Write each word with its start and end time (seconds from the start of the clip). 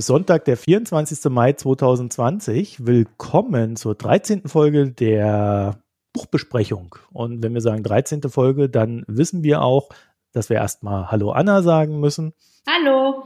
Ist 0.00 0.06
Sonntag, 0.06 0.46
der 0.46 0.56
24. 0.56 1.30
Mai 1.30 1.52
2020. 1.52 2.86
Willkommen 2.86 3.76
zur 3.76 3.94
13. 3.94 4.48
Folge 4.48 4.92
der 4.92 5.82
Buchbesprechung. 6.14 6.96
Und 7.12 7.42
wenn 7.42 7.52
wir 7.52 7.60
sagen 7.60 7.82
13. 7.82 8.22
Folge, 8.30 8.70
dann 8.70 9.04
wissen 9.08 9.42
wir 9.42 9.60
auch, 9.60 9.90
dass 10.32 10.48
wir 10.48 10.56
erstmal 10.56 11.10
Hallo 11.10 11.32
Anna 11.32 11.60
sagen 11.60 12.00
müssen. 12.00 12.32
Hallo. 12.66 13.24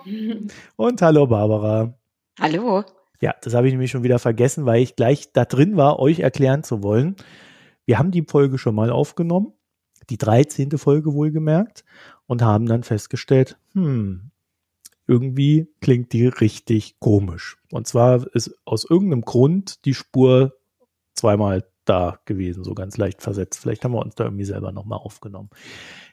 Und 0.75 1.01
Hallo 1.01 1.29
Barbara. 1.29 1.95
Hallo. 2.41 2.83
Ja, 3.20 3.37
das 3.41 3.55
habe 3.55 3.69
ich 3.69 3.73
nämlich 3.73 3.93
schon 3.93 4.03
wieder 4.03 4.19
vergessen, 4.19 4.67
weil 4.67 4.83
ich 4.83 4.97
gleich 4.97 5.33
da 5.33 5.45
drin 5.45 5.77
war, 5.77 6.01
euch 6.01 6.19
erklären 6.19 6.65
zu 6.65 6.83
wollen. 6.83 7.15
Wir 7.87 8.01
haben 8.01 8.11
die 8.11 8.25
Folge 8.29 8.59
schon 8.59 8.75
mal 8.75 8.91
aufgenommen, 8.91 9.53
die 10.11 10.19
13. 10.19 10.77
Folge 10.77 11.15
wohlgemerkt, 11.15 11.84
und 12.27 12.43
haben 12.43 12.67
dann 12.67 12.83
festgestellt, 12.83 13.59
hm, 13.75 14.33
irgendwie 15.07 15.69
klingt 15.81 16.13
die 16.13 16.27
richtig 16.27 16.99
komisch. 16.99 17.59
Und 17.71 17.87
zwar 17.87 18.27
ist 18.35 18.57
aus 18.65 18.85
irgendeinem 18.89 19.23
Grund 19.23 19.85
die 19.85 19.95
Spur 19.95 20.55
zweimal 21.15 21.65
da 21.84 22.19
gewesen, 22.25 22.65
so 22.65 22.75
ganz 22.75 22.97
leicht 22.97 23.23
versetzt. 23.23 23.61
Vielleicht 23.61 23.84
haben 23.84 23.93
wir 23.93 24.03
uns 24.03 24.15
da 24.15 24.25
irgendwie 24.25 24.45
selber 24.45 24.73
nochmal 24.73 24.98
aufgenommen. 24.98 25.51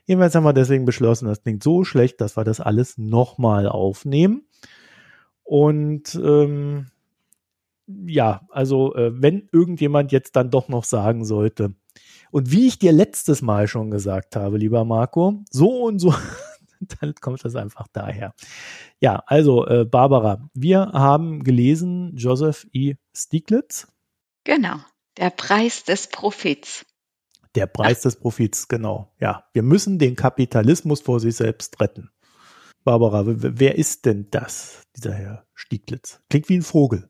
Jedenfalls 0.05 0.35
haben 0.35 0.43
wir 0.43 0.53
deswegen 0.53 0.85
beschlossen, 0.85 1.27
das 1.27 1.43
klingt 1.43 1.63
so 1.63 1.83
schlecht, 1.83 2.19
dass 2.19 2.35
wir 2.35 2.43
das 2.43 2.59
alles 2.59 2.97
nochmal 2.97 3.67
aufnehmen. 3.67 4.45
Und 5.43 6.15
ähm, 6.15 6.87
ja, 7.87 8.41
also 8.49 8.95
äh, 8.95 9.11
wenn 9.21 9.47
irgendjemand 9.51 10.11
jetzt 10.11 10.35
dann 10.35 10.49
doch 10.49 10.67
noch 10.67 10.83
sagen 10.83 11.25
sollte, 11.25 11.73
und 12.31 12.51
wie 12.51 12.67
ich 12.67 12.79
dir 12.79 12.93
letztes 12.93 13.41
Mal 13.41 13.67
schon 13.67 13.91
gesagt 13.91 14.37
habe, 14.37 14.57
lieber 14.57 14.85
Marco, 14.85 15.43
so 15.49 15.83
und 15.83 15.99
so 15.99 16.13
dann 17.01 17.15
kommt 17.15 17.43
das 17.43 17.55
einfach 17.55 17.87
daher. 17.91 18.33
Ja, 18.99 19.23
also 19.25 19.65
äh, 19.67 19.85
Barbara, 19.85 20.49
wir 20.53 20.91
haben 20.93 21.43
gelesen 21.43 22.15
Joseph 22.15 22.67
E. 22.73 22.95
Stieglitz. 23.15 23.87
Genau, 24.43 24.77
der 25.17 25.29
Preis 25.29 25.83
des 25.83 26.07
Profits. 26.07 26.85
Der 27.55 27.67
Preis 27.67 27.99
Ach. 27.99 28.03
des 28.03 28.15
Profits, 28.15 28.67
genau. 28.67 29.13
Ja, 29.19 29.45
wir 29.53 29.63
müssen 29.63 29.99
den 29.99 30.15
Kapitalismus 30.15 31.01
vor 31.01 31.19
sich 31.19 31.35
selbst 31.35 31.79
retten. 31.81 32.09
Barbara, 32.83 33.23
wer 33.25 33.75
ist 33.77 34.05
denn 34.05 34.27
das, 34.31 34.87
dieser 34.95 35.13
Herr 35.13 35.45
Stieglitz? 35.53 36.21
Klingt 36.29 36.49
wie 36.49 36.57
ein 36.57 36.63
Vogel. 36.63 37.09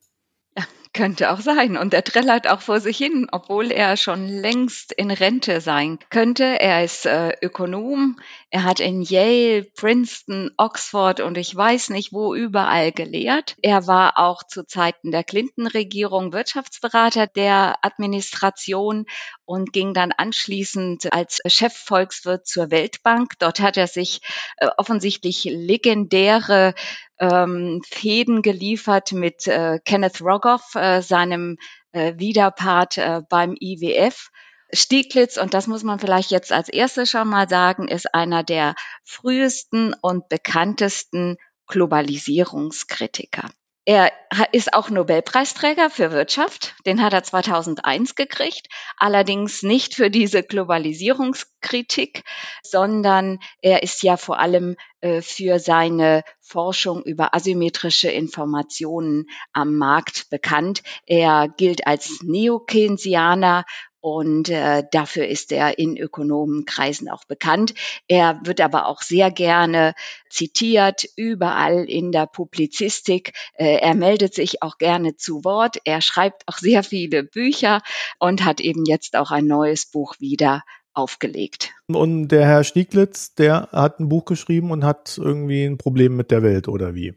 Könnte 0.93 1.31
auch 1.31 1.39
sein. 1.39 1.77
Und 1.77 1.93
er 1.93 2.03
trällert 2.03 2.49
auch 2.49 2.59
vor 2.59 2.81
sich 2.81 2.97
hin, 2.97 3.27
obwohl 3.31 3.71
er 3.71 3.95
schon 3.95 4.27
längst 4.27 4.91
in 4.91 5.09
Rente 5.09 5.61
sein 5.61 5.99
könnte. 6.09 6.43
Er 6.43 6.83
ist 6.83 7.05
äh, 7.05 7.31
Ökonom. 7.41 8.19
Er 8.49 8.63
hat 8.63 8.81
in 8.81 9.01
Yale, 9.01 9.63
Princeton, 9.63 10.51
Oxford 10.57 11.21
und 11.21 11.37
ich 11.37 11.55
weiß 11.55 11.91
nicht 11.91 12.11
wo 12.11 12.35
überall 12.35 12.91
gelehrt. 12.91 13.55
Er 13.61 13.87
war 13.87 14.19
auch 14.19 14.43
zu 14.43 14.65
Zeiten 14.65 15.11
der 15.11 15.23
Clinton-Regierung 15.23 16.33
Wirtschaftsberater 16.33 17.27
der 17.27 17.77
Administration 17.83 19.05
und 19.45 19.71
ging 19.71 19.93
dann 19.93 20.11
anschließend 20.11 21.13
als 21.13 21.39
Chefvolkswirt 21.45 22.45
zur 22.45 22.69
Weltbank. 22.69 23.39
Dort 23.39 23.61
hat 23.61 23.77
er 23.77 23.87
sich 23.87 24.19
äh, 24.57 24.67
offensichtlich 24.75 25.45
legendäre 25.45 26.73
ähm, 27.21 27.81
Fäden 27.87 28.41
geliefert 28.41 29.13
mit 29.13 29.47
äh, 29.47 29.79
Kenneth 29.85 30.21
Rogoff, 30.21 30.75
äh, 30.75 31.01
seinem 31.01 31.57
äh, 31.91 32.15
Widerpart 32.17 32.97
äh, 32.97 33.21
beim 33.29 33.55
IWF. 33.57 34.29
Stieglitz, 34.73 35.37
und 35.37 35.53
das 35.53 35.67
muss 35.67 35.83
man 35.83 35.99
vielleicht 35.99 36.31
jetzt 36.31 36.51
als 36.51 36.69
erstes 36.69 37.11
schon 37.11 37.27
mal 37.27 37.47
sagen, 37.47 37.87
ist 37.87 38.13
einer 38.13 38.43
der 38.43 38.75
frühesten 39.03 39.93
und 40.01 40.29
bekanntesten 40.29 41.37
Globalisierungskritiker. 41.67 43.49
Er 43.83 44.11
ist 44.51 44.75
auch 44.75 44.91
Nobelpreisträger 44.91 45.89
für 45.89 46.11
Wirtschaft. 46.11 46.75
Den 46.85 47.01
hat 47.01 47.13
er 47.13 47.23
2001 47.23 48.13
gekriegt. 48.13 48.67
Allerdings 48.95 49.63
nicht 49.63 49.95
für 49.95 50.11
diese 50.11 50.43
Globalisierungskritik, 50.43 52.23
sondern 52.61 53.39
er 53.61 53.81
ist 53.81 54.03
ja 54.03 54.17
vor 54.17 54.37
allem 54.37 54.75
äh, 54.99 55.21
für 55.23 55.57
seine 55.57 56.23
Forschung 56.41 57.01
über 57.01 57.33
asymmetrische 57.33 58.11
Informationen 58.11 59.25
am 59.51 59.75
Markt 59.75 60.29
bekannt. 60.29 60.83
Er 61.07 61.47
gilt 61.49 61.87
als 61.87 62.21
Neokeynesianer 62.21 63.65
und 64.01 64.49
äh, 64.49 64.83
dafür 64.91 65.27
ist 65.27 65.51
er 65.51 65.77
in 65.77 65.95
Ökonomenkreisen 65.95 67.09
auch 67.09 67.23
bekannt. 67.25 67.73
Er 68.07 68.39
wird 68.43 68.59
aber 68.59 68.87
auch 68.87 69.01
sehr 69.03 69.31
gerne 69.31 69.93
zitiert, 70.29 71.05
überall 71.15 71.85
in 71.85 72.11
der 72.11 72.25
Publizistik. 72.25 73.33
Äh, 73.53 73.77
er 73.77 73.95
meldet 73.95 74.33
sich 74.33 74.63
auch 74.63 74.79
gerne 74.79 75.15
zu 75.15 75.45
Wort. 75.45 75.77
Er 75.85 76.01
schreibt 76.01 76.47
auch 76.47 76.57
sehr 76.57 76.83
viele 76.83 77.23
Bücher 77.23 77.81
und 78.19 78.43
hat 78.43 78.59
eben 78.59 78.85
jetzt 78.85 79.15
auch 79.15 79.29
ein 79.29 79.45
neues 79.45 79.85
Buch 79.85 80.15
wieder 80.19 80.63
aufgelegt. 80.93 81.71
Und 81.87 82.29
der 82.29 82.45
Herr 82.45 82.63
Stieglitz, 82.63 83.35
der 83.35 83.69
hat 83.71 83.99
ein 83.99 84.09
Buch 84.09 84.25
geschrieben 84.25 84.71
und 84.71 84.83
hat 84.83 85.17
irgendwie 85.17 85.63
ein 85.63 85.77
Problem 85.77 86.15
mit 86.15 86.31
der 86.31 86.43
Welt 86.43 86.67
oder 86.67 86.95
wie? 86.95 87.13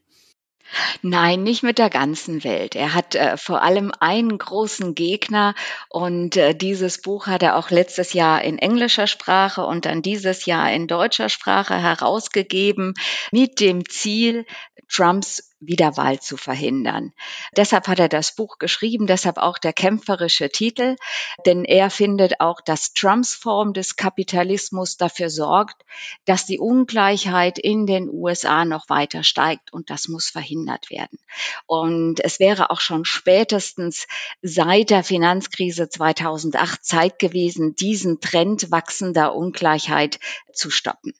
Nein, 1.02 1.42
nicht 1.42 1.62
mit 1.62 1.78
der 1.78 1.90
ganzen 1.90 2.44
Welt. 2.44 2.74
Er 2.74 2.94
hat 2.94 3.14
äh, 3.14 3.36
vor 3.36 3.62
allem 3.62 3.92
einen 4.00 4.36
großen 4.38 4.94
Gegner 4.94 5.54
und 5.88 6.36
äh, 6.36 6.54
dieses 6.54 7.02
Buch 7.02 7.26
hat 7.26 7.42
er 7.42 7.56
auch 7.56 7.70
letztes 7.70 8.12
Jahr 8.12 8.42
in 8.42 8.58
englischer 8.58 9.06
Sprache 9.06 9.64
und 9.64 9.84
dann 9.84 10.02
dieses 10.02 10.46
Jahr 10.46 10.72
in 10.72 10.86
deutscher 10.86 11.28
Sprache 11.28 11.76
herausgegeben 11.76 12.94
mit 13.30 13.60
dem 13.60 13.88
Ziel, 13.88 14.46
Trumps 14.88 15.53
Wiederwahl 15.66 16.20
zu 16.20 16.36
verhindern. 16.36 17.12
Deshalb 17.56 17.88
hat 17.88 17.98
er 17.98 18.08
das 18.08 18.34
Buch 18.34 18.58
geschrieben, 18.58 19.06
deshalb 19.06 19.38
auch 19.38 19.58
der 19.58 19.72
kämpferische 19.72 20.48
Titel, 20.48 20.96
denn 21.46 21.64
er 21.64 21.90
findet 21.90 22.40
auch, 22.40 22.60
dass 22.60 22.92
Trumps 22.94 23.34
Form 23.34 23.72
des 23.72 23.96
Kapitalismus 23.96 24.96
dafür 24.96 25.30
sorgt, 25.30 25.84
dass 26.24 26.46
die 26.46 26.58
Ungleichheit 26.58 27.58
in 27.58 27.86
den 27.86 28.08
USA 28.08 28.64
noch 28.64 28.88
weiter 28.88 29.22
steigt 29.22 29.72
und 29.72 29.90
das 29.90 30.08
muss 30.08 30.28
verhindert 30.28 30.90
werden. 30.90 31.18
Und 31.66 32.20
es 32.20 32.40
wäre 32.40 32.70
auch 32.70 32.80
schon 32.80 33.04
spätestens 33.04 34.06
seit 34.42 34.90
der 34.90 35.04
Finanzkrise 35.04 35.88
2008 35.88 36.84
Zeit 36.84 37.18
gewesen, 37.18 37.74
diesen 37.74 38.20
Trend 38.20 38.70
wachsender 38.70 39.34
Ungleichheit 39.34 40.18
zu 40.52 40.70
stoppen 40.70 41.14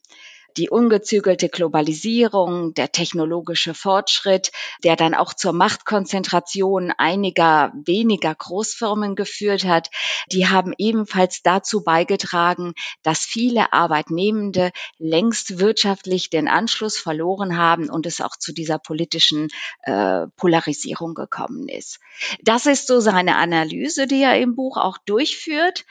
die 0.56 0.70
ungezügelte 0.70 1.48
Globalisierung, 1.48 2.75
der 2.75 2.92
technologische 2.92 3.75
Fortschritt, 3.75 4.53
der 4.82 4.97
dann 4.97 5.15
auch 5.15 5.34
zur 5.34 5.53
Machtkonzentration 5.53 6.92
einiger 6.97 7.72
weniger 7.75 8.34
Großfirmen 8.34 9.16
geführt 9.16 9.65
hat, 9.65 9.91
die 10.31 10.48
haben 10.48 10.72
ebenfalls 10.78 11.42
dazu 11.42 11.82
beigetragen, 11.82 12.75
dass 13.03 13.20
viele 13.20 13.72
Arbeitnehmende 13.72 14.70
längst 14.98 15.59
wirtschaftlich 15.59 16.31
den 16.31 16.48
Anschluss 16.48 16.97
verloren 16.98 17.56
haben 17.56 17.91
und 17.91 18.06
es 18.06 18.21
auch 18.21 18.36
zu 18.36 18.53
dieser 18.53 18.78
politischen 18.78 19.48
äh, 19.82 20.26
Polarisierung 20.36 21.15
gekommen 21.15 21.68
ist. 21.68 22.00
Das 22.42 22.66
ist 22.66 22.86
so 22.86 23.00
seine 23.00 23.36
Analyse, 23.36 24.07
die 24.07 24.22
er 24.22 24.41
im 24.41 24.54
Buch 24.54 24.77
auch 24.77 24.98
durchführt 24.98 25.84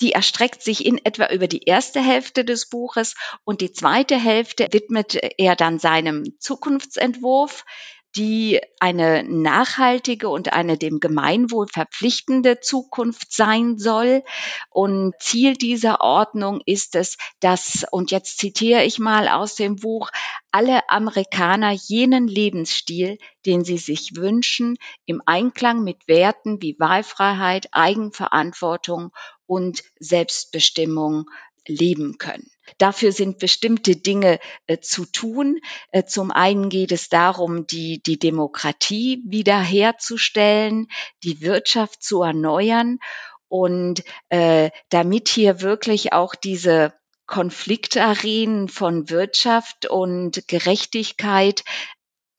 die 0.00 0.12
erstreckt 0.12 0.62
sich 0.62 0.86
in 0.86 1.04
etwa 1.04 1.28
über 1.32 1.48
die 1.48 1.64
erste 1.64 2.00
Hälfte 2.00 2.44
des 2.44 2.68
Buches 2.68 3.14
und 3.44 3.60
die 3.60 3.72
zweite 3.72 4.16
Hälfte 4.16 4.68
widmet 4.70 5.18
er 5.38 5.56
dann 5.56 5.78
seinem 5.78 6.24
Zukunftsentwurf, 6.38 7.64
die 8.16 8.60
eine 8.80 9.22
nachhaltige 9.22 10.28
und 10.28 10.52
eine 10.52 10.78
dem 10.78 10.98
Gemeinwohl 10.98 11.66
verpflichtende 11.68 12.58
Zukunft 12.60 13.32
sein 13.32 13.78
soll. 13.78 14.24
Und 14.70 15.14
Ziel 15.20 15.56
dieser 15.56 16.00
Ordnung 16.00 16.60
ist 16.64 16.94
es, 16.96 17.16
dass, 17.40 17.84
und 17.90 18.10
jetzt 18.10 18.38
zitiere 18.38 18.84
ich 18.84 18.98
mal 18.98 19.28
aus 19.28 19.54
dem 19.56 19.76
Buch, 19.76 20.10
alle 20.50 20.88
Amerikaner 20.88 21.72
jenen 21.72 22.26
Lebensstil, 22.26 23.18
den 23.44 23.64
sie 23.64 23.78
sich 23.78 24.16
wünschen, 24.16 24.78
im 25.04 25.22
Einklang 25.26 25.84
mit 25.84 26.08
Werten 26.08 26.62
wie 26.62 26.76
Wahlfreiheit, 26.78 27.68
Eigenverantwortung 27.72 29.12
und 29.48 29.82
Selbstbestimmung 29.98 31.28
leben 31.66 32.18
können. 32.18 32.50
Dafür 32.78 33.12
sind 33.12 33.38
bestimmte 33.38 33.96
Dinge 33.96 34.38
äh, 34.66 34.78
zu 34.78 35.04
tun. 35.04 35.60
Äh, 35.90 36.04
zum 36.04 36.30
einen 36.30 36.68
geht 36.68 36.92
es 36.92 37.08
darum, 37.08 37.66
die, 37.66 38.02
die 38.02 38.18
Demokratie 38.18 39.22
wiederherzustellen, 39.26 40.88
die 41.24 41.40
Wirtschaft 41.40 42.02
zu 42.02 42.22
erneuern 42.22 42.98
und 43.48 44.04
äh, 44.28 44.70
damit 44.90 45.28
hier 45.28 45.60
wirklich 45.62 46.12
auch 46.12 46.34
diese 46.34 46.92
Konfliktarenen 47.26 48.68
von 48.68 49.10
Wirtschaft 49.10 49.86
und 49.86 50.48
Gerechtigkeit 50.48 51.62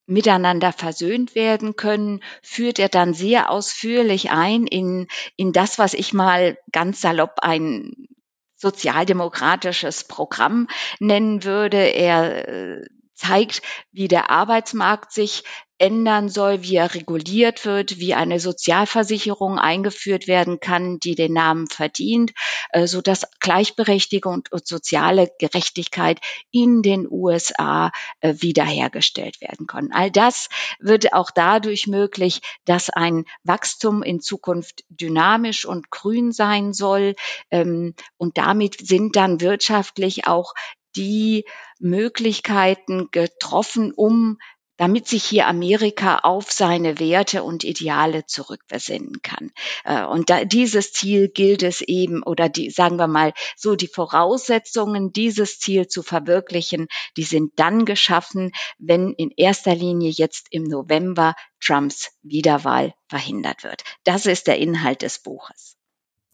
miteinander 0.09 0.73
versöhnt 0.73 1.35
werden 1.35 1.75
können, 1.75 2.21
führt 2.41 2.79
er 2.79 2.89
dann 2.89 3.13
sehr 3.13 3.49
ausführlich 3.49 4.31
ein 4.31 4.65
in, 4.65 5.07
in 5.35 5.53
das, 5.53 5.77
was 5.77 5.93
ich 5.93 6.13
mal 6.13 6.57
ganz 6.71 7.01
salopp 7.01 7.39
ein 7.41 8.07
sozialdemokratisches 8.55 10.03
Programm 10.05 10.67
nennen 10.99 11.43
würde. 11.43 11.77
Er 11.77 12.47
äh, 12.47 12.85
zeigt, 13.13 13.61
wie 13.91 14.07
der 14.07 14.29
Arbeitsmarkt 14.29 15.13
sich 15.13 15.43
ändern 15.79 16.29
soll, 16.29 16.63
wie 16.63 16.75
er 16.75 16.93
reguliert 16.93 17.65
wird, 17.65 17.99
wie 17.99 18.13
eine 18.13 18.39
Sozialversicherung 18.39 19.57
eingeführt 19.57 20.27
werden 20.27 20.59
kann, 20.59 20.99
die 20.99 21.15
den 21.15 21.33
Namen 21.33 21.67
verdient, 21.67 22.33
äh, 22.71 22.85
so 22.85 23.01
dass 23.01 23.25
Gleichberechtigung 23.39 24.43
und 24.51 24.67
soziale 24.67 25.31
Gerechtigkeit 25.39 26.19
in 26.51 26.81
den 26.81 27.07
USA 27.09 27.91
äh, 28.19 28.35
wiederhergestellt 28.39 29.41
werden 29.41 29.67
können. 29.67 29.91
All 29.91 30.11
das 30.11 30.49
wird 30.79 31.13
auch 31.13 31.31
dadurch 31.31 31.87
möglich, 31.87 32.41
dass 32.65 32.89
ein 32.89 33.25
Wachstum 33.43 34.03
in 34.03 34.19
Zukunft 34.19 34.83
dynamisch 34.89 35.65
und 35.65 35.89
grün 35.89 36.31
sein 36.31 36.73
soll. 36.73 37.15
Ähm, 37.49 37.95
und 38.17 38.37
damit 38.37 38.85
sind 38.85 39.15
dann 39.15 39.41
wirtschaftlich 39.41 40.27
auch 40.27 40.53
die 40.95 41.45
Möglichkeiten 41.79 43.09
getroffen, 43.11 43.93
um 43.93 44.37
damit 44.79 45.07
sich 45.07 45.25
hier 45.25 45.47
Amerika 45.47 46.19
auf 46.19 46.51
seine 46.53 46.99
Werte 46.99 47.43
und 47.43 47.65
Ideale 47.65 48.25
zurückbesinnen 48.25 49.21
kann. 49.21 49.51
Äh, 49.83 50.05
und 50.05 50.29
da, 50.29 50.45
dieses 50.45 50.93
Ziel 50.93 51.27
gilt 51.27 51.63
es 51.63 51.81
eben, 51.81 52.23
oder 52.23 52.47
die, 52.47 52.69
sagen 52.69 52.95
wir 52.95 53.07
mal, 53.07 53.33
so 53.57 53.75
die 53.75 53.89
Voraussetzungen, 53.89 55.11
dieses 55.11 55.59
Ziel 55.59 55.87
zu 55.87 56.01
verwirklichen, 56.01 56.87
die 57.17 57.23
sind 57.23 57.51
dann 57.57 57.83
geschaffen, 57.83 58.53
wenn 58.77 59.11
in 59.11 59.31
erster 59.35 59.75
Linie 59.75 60.11
jetzt 60.11 60.47
im 60.49 60.63
November 60.63 61.35
Trumps 61.59 62.11
Wiederwahl 62.23 62.93
verhindert 63.09 63.65
wird. 63.65 63.83
Das 64.05 64.25
ist 64.25 64.47
der 64.47 64.59
Inhalt 64.59 65.01
des 65.01 65.19
Buches. 65.19 65.75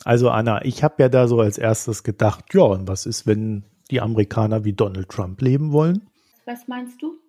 Also 0.03 0.29
Anna, 0.29 0.63
ich 0.63 0.83
habe 0.83 1.01
ja 1.01 1.09
da 1.09 1.27
so 1.27 1.39
als 1.39 1.57
erstes 1.57 2.03
gedacht, 2.03 2.45
ja, 2.53 2.61
und 2.61 2.87
was 2.87 3.07
ist, 3.07 3.25
wenn 3.25 3.65
die 3.89 4.01
Amerikaner 4.01 4.63
wie 4.65 4.73
Donald 4.73 5.09
Trump 5.09 5.41
leben 5.41 5.71
wollen? 5.71 6.07
Was 6.45 6.67
meinst 6.67 7.01
du? 7.01 7.24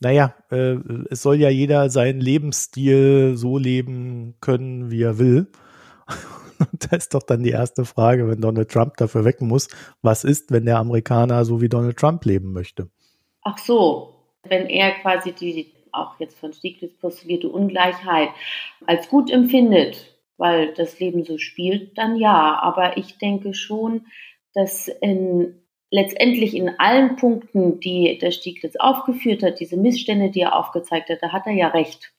Naja, 0.00 0.34
äh, 0.50 0.76
es 1.10 1.22
soll 1.22 1.36
ja 1.36 1.48
jeder 1.48 1.90
seinen 1.90 2.20
Lebensstil 2.20 3.36
so 3.36 3.58
leben 3.58 4.36
können, 4.40 4.90
wie 4.90 5.02
er 5.02 5.18
will. 5.18 5.48
Und 6.58 6.90
da 6.90 6.96
ist 6.96 7.14
doch 7.14 7.22
dann 7.22 7.42
die 7.42 7.50
erste 7.50 7.84
Frage, 7.84 8.28
wenn 8.28 8.40
Donald 8.40 8.70
Trump 8.70 8.96
dafür 8.96 9.24
wecken 9.24 9.48
muss, 9.48 9.68
was 10.02 10.24
ist, 10.24 10.50
wenn 10.50 10.64
der 10.64 10.78
Amerikaner 10.78 11.44
so 11.44 11.60
wie 11.60 11.68
Donald 11.68 11.96
Trump 11.96 12.24
leben 12.24 12.52
möchte? 12.52 12.90
Ach 13.42 13.58
so, 13.58 14.14
wenn 14.42 14.66
er 14.66 14.92
quasi 15.00 15.32
die, 15.32 15.72
auch 15.92 16.18
jetzt 16.18 16.38
von 16.38 16.52
Stieglitz 16.52 16.96
postulierte 16.98 17.48
Ungleichheit 17.48 18.30
als 18.86 19.08
gut 19.08 19.30
empfindet, 19.30 20.16
weil 20.36 20.74
das 20.74 20.98
Leben 21.00 21.24
so 21.24 21.38
spielt, 21.38 21.96
dann 21.98 22.16
ja. 22.16 22.58
Aber 22.60 22.96
ich 22.96 23.18
denke 23.18 23.54
schon, 23.54 24.06
dass 24.54 24.88
in 24.88 25.62
letztendlich 25.90 26.54
in 26.54 26.68
allen 26.78 27.16
Punkten, 27.16 27.80
die 27.80 28.18
der 28.18 28.30
Stieglitz 28.30 28.76
aufgeführt 28.76 29.42
hat, 29.42 29.60
diese 29.60 29.76
Missstände, 29.76 30.30
die 30.30 30.40
er 30.40 30.56
aufgezeigt 30.56 31.08
hat, 31.08 31.22
da 31.22 31.32
hat 31.32 31.46
er 31.46 31.54
ja 31.54 31.68
recht. 31.68 32.12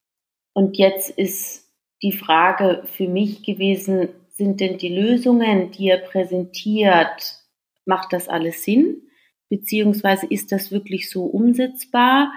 Und 0.53 0.77
jetzt 0.77 1.09
ist 1.09 1.69
die 2.01 2.11
Frage 2.11 2.83
für 2.85 3.07
mich 3.07 3.43
gewesen, 3.43 4.09
sind 4.29 4.61
denn 4.61 4.77
die 4.77 4.89
Lösungen, 4.89 5.71
die 5.71 5.89
er 5.89 5.97
präsentiert, 5.97 7.35
macht 7.85 8.13
das 8.13 8.29
alles 8.29 8.63
Sinn? 8.63 9.03
Beziehungsweise 9.49 10.27
ist 10.27 10.51
das 10.51 10.71
wirklich 10.71 11.09
so 11.09 11.25
umsetzbar? 11.25 12.31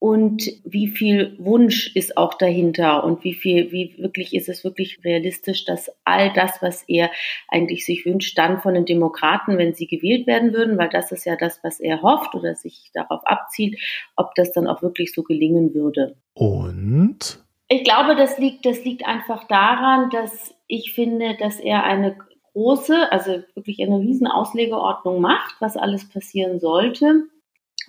Und 0.00 0.50
wie 0.64 0.88
viel 0.88 1.36
Wunsch 1.38 1.94
ist 1.94 2.16
auch 2.16 2.32
dahinter 2.32 3.04
und 3.04 3.22
wie 3.22 3.34
viel, 3.34 3.70
wie 3.70 3.94
wirklich 3.98 4.34
ist 4.34 4.48
es 4.48 4.64
wirklich 4.64 4.98
realistisch, 5.04 5.66
dass 5.66 5.92
all 6.04 6.32
das, 6.32 6.62
was 6.62 6.84
er 6.88 7.10
eigentlich 7.48 7.84
sich 7.84 8.06
wünscht, 8.06 8.36
dann 8.38 8.62
von 8.62 8.72
den 8.72 8.86
Demokraten, 8.86 9.58
wenn 9.58 9.74
sie 9.74 9.86
gewählt 9.86 10.26
werden 10.26 10.54
würden, 10.54 10.78
weil 10.78 10.88
das 10.88 11.12
ist 11.12 11.26
ja 11.26 11.36
das, 11.36 11.60
was 11.62 11.80
er 11.80 12.00
hofft 12.00 12.34
oder 12.34 12.54
sich 12.54 12.90
darauf 12.94 13.20
abzieht, 13.26 13.78
ob 14.16 14.34
das 14.36 14.52
dann 14.52 14.66
auch 14.66 14.80
wirklich 14.80 15.12
so 15.12 15.22
gelingen 15.22 15.74
würde. 15.74 16.16
Und? 16.32 17.44
Ich 17.68 17.84
glaube, 17.84 18.16
das 18.16 18.38
liegt, 18.38 18.64
das 18.64 18.82
liegt 18.82 19.06
einfach 19.06 19.44
daran, 19.48 20.08
dass 20.08 20.54
ich 20.66 20.94
finde, 20.94 21.36
dass 21.38 21.60
er 21.60 21.84
eine 21.84 22.16
große, 22.54 23.12
also 23.12 23.42
wirklich 23.54 23.82
eine 23.82 24.00
riesen 24.00 24.26
Auslegeordnung 24.26 25.20
macht, 25.20 25.56
was 25.60 25.76
alles 25.76 26.08
passieren 26.08 26.58
sollte 26.58 27.26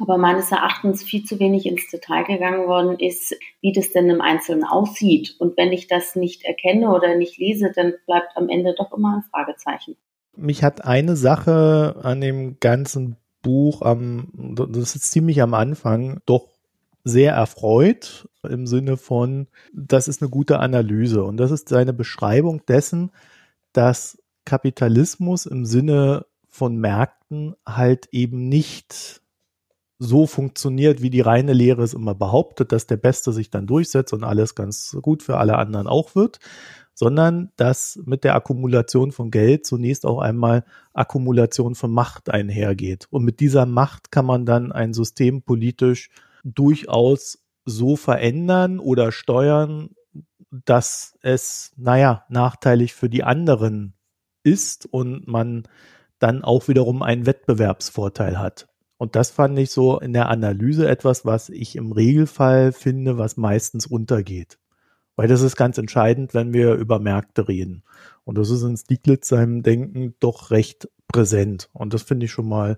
aber 0.02 0.18
meines 0.18 0.52
Erachtens 0.52 1.04
viel 1.04 1.24
zu 1.24 1.40
wenig 1.40 1.66
ins 1.66 1.90
Detail 1.90 2.24
gegangen 2.24 2.68
worden 2.68 3.00
ist, 3.00 3.36
wie 3.62 3.72
das 3.72 3.92
denn 3.92 4.10
im 4.10 4.22
Einzelnen 4.22 4.64
aussieht. 4.64 5.36
Und 5.40 5.58
wenn 5.58 5.72
ich 5.72 5.88
das 5.88 6.16
nicht 6.16 6.44
erkenne 6.44 6.94
oder 6.94 7.16
nicht 7.16 7.38
lese, 7.38 7.72
dann 7.74 7.94
bleibt 8.06 8.36
am 8.36 8.50
Ende 8.50 8.74
doch 8.78 8.92
immer 8.92 9.18
ein 9.18 9.24
Fragezeichen. 9.32 9.96
Mich 10.36 10.64
hat 10.64 10.86
eine 10.86 11.16
Sache 11.16 11.98
an 12.04 12.22
dem 12.22 12.60
ganzen 12.60 13.18
Buch 13.42 13.82
am, 13.82 14.30
das 14.56 14.96
ist 14.96 15.12
ziemlich 15.12 15.42
am 15.42 15.54
Anfang, 15.54 16.22
doch 16.26 16.48
sehr 17.04 17.34
erfreut 17.34 18.30
im 18.48 18.68
Sinne 18.68 18.98
von, 18.98 19.48
das 19.74 20.08
ist 20.08 20.22
eine 20.22 20.30
gute 20.30 20.60
Analyse 20.60 21.24
und 21.24 21.38
das 21.38 21.52
ist 21.52 21.70
seine 21.70 21.94
Beschreibung 21.94 22.66
dessen, 22.68 23.12
dass 23.74 24.22
Kapitalismus 24.46 25.46
im 25.46 25.66
Sinne 25.66 26.26
von 26.50 26.78
Märkten 26.78 27.56
halt 27.66 28.10
eben 28.12 28.50
nicht 28.50 29.21
so 30.04 30.26
funktioniert, 30.26 31.04
wie 31.04 31.12
die 31.12 31.22
reine 31.22 31.54
Lehre 31.54 31.84
es 31.84 31.94
immer 31.94 32.16
behauptet, 32.16 32.72
dass 32.72 32.88
der 32.88 32.98
Beste 32.98 33.32
sich 33.32 33.52
dann 33.52 33.68
durchsetzt 33.68 34.14
und 34.14 34.24
alles 34.24 34.56
ganz 34.56 34.98
gut 35.00 35.22
für 35.22 35.38
alle 35.38 35.60
anderen 35.60 35.86
auch 35.86 36.16
wird, 36.16 36.40
sondern 36.96 37.52
dass 37.56 38.00
mit 38.04 38.24
der 38.24 38.34
Akkumulation 38.34 39.12
von 39.12 39.30
Geld 39.30 39.68
zunächst 39.68 40.08
auch 40.08 40.18
einmal 40.18 40.66
Akkumulation 40.96 41.76
von 41.76 41.92
Macht 41.92 42.32
einhergeht. 42.32 43.06
Und 43.12 43.24
mit 43.24 43.40
dieser 43.42 43.68
Macht 43.68 44.12
kann 44.12 44.26
man 44.26 44.48
dann 44.48 44.72
ein 44.72 44.96
System 44.96 45.44
politisch 45.44 46.10
durchaus 46.44 47.38
so 47.66 47.96
verändern 47.96 48.80
oder 48.80 49.12
steuern, 49.12 49.92
dass 50.50 51.14
es, 51.22 51.74
naja, 51.78 52.26
nachteilig 52.28 52.96
für 52.96 53.08
die 53.08 53.24
anderen 53.24 53.94
ist 54.42 54.88
und 54.88 55.28
man 55.28 55.68
dann 56.18 56.44
auch 56.44 56.68
wiederum 56.68 57.04
einen 57.04 57.28
Wettbewerbsvorteil 57.28 58.40
hat. 58.40 58.71
Und 59.02 59.16
das 59.16 59.32
fand 59.32 59.58
ich 59.58 59.72
so 59.72 60.00
in 60.00 60.14
der 60.14 60.30
Analyse 60.30 60.88
etwas, 60.88 61.26
was 61.26 61.50
ich 61.50 61.76
im 61.76 61.92
Regelfall 61.92 62.72
finde, 62.72 63.18
was 63.18 63.36
meistens 63.36 63.88
untergeht. 63.88 64.60
Weil 65.16 65.28
das 65.28 65.42
ist 65.42 65.56
ganz 65.56 65.80
entscheidend, 65.80 66.36
wenn 66.36 66.54
wir 66.54 66.76
über 66.76 67.00
Märkte 67.00 67.48
reden. 67.48 67.82
Und 68.26 68.38
das 68.38 68.52
ist 68.52 68.62
in 68.62 68.78
Stieglitz 68.78 69.30
seinem 69.30 69.64
Denken 69.64 70.14
doch 70.20 70.52
recht 70.52 70.88
präsent. 71.12 71.68
Und 71.74 71.96
das 71.96 72.04
finde 72.04 72.28
ich 72.28 72.32
schon 72.32 72.48
mal 72.48 72.78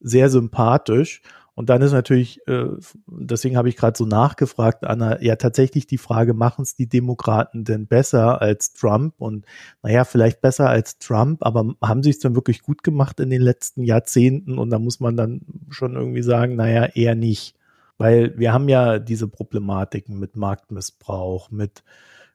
sehr 0.00 0.30
sympathisch. 0.30 1.20
Und 1.60 1.68
dann 1.68 1.82
ist 1.82 1.92
natürlich, 1.92 2.40
äh, 2.48 2.68
deswegen 3.06 3.58
habe 3.58 3.68
ich 3.68 3.76
gerade 3.76 3.94
so 3.94 4.06
nachgefragt, 4.06 4.82
Anna, 4.82 5.20
ja 5.20 5.36
tatsächlich 5.36 5.86
die 5.86 5.98
Frage, 5.98 6.32
machen 6.32 6.62
es 6.62 6.74
die 6.74 6.88
Demokraten 6.88 7.64
denn 7.64 7.86
besser 7.86 8.40
als 8.40 8.72
Trump? 8.72 9.12
Und 9.18 9.44
naja, 9.82 10.04
vielleicht 10.04 10.40
besser 10.40 10.70
als 10.70 10.98
Trump, 10.98 11.44
aber 11.44 11.74
haben 11.82 12.02
sie 12.02 12.08
es 12.08 12.18
dann 12.18 12.34
wirklich 12.34 12.62
gut 12.62 12.82
gemacht 12.82 13.20
in 13.20 13.28
den 13.28 13.42
letzten 13.42 13.82
Jahrzehnten? 13.82 14.56
Und 14.56 14.70
da 14.70 14.78
muss 14.78 15.00
man 15.00 15.18
dann 15.18 15.42
schon 15.68 15.96
irgendwie 15.96 16.22
sagen, 16.22 16.56
naja, 16.56 16.86
eher 16.94 17.14
nicht. 17.14 17.56
Weil 17.98 18.38
wir 18.38 18.54
haben 18.54 18.70
ja 18.70 18.98
diese 18.98 19.28
Problematiken 19.28 20.18
mit 20.18 20.36
Marktmissbrauch, 20.36 21.50
mit 21.50 21.84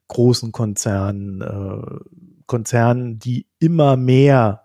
großen 0.08 0.52
Konzernen, 0.52 1.42
äh, 1.42 2.44
Konzernen, 2.46 3.18
die 3.18 3.48
immer 3.58 3.98
mehr 3.98 4.65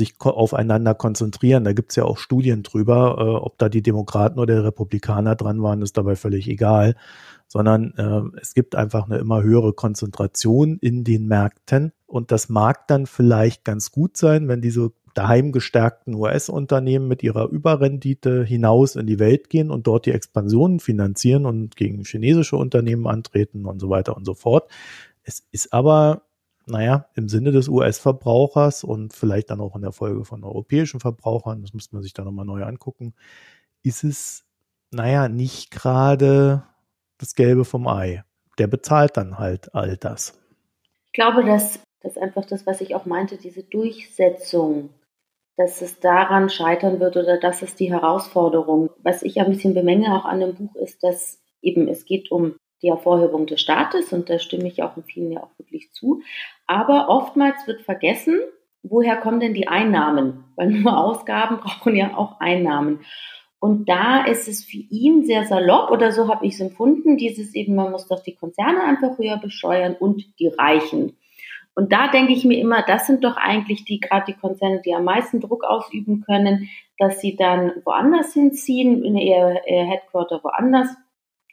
sich 0.00 0.14
aufeinander 0.20 0.94
konzentrieren. 0.94 1.64
Da 1.64 1.72
gibt 1.72 1.90
es 1.90 1.96
ja 1.96 2.04
auch 2.04 2.18
Studien 2.18 2.62
drüber, 2.62 3.16
äh, 3.18 3.44
ob 3.44 3.58
da 3.58 3.68
die 3.68 3.82
Demokraten 3.82 4.38
oder 4.38 4.56
die 4.56 4.60
Republikaner 4.62 5.36
dran 5.36 5.62
waren, 5.62 5.82
ist 5.82 5.96
dabei 5.96 6.16
völlig 6.16 6.48
egal, 6.48 6.96
sondern 7.46 7.94
äh, 7.96 8.38
es 8.40 8.54
gibt 8.54 8.74
einfach 8.74 9.06
eine 9.06 9.18
immer 9.18 9.42
höhere 9.42 9.72
Konzentration 9.72 10.78
in 10.80 11.04
den 11.04 11.26
Märkten 11.26 11.92
und 12.06 12.32
das 12.32 12.48
mag 12.48 12.88
dann 12.88 13.06
vielleicht 13.06 13.64
ganz 13.64 13.92
gut 13.92 14.16
sein, 14.16 14.48
wenn 14.48 14.60
diese 14.60 14.92
daheim 15.14 15.52
gestärkten 15.52 16.14
US-Unternehmen 16.14 17.08
mit 17.08 17.22
ihrer 17.22 17.48
Überrendite 17.48 18.44
hinaus 18.44 18.96
in 18.96 19.06
die 19.06 19.18
Welt 19.18 19.50
gehen 19.50 19.70
und 19.70 19.86
dort 19.86 20.06
die 20.06 20.12
Expansionen 20.12 20.80
finanzieren 20.80 21.46
und 21.46 21.76
gegen 21.76 22.04
chinesische 22.04 22.56
Unternehmen 22.56 23.06
antreten 23.06 23.66
und 23.66 23.80
so 23.80 23.90
weiter 23.90 24.16
und 24.16 24.24
so 24.24 24.34
fort. 24.34 24.70
Es 25.22 25.44
ist 25.50 25.72
aber 25.72 26.22
naja, 26.66 27.06
im 27.14 27.28
Sinne 27.28 27.52
des 27.52 27.68
US-Verbrauchers 27.68 28.84
und 28.84 29.12
vielleicht 29.12 29.50
dann 29.50 29.60
auch 29.60 29.76
in 29.76 29.82
der 29.82 29.92
Folge 29.92 30.24
von 30.24 30.44
europäischen 30.44 31.00
Verbrauchern, 31.00 31.62
das 31.62 31.74
müsste 31.74 31.94
man 31.94 32.02
sich 32.02 32.12
dann 32.12 32.24
nochmal 32.24 32.44
neu 32.44 32.64
angucken, 32.64 33.14
ist 33.82 34.04
es, 34.04 34.44
naja, 34.90 35.28
nicht 35.28 35.70
gerade 35.70 36.64
das 37.18 37.34
Gelbe 37.34 37.64
vom 37.64 37.86
Ei. 37.86 38.24
Der 38.58 38.66
bezahlt 38.66 39.16
dann 39.16 39.38
halt 39.38 39.74
all 39.74 39.96
das. 39.96 40.38
Ich 41.06 41.12
glaube, 41.12 41.44
dass 41.44 41.80
das 42.02 42.16
einfach 42.16 42.44
das, 42.44 42.66
was 42.66 42.80
ich 42.80 42.94
auch 42.94 43.06
meinte, 43.06 43.36
diese 43.36 43.62
Durchsetzung, 43.62 44.90
dass 45.56 45.82
es 45.82 46.00
daran 46.00 46.48
scheitern 46.48 47.00
wird 47.00 47.16
oder 47.16 47.38
dass 47.38 47.62
es 47.62 47.74
die 47.74 47.90
Herausforderung, 47.90 48.90
was 49.02 49.22
ich 49.22 49.40
ein 49.40 49.50
bisschen 49.50 49.74
bemänge 49.74 50.14
auch 50.14 50.24
an 50.24 50.40
dem 50.40 50.54
Buch 50.54 50.74
ist, 50.76 51.02
dass 51.02 51.38
eben 51.60 51.88
es 51.88 52.04
geht 52.04 52.30
um 52.30 52.56
die 52.82 52.90
Hervorhebung 52.90 53.46
des 53.46 53.60
Staates 53.60 54.12
und 54.12 54.30
da 54.30 54.38
stimme 54.38 54.68
ich 54.68 54.82
auch 54.82 54.96
in 54.96 55.04
vielen 55.04 55.32
ja 55.32 55.42
auch 55.42 55.58
wirklich 55.58 55.92
zu. 55.92 56.22
Aber 56.66 57.08
oftmals 57.08 57.66
wird 57.66 57.82
vergessen, 57.82 58.40
woher 58.82 59.16
kommen 59.16 59.40
denn 59.40 59.54
die 59.54 59.68
Einnahmen? 59.68 60.44
Weil 60.56 60.70
nur 60.70 60.96
Ausgaben 60.96 61.58
brauchen 61.62 61.96
ja 61.96 62.16
auch 62.16 62.40
Einnahmen. 62.40 63.00
Und 63.58 63.90
da 63.90 64.24
ist 64.24 64.48
es 64.48 64.64
für 64.64 64.78
ihn 64.78 65.24
sehr 65.26 65.44
salopp 65.44 65.90
oder 65.90 66.12
so 66.12 66.28
habe 66.28 66.46
ich 66.46 66.54
es 66.54 66.60
empfunden, 66.60 67.18
dieses 67.18 67.54
eben, 67.54 67.74
man 67.74 67.90
muss 67.90 68.08
doch 68.08 68.22
die 68.22 68.34
Konzerne 68.34 68.82
einfach 68.82 69.18
höher 69.18 69.36
besteuern 69.36 69.94
und 69.98 70.24
die 70.38 70.48
Reichen. 70.48 71.18
Und 71.74 71.92
da 71.92 72.08
denke 72.08 72.32
ich 72.32 72.44
mir 72.44 72.58
immer, 72.58 72.82
das 72.82 73.06
sind 73.06 73.22
doch 73.22 73.36
eigentlich 73.36 73.84
die, 73.84 74.00
gerade 74.00 74.32
die 74.32 74.38
Konzerne, 74.38 74.80
die 74.84 74.94
am 74.94 75.04
meisten 75.04 75.40
Druck 75.40 75.64
ausüben 75.64 76.22
können, 76.22 76.68
dass 76.98 77.20
sie 77.20 77.36
dann 77.36 77.72
woanders 77.84 78.32
hinziehen, 78.32 79.04
in 79.04 79.16
ihr, 79.16 79.60
ihr 79.66 79.84
Headquarter 79.84 80.40
woanders 80.42 80.88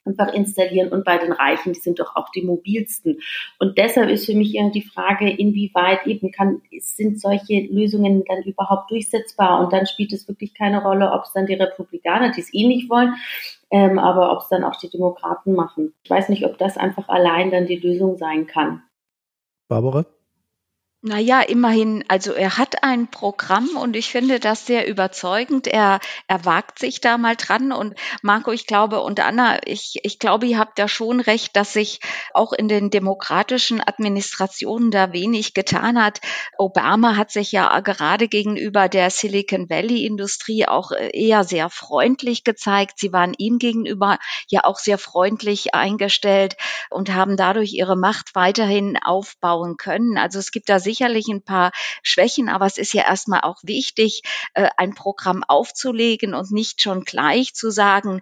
einfach 0.08 0.34
installieren 0.34 0.90
und 0.90 1.06
bei 1.06 1.18
den 1.18 1.32
Reichen, 1.32 1.74
die 1.74 1.80
sind 1.80 2.00
doch 2.00 2.16
auch 2.16 2.30
die 2.30 2.42
mobilsten. 2.42 3.20
Und 3.60 3.78
deshalb 3.78 4.10
ist 4.10 4.26
für 4.26 4.36
mich 4.36 4.56
eher 4.56 4.70
die 4.70 4.82
Frage, 4.82 5.30
inwieweit 5.30 6.08
eben 6.08 6.32
kann, 6.32 6.62
sind 6.80 7.20
solche 7.20 7.68
Lösungen 7.70 8.24
dann 8.26 8.44
überhaupt 8.44 8.92
durchsetzbar? 8.92 9.60
Und 9.60 9.74
dann 9.74 9.86
spielt 9.86 10.14
es 10.14 10.28
wirklich 10.28 10.54
keine 10.54 10.82
Rolle, 10.82 11.12
ob 11.12 11.24
es 11.24 11.34
dann 11.34 11.46
die 11.46 11.54
Republikaner, 11.54 12.32
die 12.32 12.42
es 12.42 12.54
eh 12.54 12.68
nicht 12.68 12.90
wollen, 12.90 13.16
ähm, 13.72 14.00
aber 14.00 14.32
ob 14.32 14.40
es 14.40 14.50
dann 14.50 14.64
auch 14.64 14.76
die 14.78 14.90
Demokraten 14.90 15.54
machen. 15.54 15.94
Ich 16.04 16.10
weiß 16.10 16.30
nicht, 16.30 16.46
ob 16.46 16.58
das 16.58 16.78
einfach 16.78 17.10
allein 17.10 17.52
dann 17.52 17.68
die 17.68 17.78
Lösung 17.78 18.18
sein 18.18 18.48
kann. 18.48 18.84
Barbara? 19.68 20.06
Na 21.04 21.20
ja, 21.20 21.42
immerhin, 21.42 22.04
also 22.08 22.34
er 22.34 22.58
hat 22.58 22.82
ein 22.84 23.12
Programm 23.12 23.70
und 23.78 23.96
ich 23.96 24.10
finde 24.10 24.40
das 24.40 24.66
sehr 24.66 24.88
überzeugend. 24.88 25.68
Er, 25.68 26.00
er 26.28 26.44
wagt 26.44 26.80
sich 26.80 27.02
da 27.02 27.20
mal 27.20 27.36
dran 27.36 27.72
und 27.72 27.94
Marco, 28.24 28.52
ich 28.52 28.66
glaube 28.66 29.02
und 29.02 29.20
Anna, 29.20 29.60
ich, 29.68 30.00
ich 30.02 30.18
glaube, 30.18 30.48
ihr 30.48 30.58
habt 30.58 30.80
da 30.80 30.88
schon 30.88 31.20
recht, 31.20 31.56
dass 31.56 31.72
sich 31.72 32.00
auch 32.34 32.52
in 32.52 32.68
den 32.68 32.90
demokratischen 32.90 33.80
Administrationen 33.80 34.90
da 34.90 35.14
wenig 35.14 35.54
getan 35.54 36.04
hat. 36.04 36.20
Obama 36.58 37.16
hat 37.16 37.30
sich 37.30 37.52
ja 37.52 37.80
gerade 37.82 38.28
gegenüber 38.28 38.90
der 38.90 39.12
Silicon 39.12 39.70
Valley 39.70 40.04
Industrie 40.04 40.68
auch 40.68 40.92
eher 40.92 41.44
sehr 41.44 41.70
freundlich 41.70 42.44
gezeigt. 42.44 42.98
Sie 42.98 43.14
waren 43.14 43.36
ihm 43.38 43.60
gegenüber 43.60 44.18
ja 44.50 44.64
auch 44.64 44.80
sehr 44.80 44.98
freundlich 44.98 45.76
eingestellt 45.76 46.58
und 46.90 47.14
haben 47.14 47.38
dadurch 47.38 47.74
ihre 47.74 47.96
Macht 47.96 48.34
weiterhin 48.34 48.98
aufbauen 48.98 49.78
können. 49.78 50.18
Also 50.18 50.40
es 50.40 50.50
gibt 50.52 50.70
da 50.70 50.80
sicherlich 50.88 51.28
ein 51.28 51.44
paar 51.44 51.72
Schwächen, 52.02 52.48
aber 52.48 52.66
es 52.66 52.78
ist 52.78 52.94
ja 52.94 53.04
erstmal 53.04 53.42
auch 53.42 53.58
wichtig, 53.64 54.22
äh, 54.54 54.70
ein 54.78 54.96
Programm 54.96 55.44
aufzulegen 55.44 56.34
und 56.34 56.52
nicht 56.52 56.82
schon 56.82 57.04
gleich 57.04 57.54
zu 57.54 57.70
sagen, 57.72 58.22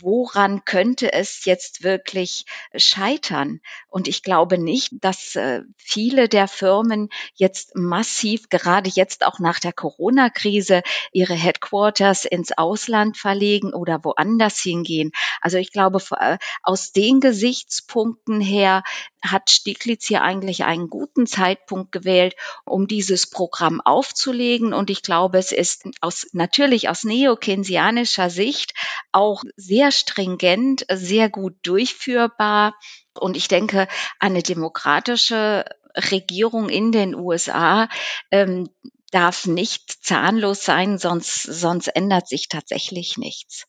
woran 0.00 0.64
könnte 0.64 1.12
es 1.12 1.44
jetzt 1.44 1.84
wirklich 1.84 2.46
scheitern. 2.74 3.60
Und 3.86 4.08
ich 4.08 4.24
glaube 4.24 4.58
nicht, 4.58 4.90
dass 5.00 5.36
äh, 5.36 5.62
viele 5.76 6.28
der 6.28 6.48
Firmen 6.48 7.10
jetzt 7.34 7.76
massiv, 7.76 8.48
gerade 8.48 8.90
jetzt 8.92 9.24
auch 9.24 9.38
nach 9.38 9.60
der 9.60 9.72
Corona-Krise, 9.72 10.82
ihre 11.12 11.34
Headquarters 11.34 12.24
ins 12.24 12.50
Ausland 12.58 13.16
verlegen 13.16 13.72
oder 13.72 14.02
woanders 14.02 14.58
hingehen. 14.58 15.12
Also 15.40 15.58
ich 15.58 15.70
glaube, 15.70 16.02
äh, 16.18 16.38
aus 16.62 16.90
den 16.90 17.20
Gesichtspunkten 17.20 18.40
her 18.40 18.82
hat 19.22 19.50
Stieglitz 19.50 20.06
hier 20.06 20.22
eigentlich 20.22 20.64
einen 20.64 20.88
guten 20.88 21.26
Zeitpunkt 21.26 21.92
gewählt, 21.92 22.34
um 22.64 22.86
dieses 22.86 23.28
Programm 23.28 23.80
aufzulegen. 23.80 24.72
Und 24.72 24.90
ich 24.90 25.02
glaube, 25.02 25.38
es 25.38 25.52
ist 25.52 25.84
aus, 26.00 26.26
natürlich 26.32 26.88
aus 26.88 27.04
neokeynesianischer 27.04 28.30
Sicht 28.30 28.74
auch 29.12 29.42
sehr 29.56 29.92
stringent, 29.92 30.86
sehr 30.90 31.28
gut 31.28 31.54
durchführbar. 31.62 32.74
Und 33.18 33.36
ich 33.36 33.48
denke, 33.48 33.88
eine 34.18 34.42
demokratische 34.42 35.64
Regierung 35.96 36.68
in 36.68 36.92
den 36.92 37.14
USA 37.14 37.88
ähm, 38.30 38.68
darf 39.10 39.46
nicht 39.46 40.04
zahnlos 40.04 40.64
sein, 40.64 40.98
sonst, 40.98 41.42
sonst 41.42 41.88
ändert 41.88 42.28
sich 42.28 42.48
tatsächlich 42.48 43.18
nichts. 43.18 43.66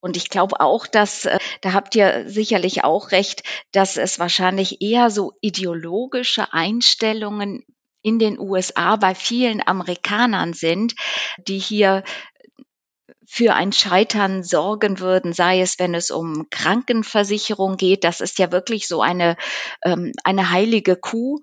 Und 0.00 0.16
ich 0.16 0.30
glaube 0.30 0.60
auch, 0.60 0.86
dass, 0.86 1.26
äh, 1.26 1.38
da 1.60 1.72
habt 1.72 1.94
ihr 1.94 2.28
sicherlich 2.28 2.84
auch 2.84 3.12
recht, 3.12 3.42
dass 3.72 3.96
es 3.96 4.18
wahrscheinlich 4.18 4.80
eher 4.80 5.10
so 5.10 5.32
ideologische 5.40 6.52
Einstellungen 6.52 7.64
in 8.02 8.18
den 8.18 8.38
USA 8.38 8.96
bei 8.96 9.14
vielen 9.14 9.66
Amerikanern 9.66 10.54
sind, 10.54 10.94
die 11.46 11.58
hier 11.58 12.02
für 13.32 13.54
ein 13.54 13.72
Scheitern 13.72 14.42
sorgen 14.42 14.98
würden, 14.98 15.32
sei 15.32 15.60
es, 15.60 15.78
wenn 15.78 15.94
es 15.94 16.10
um 16.10 16.48
Krankenversicherung 16.50 17.76
geht. 17.76 18.02
Das 18.02 18.20
ist 18.20 18.38
ja 18.40 18.50
wirklich 18.50 18.88
so 18.88 19.02
eine, 19.02 19.36
ähm, 19.84 20.12
eine 20.24 20.50
heilige 20.50 20.96
Kuh. 20.96 21.38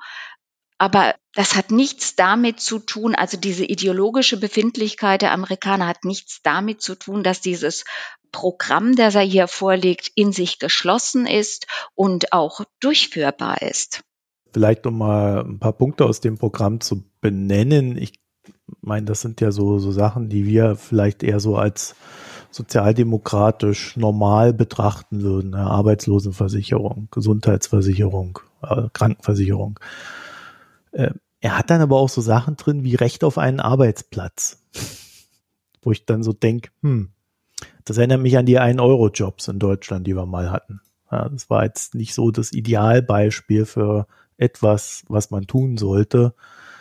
Aber 0.77 1.15
das 1.33 1.55
hat 1.55 1.71
nichts 1.71 2.15
damit 2.15 2.59
zu 2.59 2.79
tun, 2.79 3.15
also 3.15 3.37
diese 3.37 3.65
ideologische 3.65 4.39
Befindlichkeit 4.39 5.21
der 5.21 5.31
Amerikaner 5.31 5.87
hat 5.87 6.05
nichts 6.05 6.41
damit 6.43 6.81
zu 6.81 6.95
tun, 6.95 7.23
dass 7.23 7.41
dieses 7.41 7.83
Programm, 8.31 8.95
das 8.95 9.15
er 9.15 9.21
hier 9.21 9.47
vorlegt, 9.47 10.11
in 10.15 10.31
sich 10.31 10.59
geschlossen 10.59 11.25
ist 11.25 11.65
und 11.95 12.33
auch 12.33 12.61
durchführbar 12.79 13.61
ist. 13.61 14.01
Vielleicht 14.53 14.85
um 14.85 14.99
mal 14.99 15.43
ein 15.43 15.59
paar 15.59 15.73
Punkte 15.73 16.05
aus 16.05 16.21
dem 16.21 16.37
Programm 16.37 16.79
zu 16.79 17.03
benennen. 17.21 17.97
Ich 17.97 18.13
meine, 18.81 19.05
das 19.05 19.21
sind 19.21 19.41
ja 19.41 19.51
so, 19.51 19.79
so 19.79 19.91
Sachen, 19.91 20.29
die 20.29 20.45
wir 20.45 20.75
vielleicht 20.75 21.23
eher 21.23 21.39
so 21.39 21.57
als 21.57 21.95
sozialdemokratisch 22.51 23.97
normal 23.97 24.53
betrachten 24.53 25.21
würden. 25.21 25.53
Arbeitslosenversicherung, 25.53 27.07
Gesundheitsversicherung, 27.11 28.39
äh, 28.61 28.83
Krankenversicherung. 28.93 29.79
Äh, 30.91 31.11
er 31.39 31.57
hat 31.57 31.69
dann 31.69 31.81
aber 31.81 31.97
auch 31.97 32.09
so 32.09 32.21
Sachen 32.21 32.55
drin 32.55 32.83
wie 32.83 32.95
Recht 32.95 33.23
auf 33.23 33.37
einen 33.37 33.59
Arbeitsplatz, 33.59 34.63
wo 35.81 35.91
ich 35.91 36.05
dann 36.05 36.23
so 36.23 36.33
denke, 36.33 36.69
hm, 36.81 37.09
das 37.85 37.97
erinnert 37.97 38.21
mich 38.21 38.37
an 38.37 38.45
die 38.45 38.59
1-Euro-Jobs 38.59 39.47
in 39.47 39.59
Deutschland, 39.59 40.07
die 40.07 40.15
wir 40.15 40.25
mal 40.25 40.51
hatten. 40.51 40.81
Ja, 41.11 41.29
das 41.29 41.49
war 41.49 41.63
jetzt 41.63 41.95
nicht 41.95 42.13
so 42.13 42.31
das 42.31 42.51
Idealbeispiel 42.51 43.65
für 43.65 44.07
etwas, 44.37 45.03
was 45.07 45.31
man 45.31 45.47
tun 45.47 45.77
sollte, 45.77 46.33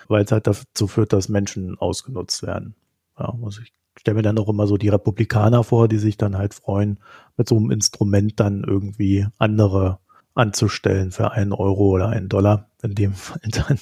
weil 0.09 0.25
es 0.25 0.33
halt 0.33 0.47
dazu 0.47 0.89
führt, 0.89 1.13
dass 1.13 1.29
Menschen 1.29 1.79
ausgenutzt 1.79 2.43
werden. 2.43 2.75
Ja, 3.19 3.35
also 3.43 3.61
ich 3.63 3.73
stelle 3.99 4.17
mir 4.17 4.23
dann 4.23 4.39
auch 4.39 4.49
immer 4.49 4.67
so 4.67 4.77
die 4.77 4.89
Republikaner 4.89 5.65
vor, 5.65 5.89
die 5.89 5.99
sich 5.99 6.17
dann 6.17 6.37
halt 6.37 6.55
freuen, 6.55 6.99
mit 7.37 7.49
so 7.49 7.57
einem 7.57 7.71
Instrument 7.71 8.41
dann 8.41 8.65
irgendwie 8.65 9.27
andere 9.39 9.99
anzustellen 10.35 11.13
für 11.13 11.33
einen 11.33 11.53
Euro 11.53 11.91
oder 11.91 12.09
einen 12.09 12.29
Dollar 12.29 12.69
in 12.83 12.95
dem 12.95 13.15
Fall 13.15 13.41
dann. 13.45 13.79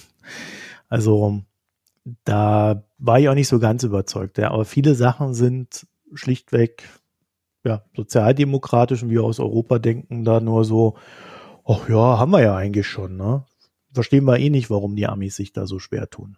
Also 0.88 1.42
da 2.24 2.84
war 2.98 3.18
ich 3.18 3.28
auch 3.28 3.34
nicht 3.34 3.48
so 3.48 3.58
ganz 3.58 3.82
überzeugt. 3.82 4.38
Ja, 4.38 4.50
aber 4.50 4.64
viele 4.64 4.94
Sachen 4.94 5.34
sind 5.34 5.86
schlichtweg 6.14 6.84
ja, 7.64 7.82
sozialdemokratisch 7.96 9.02
und 9.02 9.10
wir 9.10 9.24
aus 9.24 9.40
Europa 9.40 9.78
denken 9.78 10.24
da 10.24 10.40
nur 10.40 10.64
so, 10.64 10.96
ach 11.64 11.88
ja, 11.88 12.18
haben 12.18 12.30
wir 12.30 12.42
ja 12.42 12.54
eigentlich 12.54 12.86
schon, 12.86 13.16
ne? 13.16 13.44
Verstehen 13.92 14.24
wir 14.24 14.38
eh 14.38 14.50
nicht, 14.50 14.70
warum 14.70 14.96
die 14.96 15.06
Amis 15.06 15.36
sich 15.36 15.52
da 15.52 15.66
so 15.66 15.78
schwer 15.78 16.10
tun. 16.10 16.36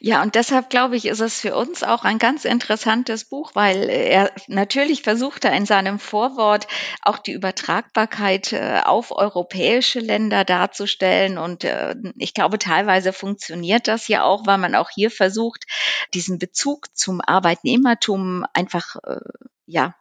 Ja, 0.00 0.22
und 0.22 0.34
deshalb 0.34 0.70
glaube 0.70 0.96
ich, 0.96 1.06
ist 1.06 1.20
es 1.20 1.40
für 1.40 1.54
uns 1.56 1.82
auch 1.82 2.04
ein 2.04 2.18
ganz 2.18 2.44
interessantes 2.44 3.24
Buch, 3.24 3.52
weil 3.54 3.88
er 3.88 4.32
natürlich 4.48 5.02
versucht 5.02 5.44
er 5.44 5.52
in 5.52 5.66
seinem 5.66 5.98
Vorwort 5.98 6.66
auch 7.02 7.18
die 7.18 7.32
Übertragbarkeit 7.32 8.52
äh, 8.52 8.80
auf 8.84 9.12
europäische 9.12 10.00
Länder 10.00 10.44
darzustellen. 10.44 11.38
Und 11.38 11.64
äh, 11.64 11.94
ich 12.16 12.34
glaube, 12.34 12.58
teilweise 12.58 13.12
funktioniert 13.12 13.88
das 13.88 14.08
ja 14.08 14.24
auch, 14.24 14.46
weil 14.46 14.58
man 14.58 14.74
auch 14.74 14.90
hier 14.90 15.10
versucht, 15.10 15.66
diesen 16.14 16.38
Bezug 16.38 16.96
zum 16.96 17.20
Arbeitnehmertum 17.20 18.44
einfach, 18.52 18.96
äh, 19.04 19.20
ja, 19.66 19.94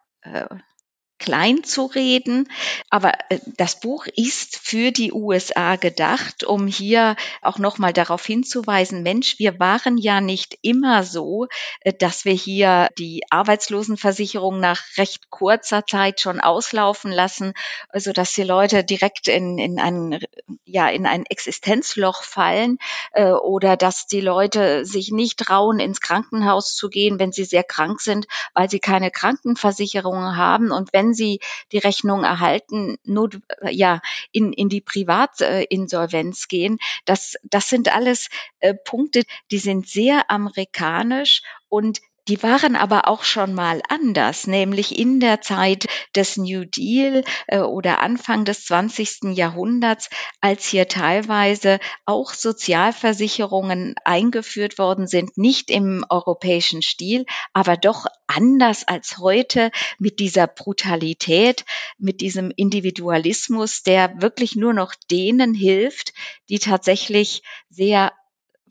klein 1.25 1.63
zu 1.63 1.86
reden. 1.88 2.50
Aber 2.89 3.13
äh, 3.29 3.39
das 3.58 3.79
Buch 3.79 4.05
ist 4.15 4.58
für 4.58 4.91
die 4.91 5.12
USA 5.12 5.75
gedacht, 5.75 6.44
um 6.44 6.67
hier 6.67 7.15
auch 7.41 7.58
nochmal 7.58 7.94
darauf 7.94 8.24
hinzuweisen, 8.25 9.01
Mensch, 9.01 9.39
wir 9.39 9.60
waren 9.60 9.98
ja 9.98 10.22
nicht 10.22 10.58
immer 10.62 11.03
so, 11.03 11.48
äh, 11.82 11.94
dass 11.94 12.25
wir 12.25 12.34
hier 12.34 12.89
die 13.00 13.24
Arbeitslosenversicherung 13.32 14.60
nach 14.60 14.82
recht 14.98 15.32
kurzer 15.32 15.86
Zeit 15.86 16.20
schon 16.20 16.39
auslaufen 16.39 17.12
lassen, 17.12 17.53
also 17.89 18.13
dass 18.13 18.34
die 18.34 18.44
Leute 18.44 18.84
direkt 18.84 19.27
in, 19.27 19.58
in 19.58 19.79
ein, 19.79 20.20
ja, 20.65 20.88
in 20.89 21.08
ein 21.08 21.25
Existenzloch 21.25 22.24
fallen 22.24 22.77
äh, 23.13 23.32
oder 23.32 23.77
dass 23.77 24.05
die 24.05 24.22
Leute 24.22 24.86
sich 24.86 25.12
nicht 25.12 25.39
trauen, 25.39 25.79
ins 25.79 26.01
Krankenhaus 26.01 26.75
zu 26.75 26.89
gehen, 26.89 27.20
wenn 27.20 27.32
sie 27.32 27.46
sehr 27.46 27.63
krank 27.63 28.00
sind, 28.00 28.27
weil 28.53 28.70
sie 28.70 28.79
keine 28.79 29.10
Krankenversicherung 29.10 30.36
haben. 30.36 30.72
Und 30.72 30.94
wenn 30.94 31.14
sie 31.15 31.39
die 31.72 31.77
Rechnung 31.77 32.24
erhalten, 32.24 32.98
nur 33.03 33.29
ja 33.69 34.01
in, 34.31 34.53
in 34.53 34.69
die 34.69 34.81
Privatinsolvenz 34.81 36.48
gehen. 36.48 36.77
Das, 37.05 37.36
das 37.43 37.69
sind 37.69 37.93
alles 37.93 38.29
äh, 38.60 38.74
Punkte, 38.74 39.24
die 39.51 39.60
sind 39.60 39.88
sehr 39.88 40.29
amerikanisch 40.29 41.41
und 41.69 42.00
Die 42.27 42.41
waren 42.41 42.75
aber 42.75 43.08
auch 43.08 43.24
schon 43.24 43.53
mal 43.53 43.84
anders, 43.88 44.48
nämlich 44.48 44.98
in 44.98 45.20
der 45.20 45.41
Zeit 45.41 45.86
des 46.15 46.38
New 46.38 46.65
Deal 46.65 47.24
äh, 47.46 47.60
oder 47.60 48.01
Anfang 48.01 48.46
des 48.46 48.65
20. 48.65 49.36
Jahrhunderts, 49.36 50.10
als 50.41 50.65
hier 50.65 50.88
teilweise 50.88 51.79
auch 52.05 52.34
Sozialversicherungen 52.34 53.94
eingeführt 54.03 54.79
worden 54.79 55.05
sind, 55.05 55.38
nicht 55.38 55.70
im 55.70 56.03
europäischen 56.10 56.82
Stil, 56.82 57.25
aber 57.53 57.77
doch 57.77 58.08
anders 58.25 58.88
als 58.88 59.20
heute 59.20 59.70
mit 60.00 60.20
dieser 60.20 60.48
Brutalität, 60.48 61.63
mit 62.00 62.22
diesem 62.22 62.51
Individualismus, 62.55 63.84
der 63.84 64.20
wirklich 64.20 64.55
nur 64.55 64.74
noch 64.74 64.96
denen 65.12 65.53
hilft, 65.53 66.13
die 66.50 66.58
tatsächlich 66.58 67.44
sehr 67.70 68.12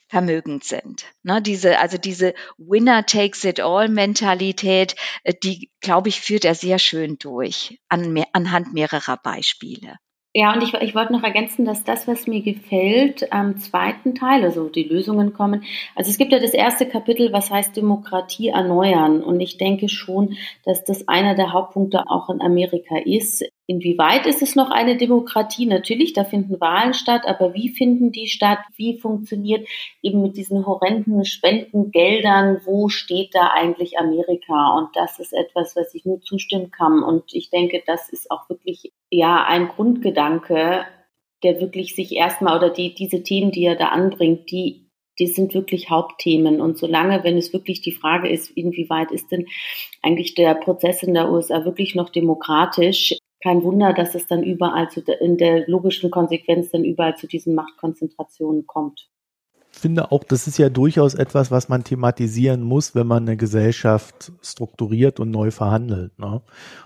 vermögend 0.09 0.65
sind. 0.65 1.07
Ne, 1.23 1.41
diese, 1.43 1.79
also 1.79 1.99
diese 1.99 2.35
Winner 2.59 3.07
takes 3.07 3.45
it 3.45 3.61
all 3.61 3.89
Mentalität, 3.89 4.95
äh, 5.23 5.35
die, 5.43 5.71
glaube 5.81 6.09
ich, 6.09 6.21
führt 6.21 6.45
er 6.45 6.55
sehr 6.55 6.79
schön 6.79 7.19
durch 7.19 7.79
an, 7.89 8.25
anhand 8.33 8.73
mehrerer 8.75 9.17
Beispiele. 9.23 9.97
Ja, 10.37 10.53
und 10.53 10.65
ich, 10.65 10.75
ich 10.75 10.97
wollte 10.97 11.13
noch 11.13 11.23
ergänzen, 11.23 11.65
dass 11.65 11.85
das, 11.85 12.09
was 12.09 12.27
mir 12.27 12.43
gefällt, 12.43 13.33
am 13.33 13.57
zweiten 13.59 14.17
Teil, 14.17 14.43
also 14.43 14.69
die 14.69 14.83
Lösungen 14.83 15.33
kommen. 15.33 15.63
Also 15.95 16.11
es 16.11 16.19
gibt 16.19 16.33
ja 16.33 16.41
das 16.41 16.55
erste 16.55 16.87
Kapitel, 16.87 17.33
was 17.33 17.53
heißt 17.53 17.77
Demokratie 17.77 18.49
erneuern. 18.49 19.23
Und 19.23 19.39
ich 19.39 19.59
denke 19.59 19.89
schon, 19.89 20.37
dass 20.65 20.83
das 20.83 21.07
einer 21.07 21.37
der 21.37 21.53
Hauptpunkte 21.53 22.03
auch 22.09 22.31
in 22.31 22.43
Amerika 22.43 22.97
ist. 23.05 23.45
Inwieweit 23.67 24.27
ist 24.27 24.43
es 24.43 24.57
noch 24.57 24.71
eine 24.71 24.99
Demokratie? 24.99 25.65
Natürlich, 25.65 26.13
da 26.13 26.25
finden 26.25 26.61
Wahlen 26.61 26.93
statt, 26.93 27.23
aber 27.25 27.55
wie 27.55 27.71
finden 27.71 28.13
die 28.13 28.27
statt? 28.27 28.59
Wie 28.77 28.99
funktioniert 28.99 29.67
eben 30.03 30.21
mit 30.21 30.37
diesen 30.37 30.67
horrenden 30.67 31.25
Spendengeldern? 31.25 32.61
Wo 32.65 32.91
steht 32.91 33.35
da 33.35 33.53
eigentlich 33.55 33.99
Amerika? 33.99 34.77
Und 34.77 34.95
das 34.95 35.19
ist 35.19 35.33
etwas, 35.33 35.77
was 35.77 35.95
ich 35.95 36.05
nur 36.05 36.21
zustimmen 36.21 36.71
kann. 36.71 37.03
Und 37.03 37.33
ich 37.33 37.49
denke, 37.49 37.83
das 37.87 38.11
ist 38.11 38.31
auch 38.31 38.51
wirklich 38.51 38.93
ja 39.11 39.45
ein 39.45 39.69
Grundgedanke, 39.69 40.85
der 41.43 41.61
wirklich 41.61 41.95
sich 41.95 42.13
erstmal 42.13 42.59
oder 42.59 42.69
die, 42.69 42.95
diese 42.95 43.23
Themen, 43.23 43.51
die 43.51 43.65
er 43.65 43.77
da 43.77 43.89
anbringt, 43.89 44.51
die, 44.51 44.91
die 45.19 45.27
sind 45.27 45.55
wirklich 45.55 45.89
Hauptthemen. 45.89 46.61
Und 46.61 46.77
solange, 46.77 47.25
wenn 47.25 47.39
es 47.39 47.55
wirklich 47.55 47.81
die 47.81 47.93
Frage 47.93 48.29
ist, 48.29 48.51
inwieweit 48.51 49.11
ist 49.11 49.31
denn 49.33 49.47
eigentlich 50.03 50.35
der 50.35 50.55
Prozess 50.55 51.03
in 51.03 51.15
der 51.15 51.31
USA 51.31 51.65
wirklich 51.65 51.95
noch 51.95 52.11
demokratisch, 52.11 53.15
kein 53.45 53.63
Wunder, 53.63 53.93
dass 53.93 54.17
es 54.17 54.27
dann 54.27 54.43
überall 54.43 54.91
zu, 54.91 55.03
in 55.03 55.37
der 55.37 55.69
logischen 55.69 56.11
Konsequenz 56.11 56.71
dann 56.71 56.83
überall 56.83 57.17
zu 57.17 57.29
diesen 57.29 57.55
Machtkonzentrationen 57.55 58.67
kommt 58.67 59.09
finde 59.85 60.11
auch, 60.13 60.25
das 60.25 60.47
ist 60.47 60.57
ja 60.57 60.71
durchaus 60.71 61.13
etwas, 61.13 61.51
was 61.51 61.69
man 61.69 61.85
thematisieren 61.85 62.63
muss, 62.63 62.95
wenn 62.95 63.07
man 63.07 63.25
eine 63.25 63.37
Gesellschaft 63.37 64.33
strukturiert 64.41 65.21
und 65.21 65.31
neu 65.31 65.51
verhandelt. 65.51 66.19
Ne? 66.19 66.41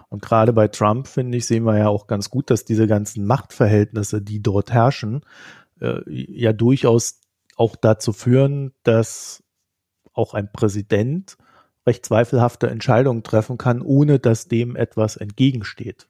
Und 0.08 0.20
gerade 0.22 0.52
bei 0.52 0.66
Trump, 0.66 1.06
finde 1.06 1.38
ich, 1.38 1.46
sehen 1.46 1.62
wir 1.62 1.78
ja 1.78 1.88
auch 1.88 2.08
ganz 2.08 2.28
gut, 2.28 2.50
dass 2.50 2.64
diese 2.64 2.88
ganzen 2.88 3.24
Machtverhältnisse, 3.24 4.20
die 4.20 4.42
dort 4.42 4.72
herrschen, 4.72 5.20
äh, 5.80 6.00
ja 6.06 6.52
durchaus 6.52 7.20
auch 7.56 7.76
dazu 7.76 8.12
führen, 8.12 8.72
dass 8.82 9.44
auch 10.12 10.34
ein 10.34 10.50
Präsident 10.50 11.36
recht 11.86 12.04
zweifelhafte 12.04 12.68
Entscheidungen 12.68 13.22
treffen 13.22 13.58
kann, 13.58 13.80
ohne 13.80 14.18
dass 14.18 14.48
dem 14.48 14.74
etwas 14.74 15.16
entgegensteht. 15.16 16.07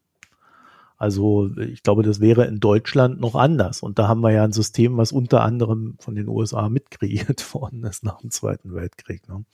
Also 0.99 1.49
ich 1.57 1.83
glaube, 1.85 2.03
das 2.03 2.21
wäre 2.21 2.45
in 2.47 2.59
Deutschland 2.59 3.21
noch 3.21 3.37
anders. 3.37 3.83
Und 3.83 3.99
da 3.99 4.09
haben 4.09 4.21
wir 4.21 4.33
ja 4.33 4.45
ein 4.45 4.53
System, 4.53 4.97
was 4.99 5.13
unter 5.13 5.43
anderem 5.43 5.97
von 6.01 6.17
den 6.17 6.29
USA 6.29 6.69
mitkreiert 6.69 7.55
worden 7.55 7.85
ist 7.85 8.05
nach 8.05 8.21
dem 8.21 8.31
Zweiten 8.31 8.75
Weltkrieg. 8.75 9.29
Ne? 9.29 9.45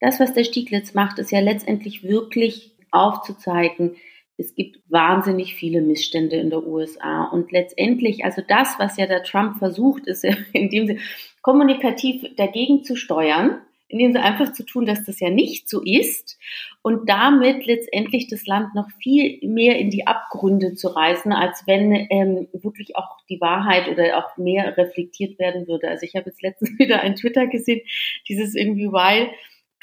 Das, 0.00 0.20
was 0.20 0.34
der 0.34 0.44
Stieglitz 0.44 0.94
macht, 0.94 1.18
ist 1.18 1.32
ja 1.32 1.40
letztendlich 1.40 2.02
wirklich 2.02 2.76
aufzuzeigen, 2.90 3.96
es 4.36 4.54
gibt 4.54 4.78
wahnsinnig 4.88 5.54
viele 5.54 5.80
Missstände 5.80 6.36
in 6.36 6.50
der 6.50 6.66
USA. 6.66 7.24
Und 7.24 7.52
letztendlich, 7.52 8.24
also 8.24 8.42
das, 8.46 8.74
was 8.78 8.96
ja 8.96 9.06
der 9.06 9.22
Trump 9.22 9.58
versucht, 9.58 10.06
ist 10.06 10.24
ja 10.24 10.34
in 10.52 10.68
dem 10.68 10.86
Sinne 10.86 11.00
kommunikativ 11.40 12.24
dagegen 12.36 12.84
zu 12.84 12.96
steuern 12.96 13.60
indem 13.92 14.12
sie 14.12 14.18
einfach 14.18 14.52
zu 14.52 14.64
tun, 14.64 14.86
dass 14.86 15.04
das 15.04 15.20
ja 15.20 15.30
nicht 15.30 15.68
so 15.68 15.82
ist 15.84 16.38
und 16.82 17.08
damit 17.08 17.66
letztendlich 17.66 18.26
das 18.26 18.46
Land 18.46 18.74
noch 18.74 18.88
viel 19.02 19.38
mehr 19.42 19.78
in 19.78 19.90
die 19.90 20.06
Abgründe 20.06 20.74
zu 20.74 20.88
reißen, 20.88 21.32
als 21.32 21.64
wenn 21.66 21.92
ähm, 22.10 22.48
wirklich 22.52 22.96
auch 22.96 23.18
die 23.28 23.40
Wahrheit 23.40 23.88
oder 23.88 24.18
auch 24.18 24.36
mehr 24.36 24.76
reflektiert 24.76 25.38
werden 25.38 25.68
würde. 25.68 25.88
Also 25.88 26.04
ich 26.04 26.16
habe 26.16 26.30
jetzt 26.30 26.42
letztens 26.42 26.70
wieder 26.78 27.00
ein 27.00 27.14
Twitter 27.14 27.46
gesehen, 27.46 27.82
dieses 28.28 28.54
irgendwie, 28.54 28.90
weil 28.90 29.30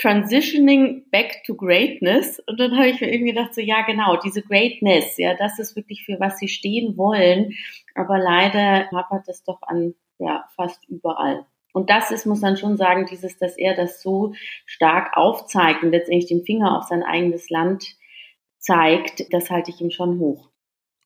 Transitioning 0.02 1.04
back 1.12 1.43
to 1.45 1.56
greatness. 1.56 2.39
Und 2.48 2.60
dann 2.60 2.78
habe 2.78 2.88
ich 2.88 3.02
mir 3.02 3.12
irgendwie 3.12 3.34
gedacht, 3.34 3.54
so 3.54 3.60
ja, 3.60 3.82
genau, 3.82 4.15
diese 4.15 4.41
Greatness, 4.41 5.17
ja, 5.17 5.36
das 5.36 5.60
ist 5.60 5.76
wirklich 5.76 6.06
für 6.06 6.19
was 6.19 6.39
sie 6.39 6.48
stehen 6.48 6.98
wollen. 6.98 7.54
Aber 7.95 8.17
leider 8.17 8.89
hapert 8.91 9.28
es 9.28 9.43
doch 9.43 9.62
an 9.62 9.93
ja, 10.17 10.45
fast 10.56 10.88
überall. 10.88 11.45
Und 11.73 11.89
das 11.89 12.12
ist, 12.12 12.25
muss 12.25 12.41
man 12.41 12.58
schon 12.58 12.77
sagen, 12.77 13.05
dieses, 13.10 13.38
dass 13.38 13.58
er 13.58 13.75
das 13.75 14.01
so 14.01 14.34
stark 14.65 15.15
aufzeigt 15.15 15.84
und 15.84 15.91
letztendlich 15.91 16.27
den 16.27 16.43
Finger 16.43 16.77
auf 16.77 16.86
sein 16.86 17.03
eigenes 17.03 17.49
Land 17.49 17.95
zeigt, 18.58 19.32
das 19.32 19.49
halte 19.49 19.71
ich 19.71 19.82
ihm 19.82 19.91
schon 19.91 20.19
hoch. 20.19 20.49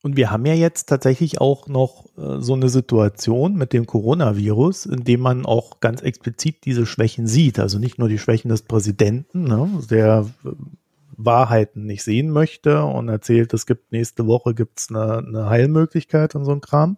Und 0.04 0.17
wir 0.17 0.32
haben 0.32 0.45
ja 0.45 0.54
jetzt 0.54 0.89
tatsächlich 0.89 1.39
auch 1.39 1.67
noch 1.67 2.08
äh, 2.17 2.41
so 2.41 2.54
eine 2.54 2.67
Situation 2.67 3.56
mit 3.56 3.71
dem 3.71 3.88
Coronavirus, 3.88 4.86
in 4.88 5.06
dem 5.06 5.21
man 5.21 5.45
auch 5.45 5.80
ganz 5.80 6.02
explizit 6.02 6.65
diese 6.65 6.86
Schwächen 6.86 7.26
sieht. 7.26 7.58
Also 7.58 7.80
nicht 7.80 7.99
nur 7.99 8.10
die 8.10 8.19
Schwächen 8.19 8.49
des 8.49 8.63
Präsidenten, 8.63 9.45
ne, 9.45 9.69
der 9.89 10.26
äh, 10.43 10.49
Wahrheiten 11.15 11.86
nicht 11.86 12.04
sehen 12.04 12.32
möchte 12.32 12.84
und 12.84 13.08
erzählt, 13.08 13.54
es 13.54 13.65
gibt 13.65 13.93
nächste 13.93 14.28
Woche 14.28 14.54
gibt's 14.54 14.89
eine, 14.89 15.19
eine 15.19 15.49
Heilmöglichkeit 15.49 16.36
und 16.36 16.43
so 16.43 16.52
ein 16.52 16.60
Kram, 16.60 16.97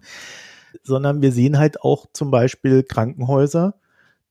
sondern 0.84 1.22
wir 1.22 1.32
sehen 1.32 1.58
halt 1.58 1.82
auch 1.82 2.08
zum 2.14 2.32
Beispiel 2.32 2.84
Krankenhäuser, 2.84 3.76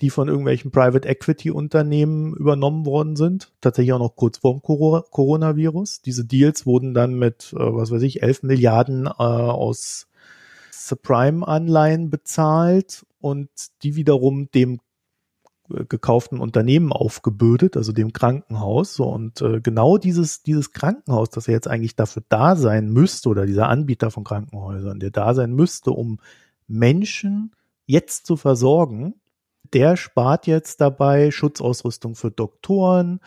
die 0.01 0.11
von 0.11 0.29
irgendwelchen 0.29 0.71
Private 0.71 1.09
Equity 1.09 1.51
Unternehmen 1.51 2.35
übernommen 2.35 2.85
worden 2.87 3.17
sind. 3.17 3.53
Tatsächlich 3.61 3.93
auch 3.93 3.99
noch 3.99 4.17
kurz 4.17 4.39
vorm 4.39 4.61
Coronavirus. 4.63 6.03
Diese 6.03 6.25
Deals 6.25 6.67
wurden 6.67 6.95
dann 6.95 7.15
mit, 7.15 7.53
äh, 7.53 7.59
was 7.59 7.91
weiß 7.91 8.03
ich, 8.03 8.23
11 8.23 8.43
Milliarden 8.43 9.07
äh, 9.07 9.11
aus 9.11 10.09
Subprime-Anleihen 10.73 12.11
bezahlt 12.11 13.07
und 13.21 13.49
die 13.83 13.97
wiederum 13.97 14.51
dem 14.51 14.81
gekauften 15.69 16.41
Unternehmen 16.41 16.93
aufgebürdet, 16.93 17.77
also 17.77 17.93
dem 17.93 18.13
Krankenhaus. 18.13 18.95
So, 18.95 19.05
und 19.05 19.41
äh, 19.41 19.61
genau 19.61 19.99
dieses, 19.99 20.43
dieses 20.43 20.73
Krankenhaus, 20.73 21.31
das 21.31 21.47
ja 21.47 21.55
jetzt 21.55 21.69
eigentlich 21.69 21.97
dafür 21.97 22.23
da 22.29 22.57
sein 22.57 22.91
müsste, 22.91 23.29
oder 23.29 23.47
dieser 23.47 23.69
Anbieter 23.69 24.11
von 24.11 24.25
Krankenhäusern, 24.25 25.01
der 25.01 25.11
da 25.11 25.35
sein 25.35 25.53
müsste, 25.53 25.91
um 25.91 26.19
Menschen 26.67 27.53
jetzt 27.87 28.27
zu 28.27 28.37
versorgen, 28.37 29.15
der 29.73 29.97
spart 29.97 30.47
jetzt 30.47 30.81
dabei 30.81 31.31
Schutzausrüstung 31.31 32.15
für 32.15 32.31
Doktoren, 32.31 33.21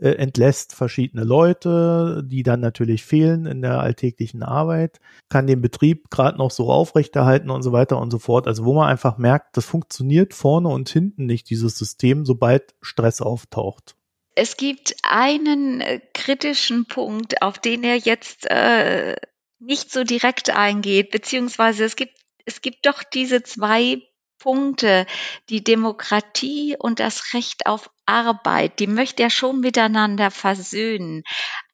äh, 0.00 0.10
entlässt 0.10 0.74
verschiedene 0.74 1.24
Leute, 1.24 2.22
die 2.24 2.42
dann 2.42 2.60
natürlich 2.60 3.04
fehlen 3.04 3.46
in 3.46 3.62
der 3.62 3.80
alltäglichen 3.80 4.42
Arbeit, 4.42 5.00
kann 5.28 5.46
den 5.46 5.60
Betrieb 5.60 6.10
gerade 6.10 6.38
noch 6.38 6.50
so 6.50 6.70
aufrechterhalten 6.70 7.50
und 7.50 7.62
so 7.62 7.72
weiter 7.72 7.98
und 7.98 8.10
so 8.10 8.18
fort. 8.18 8.46
Also 8.46 8.64
wo 8.64 8.74
man 8.74 8.88
einfach 8.88 9.18
merkt, 9.18 9.56
das 9.56 9.66
funktioniert 9.66 10.34
vorne 10.34 10.68
und 10.68 10.88
hinten 10.88 11.26
nicht, 11.26 11.50
dieses 11.50 11.76
System, 11.76 12.24
sobald 12.24 12.74
Stress 12.80 13.20
auftaucht. 13.20 13.96
Es 14.34 14.56
gibt 14.56 14.94
einen 15.02 15.80
äh, 15.80 16.00
kritischen 16.14 16.86
Punkt, 16.86 17.42
auf 17.42 17.58
den 17.58 17.82
er 17.82 17.96
jetzt 17.96 18.46
äh, 18.48 19.16
nicht 19.58 19.90
so 19.90 20.04
direkt 20.04 20.50
eingeht, 20.50 21.10
beziehungsweise 21.10 21.84
es 21.84 21.96
gibt 21.96 22.12
es 22.44 22.62
gibt 22.62 22.86
doch 22.86 23.02
diese 23.02 23.42
zwei 23.42 24.00
Punkte, 24.38 25.06
die 25.50 25.62
Demokratie 25.62 26.76
und 26.78 26.98
das 26.98 27.34
Recht 27.34 27.66
auf 27.66 27.90
Arbeit, 28.08 28.80
die 28.80 28.86
möchte 28.86 29.22
er 29.22 29.30
schon 29.30 29.60
miteinander 29.60 30.30
versöhnen. 30.30 31.22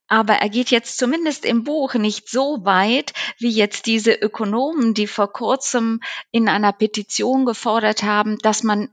Aber 0.07 0.35
er 0.35 0.49
geht 0.49 0.69
jetzt 0.69 0.97
zumindest 0.97 1.45
im 1.45 1.63
Buch 1.63 1.95
nicht 1.95 2.29
so 2.29 2.63
weit, 2.63 3.13
wie 3.39 3.49
jetzt 3.49 3.87
diese 3.87 4.13
Ökonomen, 4.13 4.93
die 4.93 5.07
vor 5.07 5.31
kurzem 5.33 6.01
in 6.31 6.47
einer 6.47 6.73
Petition 6.73 7.45
gefordert 7.45 8.03
haben, 8.03 8.37
dass 8.39 8.61
man 8.61 8.89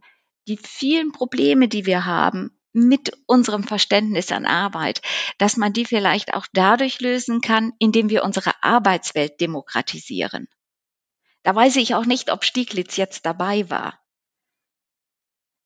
die 0.48 0.56
vielen 0.56 1.12
Probleme, 1.12 1.68
die 1.68 1.84
wir 1.84 2.06
haben, 2.06 2.58
mit 2.72 3.12
unserem 3.26 3.64
Verständnis 3.64 4.32
an 4.32 4.46
Arbeit, 4.46 5.02
dass 5.36 5.58
man 5.58 5.74
die 5.74 5.84
vielleicht 5.84 6.32
auch 6.32 6.46
dadurch 6.54 7.00
lösen 7.00 7.42
kann, 7.42 7.72
indem 7.78 8.08
wir 8.08 8.24
unsere 8.24 8.52
Arbeitswelt 8.62 9.40
demokratisieren. 9.40 10.48
Da 11.42 11.54
weiß 11.54 11.76
ich 11.76 11.94
auch 11.94 12.06
nicht, 12.06 12.32
ob 12.32 12.44
Stieglitz 12.44 12.96
jetzt 12.96 13.26
dabei 13.26 13.68
war. 13.68 14.01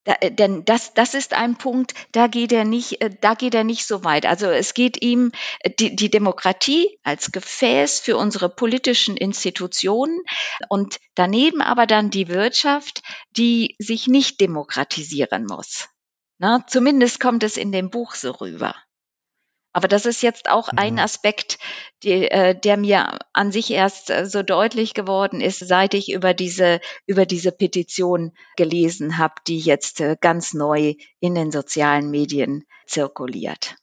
Da, 0.06 0.14
äh, 0.20 0.32
denn 0.32 0.64
das, 0.64 0.94
das 0.94 1.14
ist 1.14 1.34
ein 1.34 1.56
Punkt, 1.56 1.92
da 2.12 2.28
geht 2.28 2.52
er 2.52 2.64
nicht, 2.64 3.02
äh, 3.02 3.10
da 3.20 3.34
geht 3.34 3.54
er 3.54 3.64
nicht 3.64 3.86
so 3.86 4.04
weit. 4.04 4.24
Also 4.24 4.46
es 4.46 4.72
geht 4.72 5.02
ihm 5.02 5.32
äh, 5.60 5.70
die, 5.70 5.94
die 5.94 6.10
Demokratie 6.10 6.98
als 7.02 7.32
Gefäß 7.32 8.00
für 8.00 8.16
unsere 8.16 8.48
politischen 8.48 9.16
Institutionen 9.16 10.22
und 10.68 10.98
daneben 11.16 11.60
aber 11.60 11.86
dann 11.86 12.10
die 12.10 12.28
Wirtschaft, 12.28 13.02
die 13.36 13.74
sich 13.78 14.06
nicht 14.06 14.40
demokratisieren 14.40 15.44
muss. 15.44 15.88
Na, 16.38 16.64
zumindest 16.66 17.18
kommt 17.18 17.42
es 17.42 17.56
in 17.56 17.72
dem 17.72 17.90
Buch 17.90 18.14
so 18.14 18.30
rüber. 18.30 18.74
Aber 19.76 19.88
das 19.88 20.06
ist 20.06 20.22
jetzt 20.22 20.48
auch 20.48 20.70
ein 20.74 20.94
mhm. 20.94 21.00
Aspekt, 21.00 21.58
die, 22.02 22.30
äh, 22.30 22.58
der 22.58 22.78
mir 22.78 23.18
an 23.34 23.52
sich 23.52 23.70
erst 23.70 24.08
äh, 24.08 24.24
so 24.24 24.42
deutlich 24.42 24.94
geworden 24.94 25.42
ist, 25.42 25.58
seit 25.58 25.92
ich 25.92 26.10
über 26.10 26.32
diese, 26.32 26.80
über 27.06 27.26
diese 27.26 27.52
Petition 27.52 28.32
gelesen 28.56 29.18
habe, 29.18 29.34
die 29.46 29.58
jetzt 29.58 30.00
äh, 30.00 30.16
ganz 30.18 30.54
neu 30.54 30.94
in 31.20 31.34
den 31.34 31.50
sozialen 31.50 32.10
Medien 32.10 32.64
zirkuliert. 32.86 33.76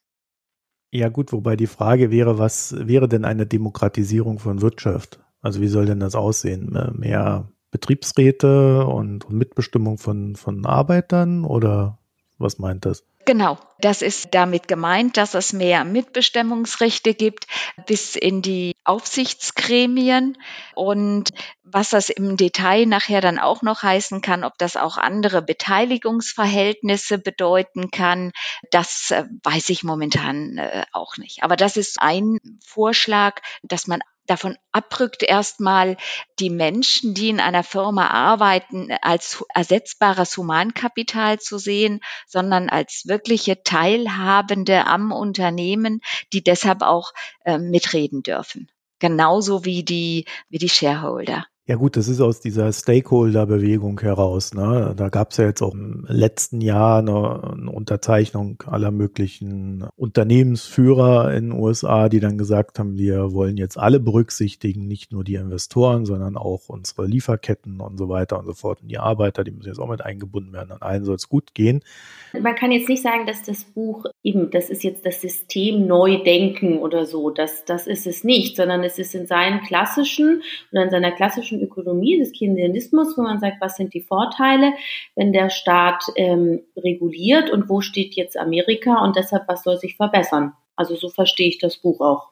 Ja 0.89 1.10
gut, 1.10 1.32
wobei 1.32 1.56
die 1.56 1.67
Frage 1.67 2.10
wäre, 2.10 2.39
was 2.39 2.75
wäre 2.75 3.08
denn 3.08 3.23
eine 3.23 3.45
Demokratisierung 3.45 4.39
von 4.39 4.63
Wirtschaft? 4.63 5.19
Also 5.41 5.62
wie 5.62 5.67
soll 5.67 5.86
denn 5.86 5.99
das 5.99 6.15
aussehen? 6.15 6.75
Mehr 6.97 7.51
Betriebsräte 7.69 8.88
und 8.88 9.29
Mitbestimmung 9.29 9.99
von, 9.99 10.36
von 10.38 10.65
Arbeitern 10.65 11.45
oder 11.45 11.99
was 12.39 12.58
meint 12.58 12.88
das? 12.88 13.06
Genau, 13.26 13.58
das 13.80 14.02
ist 14.02 14.30
damit 14.32 14.68
gemeint, 14.68 15.16
dass 15.16 15.34
es 15.34 15.54
mehr 15.54 15.86
Mitbestimmungsrechte 15.86 17.14
gibt 17.14 17.48
bis 17.86 18.18
in 18.18 18.42
die 18.42 18.76
Aufsichtsgremien 18.84 20.38
und 20.76 21.30
was 21.64 21.92
das 21.92 22.10
im 22.10 22.36
Detail 22.36 22.86
nachher 22.86 23.22
dann 23.22 23.40
auch 23.40 23.62
noch 23.62 23.82
heißen 23.82 24.22
kann, 24.22 24.44
ob 24.44 24.58
das 24.58 24.76
auch 24.76 24.98
andere 24.98 25.42
Beteiligungsverhältnisse 25.42 27.18
bedeuten 27.18 27.92
kann, 27.92 28.32
das 28.72 29.12
äh, 29.12 29.24
weiß 29.44 29.70
ich 29.70 29.84
momentan 29.84 30.58
äh, 30.58 30.84
auch 30.92 31.18
nicht. 31.18 31.44
Aber 31.44 31.56
das 31.56 31.78
ist 31.78 32.02
ein 32.02 32.40
Vorschlag, 32.66 33.42
dass 33.64 33.88
man 33.88 34.02
davon 34.26 34.58
abrückt, 34.72 35.24
erstmal 35.24 35.98
die 36.40 36.50
Menschen, 36.50 37.14
die 37.14 37.30
in 37.30 37.40
einer 37.40 37.64
Firma 37.64 38.08
arbeiten, 38.08 38.92
als 39.02 39.44
ersetzbares 39.54 40.38
Humankapital 40.38 41.40
zu 41.40 41.58
sehen, 41.58 42.00
sondern 42.28 42.70
als 42.70 43.04
wirkliche 43.06 43.64
Teilhabende 43.64 44.86
am 44.88 45.12
Unternehmen, 45.12 46.02
die 46.32 46.44
deshalb 46.44 46.82
auch 46.82 47.14
äh, 47.46 47.58
mitreden 47.58 48.24
dürfen. 48.24 48.70
Genauso 49.00 49.66
wie 49.66 49.84
die, 49.84 50.26
wie 50.50 50.60
die 50.60 50.70
Shareholder. 50.70 51.46
Ja 51.65 51.78
gut, 51.78 51.95
das 51.95 52.10
ist 52.10 52.19
aus 52.19 52.41
dieser 52.41 52.73
Stakeholder-Bewegung 52.73 53.97
heraus. 54.02 54.54
Ne? 54.54 54.93
Da 54.97 55.08
gab 55.08 55.32
es 55.32 55.38
ja 55.38 55.45
jetzt 55.45 55.62
auch 55.62 55.73
im 55.73 56.06
letzten 56.10 56.60
Jahr 56.60 56.99
eine, 56.99 57.54
eine, 57.54 57.71
Unterzeichnung 57.71 58.62
aller 58.67 58.91
möglichen 58.91 59.88
Unternehmensführer 59.95 61.34
in 61.34 61.52
den 61.52 61.58
USA, 61.58 62.10
die 62.10 62.19
dann 62.19 62.38
gesagt 62.38 62.80
haben, 62.80 62.97
wir 62.97 63.32
wollen 63.32 63.56
jetzt 63.56 63.78
alle 63.78 64.02
berücksichtigen, 64.02 64.88
nicht 64.88 65.13
nur 65.13 65.23
die 65.23 65.36
Investoren, 65.36 66.06
sondern 66.06 66.36
auch 66.36 66.67
unsere 66.67 67.06
Lieferketten 67.06 67.80
und 67.80 67.97
so 67.97 68.10
weiter 68.10 68.39
und 68.39 68.45
so 68.45 68.54
fort. 68.54 68.82
Und 68.82 68.89
die 68.89 68.99
Arbeiter, 68.99 69.45
die 69.45 69.52
müssen 69.52 69.69
jetzt 69.69 69.80
auch 69.80 69.89
mit 69.89 70.02
eingebunden 70.02 70.52
werden. 70.52 70.73
An 70.73 70.82
allen 70.82 71.06
soll 71.06 71.15
es 71.15 71.30
gut 71.30 71.54
gehen. 71.54 71.82
Man 72.38 72.56
kann 72.56 72.73
jetzt 72.73 72.89
nicht 72.89 73.04
sagen, 73.04 73.26
dass 73.26 73.41
das 73.41 73.63
Buch 73.63 74.06
eben, 74.21 74.52
das 74.52 74.69
ist 74.69 74.84
jetzt 74.84 75.06
das 75.06 75.21
System 75.21 75.88
neu 75.88 76.21
denken 76.26 76.80
oder 76.80 77.06
so. 77.06 77.30
Das, 77.30 77.63
das 77.63 77.88
ist 77.88 78.06
es 78.06 78.26
nicht, 78.26 78.58
sondern 78.58 78.84
es 78.84 78.99
ist 78.99 79.15
in 79.15 79.28
seinen 79.28 79.62
klassischen 79.62 80.41
oder 80.73 80.84
in 80.84 80.89
seiner 80.89 81.12
klassischen 81.12 81.53
klassischen 81.54 81.62
Ökonomie 81.62 82.18
des 82.18 82.32
Keynesianismus, 82.38 83.18
wo 83.18 83.22
man 83.22 83.39
sagt, 83.39 83.58
was 83.60 83.76
sind 83.76 83.94
die 83.94 84.02
Vorteile, 84.02 84.74
wenn 85.16 85.34
der 85.34 85.50
Staat 85.50 86.04
ähm, 86.16 86.62
reguliert 86.78 87.50
und 87.52 87.70
wo 87.70 87.82
steht 87.82 88.16
jetzt 88.16 88.38
Amerika 88.38 89.04
und 89.04 89.16
deshalb, 89.16 89.44
was 89.48 89.63
soll 89.63 89.78
sich 89.78 89.96
verbessern. 89.96 90.54
Also 90.76 90.96
so 90.96 91.10
verstehe 91.10 91.48
ich 91.48 91.60
das 91.60 91.78
Buch 91.78 92.02
auch. 92.02 92.32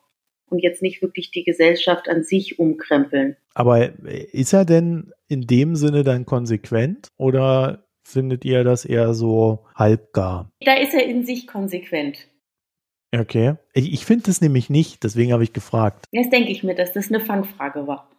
Und 0.50 0.60
jetzt 0.60 0.82
nicht 0.82 1.02
wirklich 1.02 1.32
die 1.32 1.44
Gesellschaft 1.44 2.10
an 2.10 2.24
sich 2.24 2.60
umkrempeln. 2.60 3.38
Aber 3.54 3.90
ist 4.34 4.52
er 4.52 4.66
denn 4.66 5.14
in 5.30 5.48
dem 5.48 5.76
Sinne 5.78 6.04
dann 6.04 6.26
konsequent 6.26 7.08
oder 7.18 7.86
findet 8.04 8.44
ihr 8.44 8.66
das 8.66 8.84
eher 8.84 9.14
so 9.14 9.66
halbgar? 9.76 10.50
Da 10.66 10.74
ist 10.74 10.94
er 10.94 11.06
in 11.06 11.26
sich 11.26 11.48
konsequent. 11.48 12.28
Okay. 13.14 13.56
Ich, 13.74 13.94
ich 13.94 14.06
finde 14.06 14.30
es 14.30 14.42
nämlich 14.42 14.70
nicht, 14.70 15.04
deswegen 15.04 15.32
habe 15.32 15.44
ich 15.44 15.54
gefragt. 15.54 16.06
Jetzt 16.12 16.34
denke 16.34 16.52
ich 16.52 16.64
mir, 16.64 16.76
dass 16.76 16.92
das 16.92 17.08
eine 17.08 17.22
Fangfrage 17.22 17.88
war. 17.88 18.10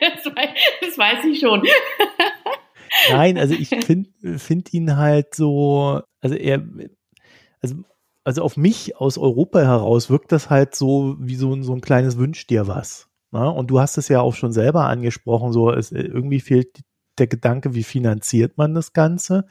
Das, 0.00 0.26
weiß, 0.26 0.50
das 0.80 0.98
weiß 0.98 1.24
ich 1.26 1.40
schon. 1.40 1.62
Nein, 3.10 3.38
also 3.38 3.54
ich 3.54 3.68
finde 3.68 4.10
find 4.38 4.72
ihn 4.72 4.96
halt 4.96 5.34
so, 5.34 6.02
also 6.20 6.34
er, 6.34 6.62
also, 7.60 7.76
also 8.24 8.42
auf 8.42 8.56
mich 8.56 8.96
aus 8.96 9.18
Europa 9.18 9.60
heraus 9.60 10.10
wirkt 10.10 10.32
das 10.32 10.50
halt 10.50 10.74
so 10.74 11.16
wie 11.18 11.34
so, 11.34 11.60
so 11.62 11.72
ein 11.72 11.80
kleines 11.80 12.18
Wünsch 12.18 12.46
dir 12.46 12.68
was. 12.68 13.08
Ne? 13.32 13.50
Und 13.50 13.70
du 13.70 13.80
hast 13.80 13.96
es 13.98 14.08
ja 14.08 14.20
auch 14.20 14.34
schon 14.34 14.52
selber 14.52 14.84
angesprochen, 14.86 15.52
so 15.52 15.70
es, 15.70 15.90
irgendwie 15.90 16.40
fehlt 16.40 16.80
der 17.18 17.26
Gedanke, 17.26 17.74
wie 17.74 17.82
finanziert 17.82 18.58
man 18.58 18.74
das 18.74 18.92
Ganze. 18.92 19.46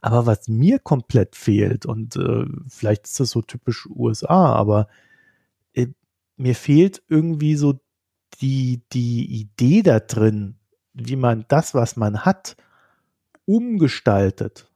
Aber 0.00 0.26
was 0.26 0.48
mir 0.48 0.78
komplett 0.78 1.36
fehlt, 1.36 1.86
und 1.86 2.16
äh, 2.16 2.44
vielleicht 2.68 3.06
ist 3.06 3.20
das 3.20 3.30
so 3.30 3.42
typisch 3.42 3.86
USA, 3.86 4.52
aber 4.54 4.88
äh, 5.74 5.88
mir 6.36 6.54
fehlt 6.54 7.02
irgendwie 7.08 7.56
so 7.56 7.80
die, 8.40 8.82
die 8.92 9.40
Idee 9.40 9.82
da 9.82 10.00
drin, 10.00 10.56
wie 10.94 11.16
man 11.16 11.44
das, 11.48 11.74
was 11.74 11.96
man 11.96 12.24
hat, 12.24 12.56
umgestaltet, 13.44 14.70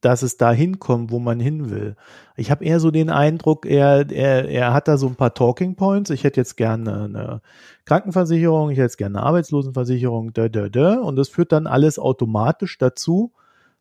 dass 0.00 0.22
es 0.22 0.36
da 0.36 0.52
hinkommt, 0.52 1.10
wo 1.10 1.18
man 1.18 1.40
hin 1.40 1.70
will. 1.70 1.96
Ich 2.36 2.50
habe 2.50 2.64
eher 2.64 2.80
so 2.80 2.90
den 2.90 3.10
Eindruck, 3.10 3.66
er, 3.66 4.10
er, 4.10 4.48
er 4.48 4.72
hat 4.72 4.88
da 4.88 4.98
so 4.98 5.06
ein 5.08 5.16
paar 5.16 5.34
Talking 5.34 5.74
Points. 5.74 6.10
Ich 6.10 6.22
hätte 6.22 6.40
jetzt 6.40 6.56
gerne 6.56 7.04
eine 7.04 7.40
Krankenversicherung, 7.86 8.70
ich 8.70 8.76
hätte 8.76 8.84
jetzt 8.84 8.98
gerne 8.98 9.18
eine 9.18 9.26
Arbeitslosenversicherung, 9.26 10.32
da, 10.32 10.48
da, 10.48 10.68
da. 10.68 11.00
Und 11.00 11.16
das 11.16 11.28
führt 11.28 11.52
dann 11.52 11.66
alles 11.66 11.98
automatisch 11.98 12.78
dazu, 12.78 13.32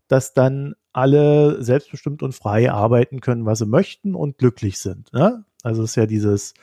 dass 0.08 0.34
dann 0.34 0.76
alle 0.94 1.62
selbstbestimmt 1.62 2.24
und 2.24 2.34
frei 2.34 2.72
arbeiten 2.72 3.20
können, 3.20 3.46
was 3.46 3.60
sie 3.60 3.66
möchten 3.66 4.16
und 4.16 4.38
glücklich 4.38 4.80
sind. 4.80 5.12
Ne? 5.14 5.44
Also 5.62 5.84
ist 5.84 5.96
ja 5.96 6.06
dieses 6.06 6.54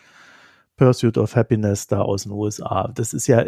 Pursuit 0.76 1.18
of 1.18 1.36
Happiness 1.36 1.86
da 1.86 2.00
aus 2.00 2.24
den 2.24 2.32
USA. 2.32 2.88
Das 2.94 3.12
ist 3.12 3.26
ja 3.26 3.44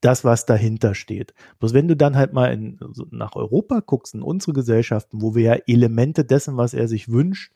das, 0.00 0.24
was 0.24 0.44
dahinter 0.44 0.94
steht. 0.94 1.32
Bloß 1.58 1.72
wenn 1.72 1.88
du 1.88 1.96
dann 1.96 2.16
halt 2.16 2.32
mal 2.32 2.52
in, 2.52 2.78
nach 3.10 3.36
Europa 3.36 3.80
guckst, 3.80 4.14
in 4.14 4.22
unsere 4.22 4.52
Gesellschaften, 4.52 5.22
wo 5.22 5.34
wir 5.34 5.42
ja 5.42 5.56
Elemente 5.66 6.24
dessen, 6.24 6.56
was 6.56 6.74
er 6.74 6.88
sich 6.88 7.08
wünscht, 7.08 7.52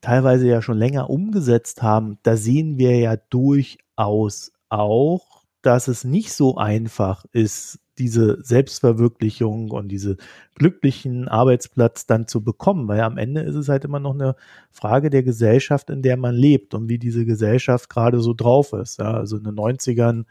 teilweise 0.00 0.48
ja 0.48 0.62
schon 0.62 0.78
länger 0.78 1.08
umgesetzt 1.10 1.82
haben, 1.82 2.18
da 2.22 2.36
sehen 2.36 2.78
wir 2.78 2.98
ja 2.98 3.16
durchaus 3.16 4.52
auch, 4.68 5.44
dass 5.62 5.88
es 5.88 6.04
nicht 6.04 6.32
so 6.32 6.56
einfach 6.56 7.24
ist, 7.32 7.78
diese 7.98 8.42
Selbstverwirklichung 8.42 9.70
und 9.70 9.88
diese 9.88 10.16
glücklichen 10.54 11.28
Arbeitsplatz 11.28 12.06
dann 12.06 12.26
zu 12.26 12.42
bekommen, 12.42 12.88
weil 12.88 13.00
am 13.00 13.18
Ende 13.18 13.42
ist 13.42 13.54
es 13.54 13.68
halt 13.68 13.84
immer 13.84 14.00
noch 14.00 14.14
eine 14.14 14.36
Frage 14.70 15.10
der 15.10 15.22
Gesellschaft, 15.22 15.90
in 15.90 16.02
der 16.02 16.16
man 16.16 16.34
lebt 16.34 16.74
und 16.74 16.88
wie 16.88 16.98
diese 16.98 17.24
Gesellschaft 17.24 17.90
gerade 17.90 18.20
so 18.20 18.34
drauf 18.34 18.72
ist. 18.72 18.98
Ja, 18.98 19.12
also 19.12 19.36
in 19.36 19.44
den 19.44 19.54
90ern, 19.54 20.24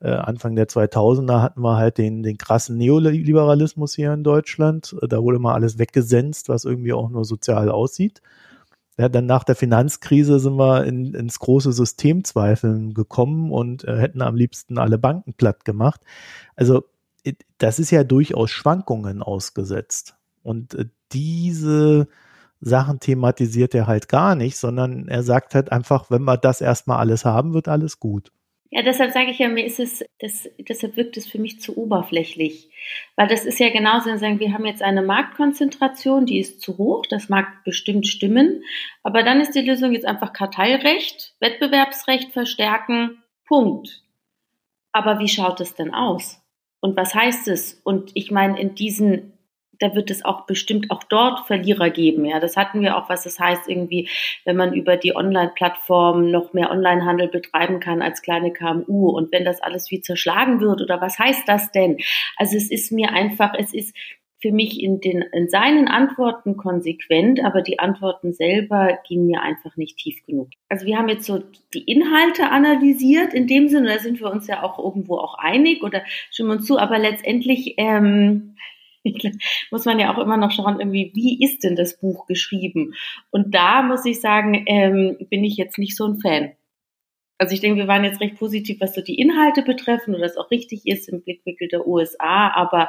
äh, 0.00 0.10
Anfang 0.10 0.56
der 0.56 0.68
2000er 0.68 1.40
hatten 1.42 1.62
wir 1.62 1.76
halt 1.76 1.98
den, 1.98 2.22
den 2.22 2.38
krassen 2.38 2.76
Neoliberalismus 2.76 3.94
hier 3.94 4.12
in 4.12 4.24
Deutschland. 4.24 4.96
Da 5.08 5.22
wurde 5.22 5.38
mal 5.38 5.54
alles 5.54 5.78
weggesenzt, 5.78 6.48
was 6.48 6.64
irgendwie 6.64 6.92
auch 6.92 7.10
nur 7.10 7.24
sozial 7.24 7.70
aussieht. 7.70 8.20
Ja, 8.98 9.10
dann 9.10 9.26
nach 9.26 9.44
der 9.44 9.56
Finanzkrise 9.56 10.38
sind 10.38 10.56
wir 10.56 10.84
in, 10.84 11.12
ins 11.14 11.38
große 11.38 11.72
Systemzweifeln 11.72 12.94
gekommen 12.94 13.52
und 13.52 13.84
äh, 13.84 13.98
hätten 13.98 14.22
am 14.22 14.36
liebsten 14.36 14.78
alle 14.78 14.96
Banken 14.98 15.34
platt 15.34 15.66
gemacht. 15.66 16.00
Also 16.56 16.84
das 17.58 17.78
ist 17.78 17.90
ja 17.90 18.04
durchaus 18.04 18.50
Schwankungen 18.50 19.22
ausgesetzt. 19.22 20.16
Und 20.42 20.74
äh, 20.74 20.86
diese 21.12 22.08
Sachen 22.60 23.00
thematisiert 23.00 23.74
er 23.74 23.86
halt 23.86 24.08
gar 24.08 24.34
nicht, 24.34 24.56
sondern 24.56 25.08
er 25.08 25.22
sagt 25.22 25.54
halt 25.54 25.72
einfach, 25.72 26.10
wenn 26.10 26.22
wir 26.22 26.36
das 26.36 26.60
erstmal 26.60 26.98
alles 26.98 27.24
haben, 27.24 27.54
wird 27.54 27.68
alles 27.68 28.00
gut. 28.00 28.32
Ja, 28.70 28.82
deshalb 28.82 29.12
sage 29.12 29.30
ich 29.30 29.38
ja, 29.38 29.48
mir 29.48 29.64
ist 29.64 29.78
es, 29.78 30.04
das, 30.18 30.48
deshalb 30.58 30.96
wirkt 30.96 31.16
es 31.16 31.26
für 31.26 31.38
mich 31.38 31.60
zu 31.60 31.78
oberflächlich. 31.78 32.68
Weil 33.14 33.28
das 33.28 33.44
ist 33.44 33.60
ja 33.60 33.70
genauso, 33.70 34.10
wenn 34.10 34.18
sagen, 34.18 34.40
wir 34.40 34.52
haben 34.52 34.66
jetzt 34.66 34.82
eine 34.82 35.02
Marktkonzentration, 35.02 36.26
die 36.26 36.40
ist 36.40 36.60
zu 36.60 36.76
hoch, 36.76 37.06
das 37.08 37.28
mag 37.28 37.46
bestimmt 37.64 38.06
stimmen, 38.06 38.62
aber 39.02 39.22
dann 39.22 39.40
ist 39.40 39.54
die 39.54 39.60
Lösung 39.60 39.92
jetzt 39.92 40.04
einfach 40.04 40.32
Kartellrecht, 40.32 41.34
Wettbewerbsrecht 41.40 42.32
verstärken, 42.32 43.22
Punkt. 43.46 44.02
Aber 44.92 45.20
wie 45.20 45.28
schaut 45.28 45.60
es 45.60 45.74
denn 45.74 45.94
aus? 45.94 46.42
Und 46.80 46.96
was 46.96 47.14
heißt 47.14 47.48
es? 47.48 47.80
Und 47.84 48.10
ich 48.14 48.30
meine, 48.30 48.60
in 48.60 48.74
diesen, 48.74 49.32
da 49.78 49.94
wird 49.94 50.10
es 50.10 50.24
auch 50.24 50.46
bestimmt 50.46 50.90
auch 50.90 51.02
dort 51.04 51.46
Verlierer 51.46 51.90
geben. 51.90 52.24
Ja, 52.24 52.40
das 52.40 52.56
hatten 52.56 52.80
wir 52.80 52.96
auch, 52.96 53.08
was 53.08 53.24
das 53.24 53.38
heißt 53.38 53.68
irgendwie, 53.68 54.08
wenn 54.44 54.56
man 54.56 54.72
über 54.72 54.96
die 54.96 55.14
Online-Plattform 55.14 56.30
noch 56.30 56.52
mehr 56.52 56.70
Onlinehandel 56.70 57.28
betreiben 57.28 57.80
kann 57.80 58.02
als 58.02 58.22
kleine 58.22 58.52
KMU. 58.52 59.08
Und 59.10 59.32
wenn 59.32 59.44
das 59.44 59.60
alles 59.60 59.90
wie 59.90 60.00
zerschlagen 60.00 60.60
wird 60.60 60.80
oder 60.80 61.00
was 61.00 61.18
heißt 61.18 61.48
das 61.48 61.72
denn? 61.72 61.98
Also 62.36 62.56
es 62.56 62.70
ist 62.70 62.92
mir 62.92 63.12
einfach, 63.12 63.52
es 63.58 63.74
ist, 63.74 63.94
für 64.40 64.52
mich 64.52 64.82
in, 64.82 65.00
den, 65.00 65.22
in 65.32 65.48
seinen 65.48 65.88
Antworten 65.88 66.56
konsequent, 66.56 67.42
aber 67.44 67.62
die 67.62 67.78
Antworten 67.78 68.32
selber 68.32 68.98
gingen 69.08 69.26
mir 69.26 69.42
einfach 69.42 69.76
nicht 69.76 69.96
tief 69.96 70.24
genug. 70.26 70.50
Also 70.68 70.86
wir 70.86 70.98
haben 70.98 71.08
jetzt 71.08 71.24
so 71.24 71.42
die 71.72 71.84
Inhalte 71.84 72.50
analysiert, 72.50 73.32
in 73.32 73.46
dem 73.46 73.68
Sinne, 73.68 73.88
da 73.88 73.98
sind 73.98 74.20
wir 74.20 74.30
uns 74.30 74.46
ja 74.46 74.62
auch 74.62 74.78
irgendwo 74.78 75.16
auch 75.16 75.38
einig 75.38 75.82
oder 75.82 76.02
stimmen 76.30 76.50
uns 76.50 76.66
zu, 76.66 76.78
aber 76.78 76.98
letztendlich 76.98 77.74
ähm, 77.78 78.56
muss 79.70 79.84
man 79.84 79.98
ja 79.98 80.14
auch 80.14 80.18
immer 80.18 80.36
noch 80.36 80.50
schauen, 80.50 80.80
irgendwie, 80.80 81.12
wie 81.14 81.42
ist 81.42 81.64
denn 81.64 81.76
das 81.76 81.98
Buch 81.98 82.26
geschrieben? 82.26 82.94
Und 83.30 83.54
da 83.54 83.82
muss 83.82 84.04
ich 84.04 84.20
sagen, 84.20 84.64
ähm, 84.66 85.16
bin 85.30 85.44
ich 85.44 85.56
jetzt 85.56 85.78
nicht 85.78 85.96
so 85.96 86.06
ein 86.06 86.20
Fan. 86.20 86.52
Also 87.38 87.52
ich 87.52 87.60
denke, 87.60 87.78
wir 87.78 87.88
waren 87.88 88.04
jetzt 88.04 88.20
recht 88.20 88.38
positiv, 88.38 88.80
was 88.80 88.94
so 88.94 89.02
die 89.02 89.18
Inhalte 89.18 89.62
betreffen 89.62 90.14
und 90.14 90.20
das 90.20 90.36
auch 90.36 90.50
richtig 90.50 90.86
ist 90.86 91.08
im 91.08 91.22
Blickwinkel 91.22 91.68
der 91.68 91.86
USA, 91.86 92.50
aber 92.54 92.88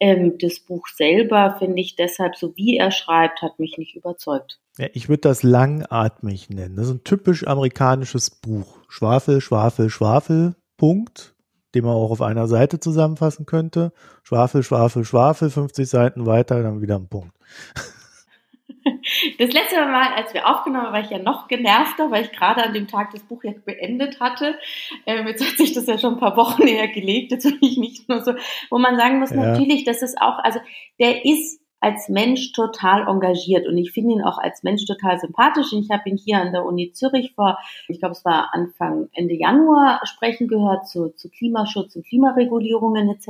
ähm, 0.00 0.36
das 0.38 0.60
Buch 0.60 0.88
selber 0.88 1.56
finde 1.58 1.80
ich 1.80 1.94
deshalb, 1.94 2.36
so 2.36 2.56
wie 2.56 2.76
er 2.76 2.90
schreibt, 2.90 3.42
hat 3.42 3.58
mich 3.58 3.78
nicht 3.78 3.94
überzeugt. 3.94 4.58
Ja, 4.78 4.88
ich 4.92 5.08
würde 5.08 5.20
das 5.20 5.44
langatmig 5.44 6.50
nennen. 6.50 6.74
Das 6.74 6.86
ist 6.86 6.92
ein 6.92 7.04
typisch 7.04 7.46
amerikanisches 7.46 8.30
Buch. 8.30 8.78
Schwafel, 8.88 9.40
Schwafel, 9.40 9.88
Schwafel, 9.90 10.56
Punkt, 10.76 11.36
den 11.74 11.84
man 11.84 11.94
auch 11.94 12.10
auf 12.10 12.22
einer 12.22 12.48
Seite 12.48 12.80
zusammenfassen 12.80 13.46
könnte. 13.46 13.92
Schwafel, 14.24 14.64
Schwafel, 14.64 15.04
Schwafel, 15.04 15.50
50 15.50 15.88
Seiten 15.88 16.26
weiter, 16.26 16.62
dann 16.62 16.82
wieder 16.82 16.96
ein 16.96 17.08
Punkt. 17.08 17.34
Das 19.38 19.52
letzte 19.52 19.76
Mal, 19.76 20.14
als 20.14 20.34
wir 20.34 20.48
aufgenommen 20.48 20.86
haben, 20.86 20.92
war 20.92 21.00
ich 21.00 21.10
ja 21.10 21.18
noch 21.18 21.48
genervter, 21.48 22.10
weil 22.10 22.24
ich 22.24 22.32
gerade 22.32 22.62
an 22.62 22.72
dem 22.72 22.88
Tag 22.88 23.10
das 23.12 23.22
Buch 23.22 23.44
jetzt 23.44 23.64
beendet 23.64 24.20
hatte. 24.20 24.58
Ähm, 25.06 25.26
jetzt 25.26 25.44
hat 25.44 25.56
sich 25.56 25.72
das 25.72 25.86
ja 25.86 25.98
schon 25.98 26.14
ein 26.14 26.20
paar 26.20 26.36
Wochen 26.36 26.62
näher 26.64 26.88
gelegt. 26.88 27.32
Jetzt 27.32 27.44
bin 27.44 27.58
ich 27.60 27.76
nicht 27.76 28.08
nur 28.08 28.22
so, 28.22 28.34
wo 28.70 28.78
man 28.78 28.96
sagen 28.96 29.18
muss, 29.18 29.30
ja. 29.30 29.36
natürlich, 29.36 29.84
das 29.84 30.02
ist 30.02 30.20
auch, 30.20 30.38
also 30.38 30.60
der 30.98 31.24
ist 31.24 31.60
als 31.84 32.08
Mensch 32.08 32.52
total 32.52 33.06
engagiert 33.06 33.66
und 33.66 33.76
ich 33.76 33.92
finde 33.92 34.14
ihn 34.14 34.22
auch 34.22 34.38
als 34.38 34.62
Mensch 34.62 34.86
total 34.86 35.18
sympathisch. 35.20 35.70
ich 35.74 35.90
habe 35.90 36.08
ihn 36.08 36.16
hier 36.16 36.38
an 36.38 36.52
der 36.52 36.64
Uni 36.64 36.92
Zürich 36.92 37.32
vor, 37.34 37.58
ich 37.88 37.98
glaube, 37.98 38.12
es 38.12 38.24
war 38.24 38.54
Anfang, 38.54 39.10
Ende 39.12 39.34
Januar 39.34 40.00
sprechen 40.04 40.48
gehört 40.48 40.88
zu, 40.88 41.10
zu 41.10 41.28
Klimaschutz 41.28 41.94
und 41.94 42.06
Klimaregulierungen 42.06 43.10
etc. 43.10 43.28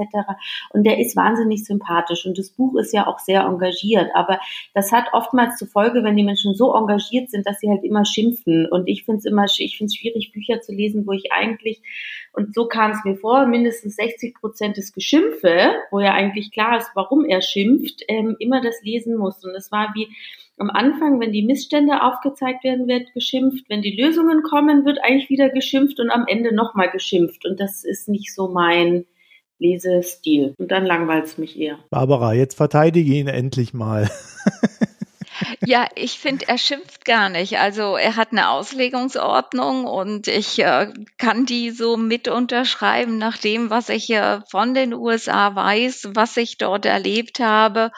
Und 0.70 0.84
der 0.84 1.00
ist 1.00 1.16
wahnsinnig 1.16 1.64
sympathisch 1.64 2.26
und 2.26 2.38
das 2.38 2.50
Buch 2.50 2.76
ist 2.76 2.92
ja 2.92 3.08
auch 3.08 3.18
sehr 3.18 3.42
engagiert. 3.42 4.10
Aber 4.14 4.38
das 4.72 4.92
hat 4.92 5.06
oftmals 5.12 5.56
zur 5.56 5.66
Folge, 5.66 6.04
wenn 6.04 6.16
die 6.16 6.22
Menschen 6.22 6.54
so 6.54 6.76
engagiert 6.76 7.30
sind, 7.30 7.48
dass 7.48 7.58
sie 7.58 7.68
halt 7.68 7.82
immer 7.82 8.04
schimpfen. 8.04 8.66
Und 8.70 8.86
ich 8.86 9.04
finde 9.04 9.18
es 9.18 9.24
immer, 9.24 9.46
ich 9.46 9.76
finde 9.76 9.88
es 9.88 9.96
schwierig, 9.96 10.30
Bücher 10.32 10.60
zu 10.60 10.72
lesen, 10.72 11.08
wo 11.08 11.12
ich 11.12 11.32
eigentlich 11.32 11.82
und 12.34 12.54
so 12.54 12.66
kam 12.66 12.90
es 12.90 13.04
mir 13.04 13.16
vor, 13.16 13.46
mindestens 13.46 13.96
60 13.96 14.34
Prozent 14.34 14.76
des 14.76 14.92
Geschimpfe, 14.92 15.72
wo 15.90 16.00
ja 16.00 16.12
eigentlich 16.12 16.50
klar 16.50 16.78
ist, 16.78 16.90
warum 16.94 17.24
er 17.24 17.40
schimpft, 17.40 18.02
ähm, 18.08 18.34
immer 18.40 18.60
das 18.60 18.82
lesen 18.82 19.16
muss. 19.16 19.44
Und 19.44 19.54
es 19.54 19.70
war 19.70 19.92
wie 19.94 20.08
am 20.58 20.70
Anfang, 20.70 21.20
wenn 21.20 21.32
die 21.32 21.44
Missstände 21.44 22.02
aufgezeigt 22.02 22.64
werden, 22.64 22.88
wird 22.88 23.12
geschimpft. 23.14 23.64
Wenn 23.68 23.82
die 23.82 23.96
Lösungen 23.96 24.42
kommen, 24.42 24.84
wird 24.84 24.98
eigentlich 25.02 25.30
wieder 25.30 25.48
geschimpft 25.48 26.00
und 26.00 26.10
am 26.10 26.26
Ende 26.26 26.54
nochmal 26.54 26.90
geschimpft. 26.90 27.46
Und 27.46 27.60
das 27.60 27.84
ist 27.84 28.08
nicht 28.08 28.34
so 28.34 28.48
mein 28.48 29.04
Lesestil. 29.58 30.54
Und 30.58 30.72
dann 30.72 30.86
langweilt 30.86 31.26
es 31.26 31.38
mich 31.38 31.58
eher. 31.58 31.78
Barbara, 31.90 32.34
jetzt 32.34 32.56
verteidige 32.56 33.14
ihn 33.14 33.28
endlich 33.28 33.74
mal. 33.74 34.10
Ja, 35.66 35.88
ich 35.94 36.18
finde, 36.18 36.48
er 36.48 36.58
schimpft 36.58 37.04
gar 37.04 37.28
nicht. 37.28 37.58
Also 37.58 37.96
er 37.96 38.16
hat 38.16 38.32
eine 38.32 38.48
Auslegungsordnung 38.50 39.84
und 39.84 40.28
ich 40.28 40.58
äh, 40.60 40.92
kann 41.18 41.46
die 41.46 41.70
so 41.70 41.96
mit 41.96 42.28
unterschreiben 42.28 43.18
nach 43.18 43.36
dem, 43.36 43.70
was 43.70 43.88
ich 43.88 44.10
äh, 44.10 44.40
von 44.50 44.74
den 44.74 44.94
USA 44.94 45.54
weiß, 45.54 46.10
was 46.14 46.36
ich 46.36 46.58
dort 46.58 46.86
erlebt 46.86 47.40
habe. 47.40 47.90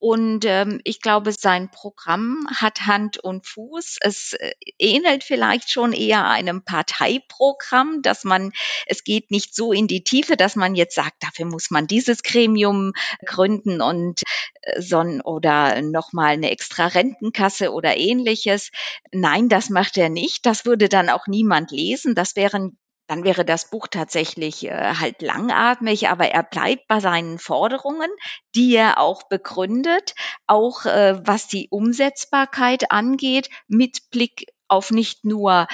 Und 0.00 0.44
ähm, 0.44 0.80
ich 0.84 1.00
glaube, 1.00 1.32
sein 1.32 1.70
Programm 1.70 2.46
hat 2.54 2.86
Hand 2.86 3.18
und 3.18 3.46
Fuß. 3.46 3.96
Es 4.00 4.32
äh, 4.34 4.52
ähnelt 4.78 5.24
vielleicht 5.24 5.72
schon 5.72 5.92
eher 5.92 6.26
einem 6.28 6.64
Parteiprogramm, 6.64 8.02
dass 8.02 8.22
man, 8.22 8.52
es 8.86 9.02
geht 9.02 9.32
nicht 9.32 9.56
so 9.56 9.72
in 9.72 9.88
die 9.88 10.04
Tiefe, 10.04 10.36
dass 10.36 10.54
man 10.54 10.76
jetzt 10.76 10.94
sagt, 10.94 11.16
dafür 11.20 11.46
muss 11.46 11.70
man 11.70 11.88
dieses 11.88 12.22
Gremium 12.22 12.92
gründen 13.26 13.80
und 13.80 14.22
äh, 14.62 14.80
son 14.80 15.20
oder 15.20 15.82
nochmal 15.82 16.34
eine 16.34 16.50
extra 16.50 16.86
Rentenkasse 16.86 17.72
oder 17.72 17.96
ähnliches. 17.96 18.70
Nein, 19.10 19.48
das 19.48 19.68
macht 19.68 19.96
er 19.96 20.10
nicht. 20.10 20.46
Das 20.46 20.64
würde 20.64 20.88
dann 20.88 21.08
auch 21.08 21.26
niemand 21.26 21.72
lesen. 21.72 22.14
Das 22.14 22.36
wären 22.36 22.78
dann 23.08 23.24
wäre 23.24 23.44
das 23.44 23.70
Buch 23.70 23.88
tatsächlich 23.88 24.64
äh, 24.66 24.94
halt 24.94 25.22
langatmig, 25.22 26.08
aber 26.08 26.28
er 26.28 26.44
bleibt 26.44 26.86
bei 26.86 27.00
seinen 27.00 27.38
Forderungen, 27.38 28.10
die 28.54 28.76
er 28.76 28.98
auch 28.98 29.24
begründet, 29.24 30.14
auch 30.46 30.84
äh, 30.84 31.18
was 31.26 31.48
die 31.48 31.68
Umsetzbarkeit 31.70 32.92
angeht, 32.92 33.48
mit 33.66 34.10
Blick 34.10 34.46
auf 34.68 34.90
nicht 34.90 35.24
nur 35.24 35.66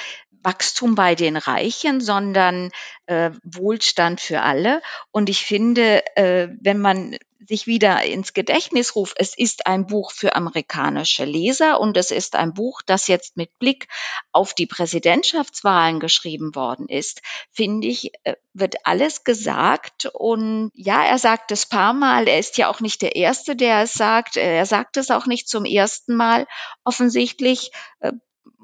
Wachstum 0.45 0.95
bei 0.95 1.15
den 1.15 1.35
Reichen, 1.35 1.99
sondern 1.99 2.71
äh, 3.07 3.31
Wohlstand 3.43 4.21
für 4.21 4.41
alle. 4.41 4.81
Und 5.11 5.29
ich 5.29 5.43
finde, 5.43 6.03
äh, 6.15 6.49
wenn 6.61 6.79
man 6.79 7.17
sich 7.47 7.67
wieder 7.67 8.03
ins 8.03 8.33
Gedächtnis 8.33 8.95
ruft, 8.95 9.15
es 9.19 9.37
ist 9.37 9.67
ein 9.67 9.85
Buch 9.85 10.11
für 10.11 10.35
amerikanische 10.35 11.25
Leser 11.25 11.79
und 11.79 11.97
es 11.97 12.11
ist 12.11 12.35
ein 12.35 12.53
Buch, 12.53 12.81
das 12.85 13.07
jetzt 13.07 13.37
mit 13.37 13.57
Blick 13.59 13.87
auf 14.31 14.53
die 14.53 14.65
Präsidentschaftswahlen 14.65 15.99
geschrieben 15.99 16.55
worden 16.55 16.87
ist, 16.87 17.21
finde 17.51 17.87
ich, 17.87 18.11
äh, 18.23 18.35
wird 18.53 18.75
alles 18.85 19.23
gesagt. 19.23 20.09
Und 20.13 20.71
ja, 20.73 21.03
er 21.03 21.19
sagt 21.19 21.51
es 21.51 21.65
paar 21.65 21.93
Mal. 21.93 22.27
Er 22.27 22.39
ist 22.39 22.57
ja 22.57 22.69
auch 22.69 22.79
nicht 22.79 23.01
der 23.01 23.15
Erste, 23.15 23.55
der 23.55 23.83
es 23.83 23.93
sagt. 23.93 24.37
Er 24.37 24.65
sagt 24.65 24.97
es 24.97 25.11
auch 25.11 25.25
nicht 25.25 25.47
zum 25.47 25.65
ersten 25.65 26.15
Mal. 26.15 26.47
Offensichtlich 26.83 27.71
äh, 27.99 28.13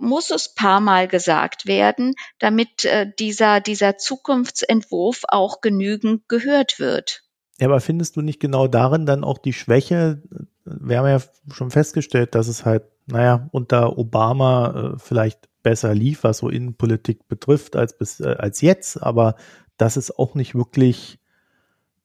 muss 0.01 0.31
es 0.31 0.53
paar 0.53 0.81
Mal 0.81 1.07
gesagt 1.07 1.65
werden, 1.65 2.15
damit 2.39 2.85
äh, 2.85 3.11
dieser, 3.19 3.61
dieser 3.61 3.97
Zukunftsentwurf 3.97 5.23
auch 5.27 5.61
genügend 5.61 6.27
gehört 6.27 6.79
wird. 6.79 7.23
Ja, 7.59 7.67
aber 7.67 7.79
findest 7.79 8.15
du 8.15 8.21
nicht 8.21 8.39
genau 8.39 8.67
darin 8.67 9.05
dann 9.05 9.23
auch 9.23 9.37
die 9.37 9.53
Schwäche? 9.53 10.21
Wir 10.65 10.97
haben 10.97 11.07
ja 11.07 11.21
schon 11.53 11.71
festgestellt, 11.71 12.33
dass 12.35 12.47
es 12.47 12.65
halt, 12.65 12.83
naja, 13.05 13.47
unter 13.51 13.97
Obama 13.97 14.93
äh, 14.95 14.99
vielleicht 14.99 15.47
besser 15.61 15.93
lief, 15.93 16.23
was 16.23 16.39
so 16.39 16.49
Innenpolitik 16.49 17.27
betrifft, 17.27 17.75
als 17.75 17.97
bis, 17.97 18.19
äh, 18.19 18.35
als 18.37 18.61
jetzt, 18.61 19.01
aber 19.01 19.35
dass 19.77 19.95
es 19.95 20.17
auch 20.17 20.35
nicht 20.35 20.55
wirklich 20.55 21.19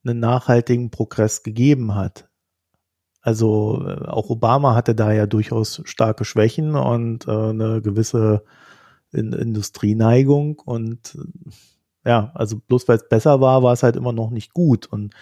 einen 0.05 0.19
nachhaltigen 0.19 0.91
Progress 0.91 1.43
gegeben 1.43 1.95
hat. 1.95 2.26
Also 3.27 3.83
äh, 3.85 4.07
auch 4.07 4.29
Obama 4.29 4.73
hatte 4.73 4.95
da 4.95 5.11
ja 5.11 5.27
durchaus 5.27 5.81
starke 5.83 6.23
Schwächen 6.23 6.75
und 6.75 7.27
äh, 7.27 7.31
eine 7.31 7.81
gewisse 7.81 8.45
in 9.11 9.33
Industrieneigung 9.33 10.59
und 10.63 11.15
äh, 11.15 12.09
ja, 12.09 12.31
also 12.35 12.55
bloß 12.55 12.87
weil 12.87 12.95
es 12.95 13.09
besser 13.09 13.41
war, 13.41 13.63
war 13.63 13.73
es 13.73 13.83
halt 13.83 13.97
immer 13.97 14.13
noch 14.13 14.29
nicht 14.29 14.53
gut. 14.53 14.85
Und 14.85 15.13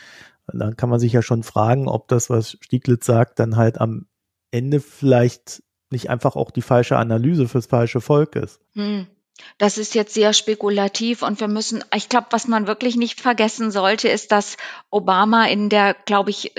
dann 0.45 0.77
kann 0.77 0.91
man 0.91 0.99
sich 0.99 1.13
ja 1.13 1.23
schon 1.23 1.41
fragen, 1.41 1.87
ob 1.87 2.07
das, 2.07 2.29
was 2.29 2.59
Stieglitz 2.61 3.07
sagt, 3.07 3.39
dann 3.39 3.55
halt 3.55 3.81
am 3.81 4.05
Ende 4.51 4.81
vielleicht 4.81 5.63
nicht 5.89 6.11
einfach 6.11 6.35
auch 6.35 6.51
die 6.51 6.61
falsche 6.61 6.97
Analyse 6.97 7.47
fürs 7.47 7.65
falsche 7.65 8.01
Volk 8.01 8.35
ist. 8.35 8.61
Hm. 8.73 9.07
Das 9.57 9.77
ist 9.77 9.95
jetzt 9.95 10.13
sehr 10.13 10.33
spekulativ 10.33 11.21
und 11.21 11.39
wir 11.39 11.47
müssen, 11.47 11.83
ich 11.93 12.09
glaube, 12.09 12.27
was 12.31 12.47
man 12.47 12.67
wirklich 12.67 12.95
nicht 12.95 13.19
vergessen 13.19 13.69
sollte, 13.69 14.07
ist, 14.07 14.31
dass 14.31 14.57
Obama 14.89 15.45
in 15.45 15.69
der, 15.69 15.93
glaube 15.93 16.29
ich, 16.29 16.53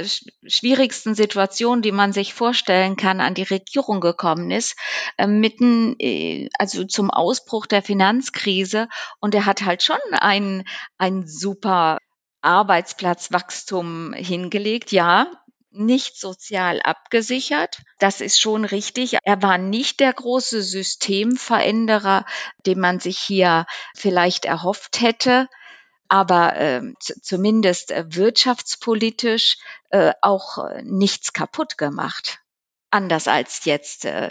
schwierigsten 0.47 1.15
Situation, 1.15 1.81
die 1.83 1.93
man 1.93 2.13
sich 2.13 2.35
vorstellen 2.35 2.97
kann, 2.97 3.21
an 3.21 3.35
die 3.35 3.43
Regierung 3.43 4.01
gekommen 4.01 4.51
ist, 4.51 4.77
äh, 5.17 5.27
mitten, 5.27 5.97
äh, 5.99 6.49
also 6.59 6.85
zum 6.85 7.11
Ausbruch 7.11 7.67
der 7.67 7.83
Finanzkrise. 7.83 8.89
Und 9.21 9.35
er 9.35 9.47
hat 9.47 9.63
halt 9.63 9.83
schon 9.83 9.99
ein, 10.13 10.65
ein 10.99 11.27
super 11.27 11.99
Arbeitsplatzwachstum 12.43 14.13
hingelegt, 14.13 14.93
ja, 14.93 15.31
nicht 15.79 16.19
sozial 16.19 16.81
abgesichert. 16.83 17.83
Das 17.99 18.21
ist 18.21 18.41
schon 18.41 18.65
richtig. 18.65 19.19
Er 19.23 19.43
war 19.43 19.59
nicht 19.59 20.01
der 20.01 20.13
große 20.13 20.63
Systemveränderer, 20.63 22.25
den 22.67 22.81
man 22.81 23.01
sich 23.01 23.19
hier 23.19 23.67
vielleicht 23.95 24.45
erhofft 24.45 25.01
hätte 25.01 25.49
aber 26.09 26.57
äh, 26.57 26.83
zumindest 27.01 27.91
äh, 27.91 28.05
wirtschaftspolitisch 28.09 29.59
äh, 29.91 30.13
auch 30.23 30.59
äh, 30.59 30.83
nichts 30.85 31.33
kaputt 31.33 31.79
gemacht. 31.79 32.39
Anders 32.91 33.29
als 33.29 33.65
jetzt, 33.65 34.05
äh, 34.05 34.31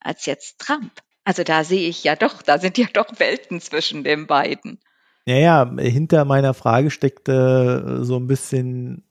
als 0.00 0.26
jetzt 0.26 0.58
Trump. 0.60 0.90
Also 1.24 1.44
da 1.44 1.64
sehe 1.64 1.88
ich 1.88 2.02
ja 2.04 2.16
doch, 2.16 2.42
da 2.42 2.58
sind 2.58 2.78
ja 2.78 2.86
doch 2.92 3.18
Welten 3.18 3.60
zwischen 3.60 4.04
den 4.04 4.26
beiden. 4.26 4.80
Ja, 5.26 5.36
ja, 5.36 5.70
hinter 5.78 6.24
meiner 6.24 6.54
Frage 6.54 6.90
steckte 6.90 8.00
so 8.02 8.16
ein 8.16 8.26
bisschen 8.26 9.04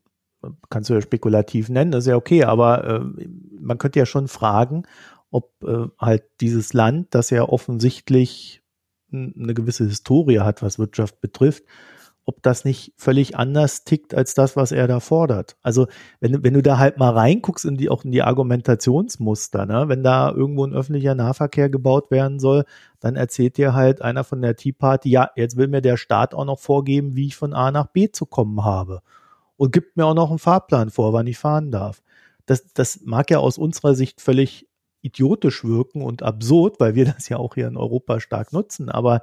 kannst 0.70 0.90
du 0.90 0.94
ja 0.94 1.02
spekulativ 1.02 1.70
nennen, 1.70 1.92
das 1.92 2.06
ist 2.06 2.10
ja 2.10 2.16
okay, 2.16 2.44
aber 2.44 2.84
äh, 2.84 3.26
man 3.60 3.78
könnte 3.78 4.00
ja 4.00 4.06
schon 4.06 4.28
fragen, 4.28 4.84
ob 5.32 5.52
äh, 5.64 5.88
halt 6.00 6.24
dieses 6.42 6.74
Land, 6.74 7.08
das 7.12 7.30
ja 7.30 7.44
offensichtlich 7.44 8.64
eine 9.12 9.54
gewisse 9.54 9.86
Historie 9.86 10.40
hat, 10.40 10.62
was 10.62 10.80
Wirtschaft 10.80 11.20
betrifft, 11.22 11.64
ob 12.26 12.44
das 12.44 12.64
nicht 12.64 12.94
völlig 12.96 13.36
anders 13.38 13.86
tickt 13.86 14.14
als 14.14 14.36
das, 14.36 14.56
was 14.56 14.72
er 14.72 14.88
da 14.88 15.00
fordert. 15.00 15.58
Also 15.64 15.88
wenn, 16.20 16.44
wenn 16.44 16.54
du 16.54 16.62
da 16.62 16.78
halt 16.78 17.00
mal 17.00 17.10
reinguckst 17.10 17.66
in 17.66 17.76
die, 17.76 17.90
auch 17.90 18.06
in 18.06 18.12
die 18.12 18.22
Argumentationsmuster, 18.22 19.66
ne? 19.66 19.86
wenn 19.88 20.04
da 20.04 20.32
irgendwo 20.32 20.64
ein 20.64 20.74
öffentlicher 20.74 21.16
Nahverkehr 21.16 21.72
gebaut 21.72 22.12
werden 22.12 22.40
soll, 22.40 22.66
dann 23.00 23.16
erzählt 23.16 23.58
dir 23.58 23.74
halt 23.74 24.04
einer 24.04 24.24
von 24.24 24.44
der 24.44 24.56
Tea 24.56 24.74
Party, 24.74 25.10
ja, 25.10 25.32
jetzt 25.36 25.58
will 25.58 25.68
mir 25.68 25.82
der 25.82 25.98
Staat 25.98 26.36
auch 26.36 26.46
noch 26.46 26.60
vorgeben, 26.60 27.16
wie 27.16 27.26
ich 27.26 27.36
von 27.36 27.54
A 27.54 27.72
nach 27.72 27.88
B 27.88 28.12
zu 28.12 28.28
kommen 28.28 28.64
habe. 28.64 29.02
Und 29.60 29.74
gibt 29.74 29.98
mir 29.98 30.06
auch 30.06 30.14
noch 30.14 30.30
einen 30.30 30.40
Fahrplan 30.40 30.90
vor, 30.90 31.12
wann 31.12 31.28
ich 31.28 31.38
fahren 31.38 31.70
darf. 31.70 32.02
Das, 32.46 32.72
das 32.74 33.02
mag 33.04 33.30
ja 33.30 33.40
aus 33.40 33.58
unserer 33.58 33.94
Sicht 33.94 34.22
völlig 34.22 34.70
idiotisch 35.02 35.66
wirken 35.66 36.02
und 36.02 36.24
absurd, 36.24 36.80
weil 36.80 36.96
wir 36.96 37.06
das 37.14 37.28
ja 37.28 37.38
auch 37.38 37.56
hier 37.56 37.68
in 37.68 37.76
Europa 37.76 38.22
stark 38.22 38.54
nutzen. 38.54 38.90
Aber 38.90 39.22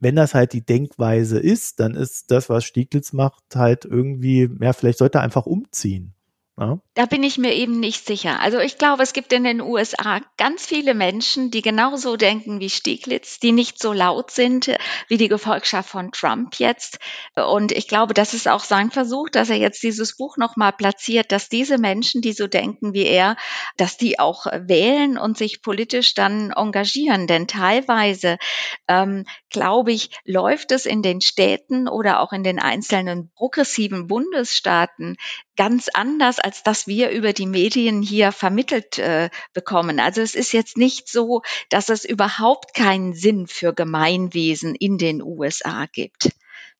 wenn 0.00 0.16
das 0.16 0.34
halt 0.34 0.54
die 0.54 0.64
Denkweise 0.64 1.38
ist, 1.38 1.80
dann 1.80 1.94
ist 1.94 2.30
das, 2.30 2.48
was 2.48 2.64
Stieglitz 2.64 3.12
macht, 3.12 3.44
halt 3.54 3.84
irgendwie, 3.84 4.48
ja, 4.58 4.72
vielleicht 4.72 4.98
sollte 4.98 5.18
er 5.18 5.22
einfach 5.22 5.44
umziehen. 5.44 6.14
Ja. 6.56 6.78
Da 6.94 7.06
bin 7.06 7.24
ich 7.24 7.36
mir 7.36 7.52
eben 7.52 7.80
nicht 7.80 8.06
sicher. 8.06 8.38
Also 8.38 8.60
ich 8.60 8.78
glaube, 8.78 9.02
es 9.02 9.12
gibt 9.12 9.32
in 9.32 9.42
den 9.42 9.60
USA 9.60 10.20
ganz 10.36 10.64
viele 10.64 10.94
Menschen, 10.94 11.50
die 11.50 11.62
genauso 11.62 12.16
denken 12.16 12.60
wie 12.60 12.70
Stieglitz, 12.70 13.40
die 13.40 13.50
nicht 13.50 13.82
so 13.82 13.92
laut 13.92 14.30
sind 14.30 14.70
wie 15.08 15.16
die 15.16 15.26
Gefolgschaft 15.26 15.88
von 15.90 16.12
Trump 16.12 16.60
jetzt. 16.60 16.98
Und 17.34 17.72
ich 17.72 17.88
glaube, 17.88 18.14
das 18.14 18.34
ist 18.34 18.46
auch 18.46 18.62
sein 18.62 18.92
Versuch, 18.92 19.30
dass 19.30 19.50
er 19.50 19.56
jetzt 19.56 19.82
dieses 19.82 20.16
Buch 20.16 20.36
nochmal 20.36 20.72
platziert, 20.72 21.32
dass 21.32 21.48
diese 21.48 21.76
Menschen, 21.76 22.20
die 22.20 22.32
so 22.32 22.46
denken 22.46 22.94
wie 22.94 23.06
er, 23.06 23.36
dass 23.76 23.96
die 23.96 24.20
auch 24.20 24.46
wählen 24.46 25.18
und 25.18 25.36
sich 25.36 25.60
politisch 25.60 26.14
dann 26.14 26.52
engagieren. 26.52 27.26
Denn 27.26 27.48
teilweise, 27.48 28.38
ähm, 28.86 29.24
glaube 29.50 29.90
ich, 29.90 30.10
läuft 30.24 30.70
es 30.70 30.86
in 30.86 31.02
den 31.02 31.20
Städten 31.20 31.88
oder 31.88 32.20
auch 32.20 32.32
in 32.32 32.44
den 32.44 32.60
einzelnen 32.60 33.32
progressiven 33.34 34.06
Bundesstaaten 34.06 35.16
ganz 35.56 35.88
anders, 35.92 36.38
als 36.38 36.62
dass 36.62 36.86
wir 36.86 37.10
über 37.10 37.32
die 37.32 37.46
Medien 37.46 38.02
hier 38.02 38.32
vermittelt 38.32 38.98
äh, 38.98 39.30
bekommen. 39.52 40.00
Also 40.00 40.20
es 40.20 40.34
ist 40.34 40.52
jetzt 40.52 40.76
nicht 40.76 41.08
so, 41.08 41.42
dass 41.68 41.88
es 41.88 42.04
überhaupt 42.04 42.74
keinen 42.74 43.14
Sinn 43.14 43.46
für 43.46 43.72
Gemeinwesen 43.72 44.74
in 44.74 44.98
den 44.98 45.22
USA 45.22 45.86
gibt. 45.86 46.30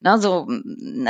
Na, 0.00 0.18
so, 0.18 0.46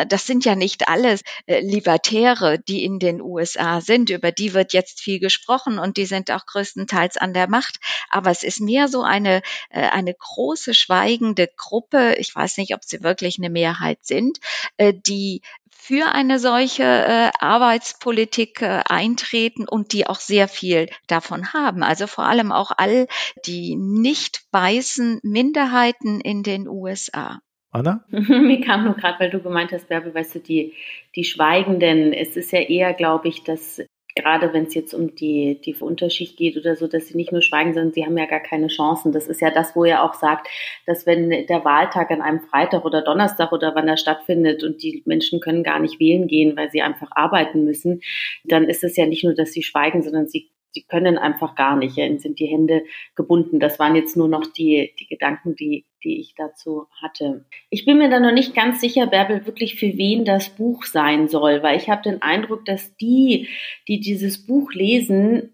das 0.06 0.26
sind 0.26 0.44
ja 0.44 0.54
nicht 0.54 0.88
alles 0.88 1.22
äh, 1.46 1.60
Libertäre, 1.60 2.60
die 2.60 2.84
in 2.84 2.98
den 3.00 3.20
USA 3.20 3.80
sind. 3.80 4.10
Über 4.10 4.30
die 4.30 4.54
wird 4.54 4.72
jetzt 4.72 5.00
viel 5.00 5.18
gesprochen 5.18 5.78
und 5.80 5.96
die 5.96 6.06
sind 6.06 6.30
auch 6.30 6.46
größtenteils 6.46 7.16
an 7.16 7.34
der 7.34 7.48
Macht. 7.48 7.80
Aber 8.10 8.30
es 8.30 8.44
ist 8.44 8.60
mehr 8.60 8.86
so 8.86 9.02
eine, 9.02 9.42
äh, 9.70 9.88
eine 9.88 10.14
große 10.14 10.74
schweigende 10.74 11.48
Gruppe. 11.56 12.14
Ich 12.18 12.34
weiß 12.34 12.56
nicht, 12.58 12.74
ob 12.74 12.84
sie 12.84 13.02
wirklich 13.02 13.38
eine 13.38 13.50
Mehrheit 13.50 13.98
sind, 14.02 14.38
äh, 14.76 14.94
die 14.94 15.42
für 15.86 16.12
eine 16.12 16.38
solche 16.38 16.82
äh, 16.84 17.30
Arbeitspolitik 17.40 18.62
äh, 18.62 18.82
eintreten 18.88 19.68
und 19.68 19.92
die 19.92 20.06
auch 20.06 20.20
sehr 20.20 20.48
viel 20.48 20.88
davon 21.08 21.52
haben. 21.52 21.82
Also 21.82 22.06
vor 22.06 22.24
allem 22.24 22.52
auch 22.52 22.70
all 22.74 23.06
die 23.44 23.76
nicht 23.76 24.44
weißen 24.50 25.20
Minderheiten 25.22 26.20
in 26.20 26.42
den 26.42 26.68
USA. 26.68 27.40
Anna? 27.74 28.04
Mir 28.10 28.60
kam 28.60 28.84
nur 28.84 28.94
gerade, 28.94 29.18
weil 29.18 29.30
du 29.30 29.40
gemeint 29.40 29.72
hast, 29.72 29.88
Bärbel, 29.88 30.14
weißt 30.14 30.36
du, 30.36 30.38
die, 30.38 30.74
die 31.16 31.24
Schweigenden. 31.24 32.12
Es 32.12 32.36
ist 32.36 32.52
ja 32.52 32.60
eher, 32.60 32.94
glaube 32.94 33.28
ich, 33.28 33.42
dass 33.42 33.82
gerade 34.14 34.52
wenn 34.52 34.66
es 34.66 34.74
jetzt 34.74 34.94
um 34.94 35.16
die, 35.16 35.60
die 35.60 35.74
Unterschicht 35.74 36.36
geht 36.36 36.56
oder 36.56 36.76
so, 36.76 36.86
dass 36.86 37.08
sie 37.08 37.16
nicht 37.16 37.32
nur 37.32 37.42
schweigen, 37.42 37.74
sondern 37.74 37.92
sie 37.92 38.04
haben 38.04 38.16
ja 38.16 38.26
gar 38.26 38.38
keine 38.38 38.68
Chancen. 38.68 39.10
Das 39.10 39.26
ist 39.26 39.40
ja 39.40 39.50
das, 39.50 39.74
wo 39.74 39.84
er 39.84 40.04
auch 40.04 40.14
sagt, 40.14 40.46
dass 40.86 41.04
wenn 41.04 41.30
der 41.30 41.64
Wahltag 41.64 42.12
an 42.12 42.22
einem 42.22 42.42
Freitag 42.42 42.84
oder 42.84 43.02
Donnerstag 43.02 43.50
oder 43.50 43.74
wann 43.74 43.88
er 43.88 43.96
stattfindet 43.96 44.62
und 44.62 44.80
die 44.84 45.02
Menschen 45.04 45.40
können 45.40 45.64
gar 45.64 45.80
nicht 45.80 45.98
wählen 45.98 46.28
gehen, 46.28 46.56
weil 46.56 46.70
sie 46.70 46.80
einfach 46.80 47.08
arbeiten 47.10 47.64
müssen, 47.64 48.02
dann 48.44 48.68
ist 48.68 48.84
es 48.84 48.96
ja 48.96 49.06
nicht 49.06 49.24
nur, 49.24 49.34
dass 49.34 49.52
sie 49.52 49.64
schweigen, 49.64 50.02
sondern 50.02 50.28
sie 50.28 50.48
sie 50.74 50.82
können 50.82 51.16
einfach 51.16 51.54
gar 51.54 51.76
nicht, 51.76 51.96
ihnen 51.96 52.18
sind 52.18 52.40
die 52.40 52.46
Hände 52.46 52.82
gebunden. 53.14 53.60
Das 53.60 53.78
waren 53.78 53.94
jetzt 53.94 54.16
nur 54.16 54.28
noch 54.28 54.44
die, 54.46 54.92
die 54.98 55.06
Gedanken, 55.06 55.54
die, 55.54 55.86
die 56.02 56.20
ich 56.20 56.34
dazu 56.36 56.86
hatte. 57.00 57.46
Ich 57.70 57.86
bin 57.86 57.98
mir 57.98 58.10
da 58.10 58.20
noch 58.20 58.32
nicht 58.32 58.54
ganz 58.54 58.80
sicher, 58.80 59.06
Bärbel, 59.06 59.46
wirklich 59.46 59.76
für 59.76 59.96
wen 59.96 60.24
das 60.24 60.50
Buch 60.50 60.84
sein 60.84 61.28
soll, 61.28 61.62
weil 61.62 61.76
ich 61.76 61.88
habe 61.88 62.02
den 62.02 62.22
Eindruck, 62.22 62.64
dass 62.64 62.96
die, 62.96 63.48
die 63.88 64.00
dieses 64.00 64.46
Buch 64.46 64.72
lesen, 64.72 65.53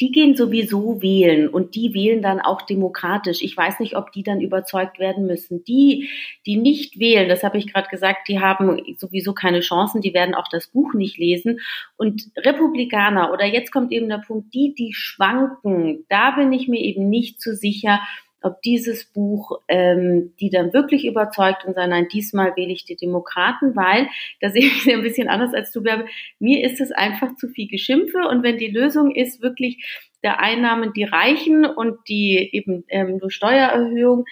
die 0.00 0.12
gehen 0.12 0.36
sowieso 0.36 1.00
wählen 1.00 1.48
und 1.48 1.74
die 1.74 1.94
wählen 1.94 2.20
dann 2.20 2.40
auch 2.40 2.62
demokratisch. 2.62 3.42
Ich 3.42 3.56
weiß 3.56 3.80
nicht, 3.80 3.96
ob 3.96 4.12
die 4.12 4.22
dann 4.22 4.40
überzeugt 4.40 4.98
werden 4.98 5.26
müssen. 5.26 5.64
Die, 5.64 6.10
die 6.44 6.56
nicht 6.56 6.98
wählen, 6.98 7.28
das 7.28 7.42
habe 7.42 7.56
ich 7.58 7.72
gerade 7.72 7.88
gesagt, 7.88 8.28
die 8.28 8.40
haben 8.40 8.80
sowieso 8.98 9.32
keine 9.32 9.60
Chancen, 9.60 10.02
die 10.02 10.12
werden 10.12 10.34
auch 10.34 10.48
das 10.50 10.68
Buch 10.68 10.92
nicht 10.92 11.16
lesen. 11.16 11.60
Und 11.96 12.24
Republikaner, 12.36 13.32
oder 13.32 13.46
jetzt 13.46 13.72
kommt 13.72 13.90
eben 13.90 14.08
der 14.08 14.22
Punkt, 14.26 14.52
die, 14.52 14.74
die 14.74 14.92
schwanken, 14.92 16.04
da 16.08 16.32
bin 16.32 16.52
ich 16.52 16.68
mir 16.68 16.80
eben 16.80 17.08
nicht 17.08 17.40
so 17.40 17.52
sicher, 17.52 18.00
ob 18.42 18.62
dieses 18.62 19.06
Buch 19.06 19.60
ähm, 19.68 20.32
die 20.40 20.50
dann 20.50 20.72
wirklich 20.72 21.06
überzeugt 21.06 21.64
und 21.64 21.74
sagen, 21.74 21.90
nein, 21.90 22.08
diesmal 22.12 22.54
wähle 22.56 22.72
ich 22.72 22.84
die 22.84 22.96
Demokraten, 22.96 23.74
weil, 23.76 24.08
da 24.40 24.50
sehe 24.50 24.66
ich 24.66 24.82
sie 24.82 24.94
ein 24.94 25.02
bisschen 25.02 25.28
anders 25.28 25.54
als 25.54 25.72
du, 25.72 25.82
Bärbe, 25.82 26.06
mir 26.38 26.64
ist 26.64 26.80
es 26.80 26.92
einfach 26.92 27.34
zu 27.36 27.48
viel 27.48 27.68
Geschimpfe 27.68 28.28
und 28.28 28.42
wenn 28.42 28.58
die 28.58 28.70
Lösung 28.70 29.14
ist, 29.14 29.42
wirklich 29.42 29.84
der 30.22 30.40
Einnahmen 30.40 30.92
die 30.92 31.04
Reichen 31.04 31.64
und 31.64 31.98
die 32.08 32.50
eben 32.52 32.84
ähm, 32.88 33.18
nur 33.18 33.30
Steuererhöhung, 33.30 34.24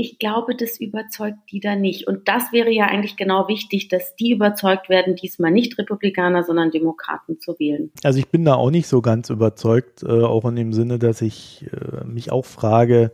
ich 0.00 0.20
glaube, 0.20 0.54
das 0.54 0.78
überzeugt 0.78 1.38
die 1.50 1.58
da 1.58 1.74
nicht. 1.74 2.06
Und 2.06 2.28
das 2.28 2.52
wäre 2.52 2.70
ja 2.70 2.86
eigentlich 2.86 3.16
genau 3.16 3.48
wichtig, 3.48 3.88
dass 3.88 4.14
die 4.14 4.30
überzeugt 4.30 4.88
werden, 4.88 5.16
diesmal 5.16 5.50
nicht 5.50 5.76
Republikaner, 5.76 6.44
sondern 6.44 6.70
Demokraten 6.70 7.40
zu 7.40 7.58
wählen. 7.58 7.90
Also 8.04 8.20
ich 8.20 8.28
bin 8.28 8.44
da 8.44 8.54
auch 8.54 8.70
nicht 8.70 8.86
so 8.86 9.02
ganz 9.02 9.28
überzeugt, 9.28 10.04
äh, 10.04 10.22
auch 10.22 10.44
in 10.44 10.54
dem 10.54 10.72
Sinne, 10.72 11.00
dass 11.00 11.20
ich 11.20 11.66
äh, 11.72 12.04
mich 12.04 12.30
auch 12.30 12.44
frage, 12.44 13.10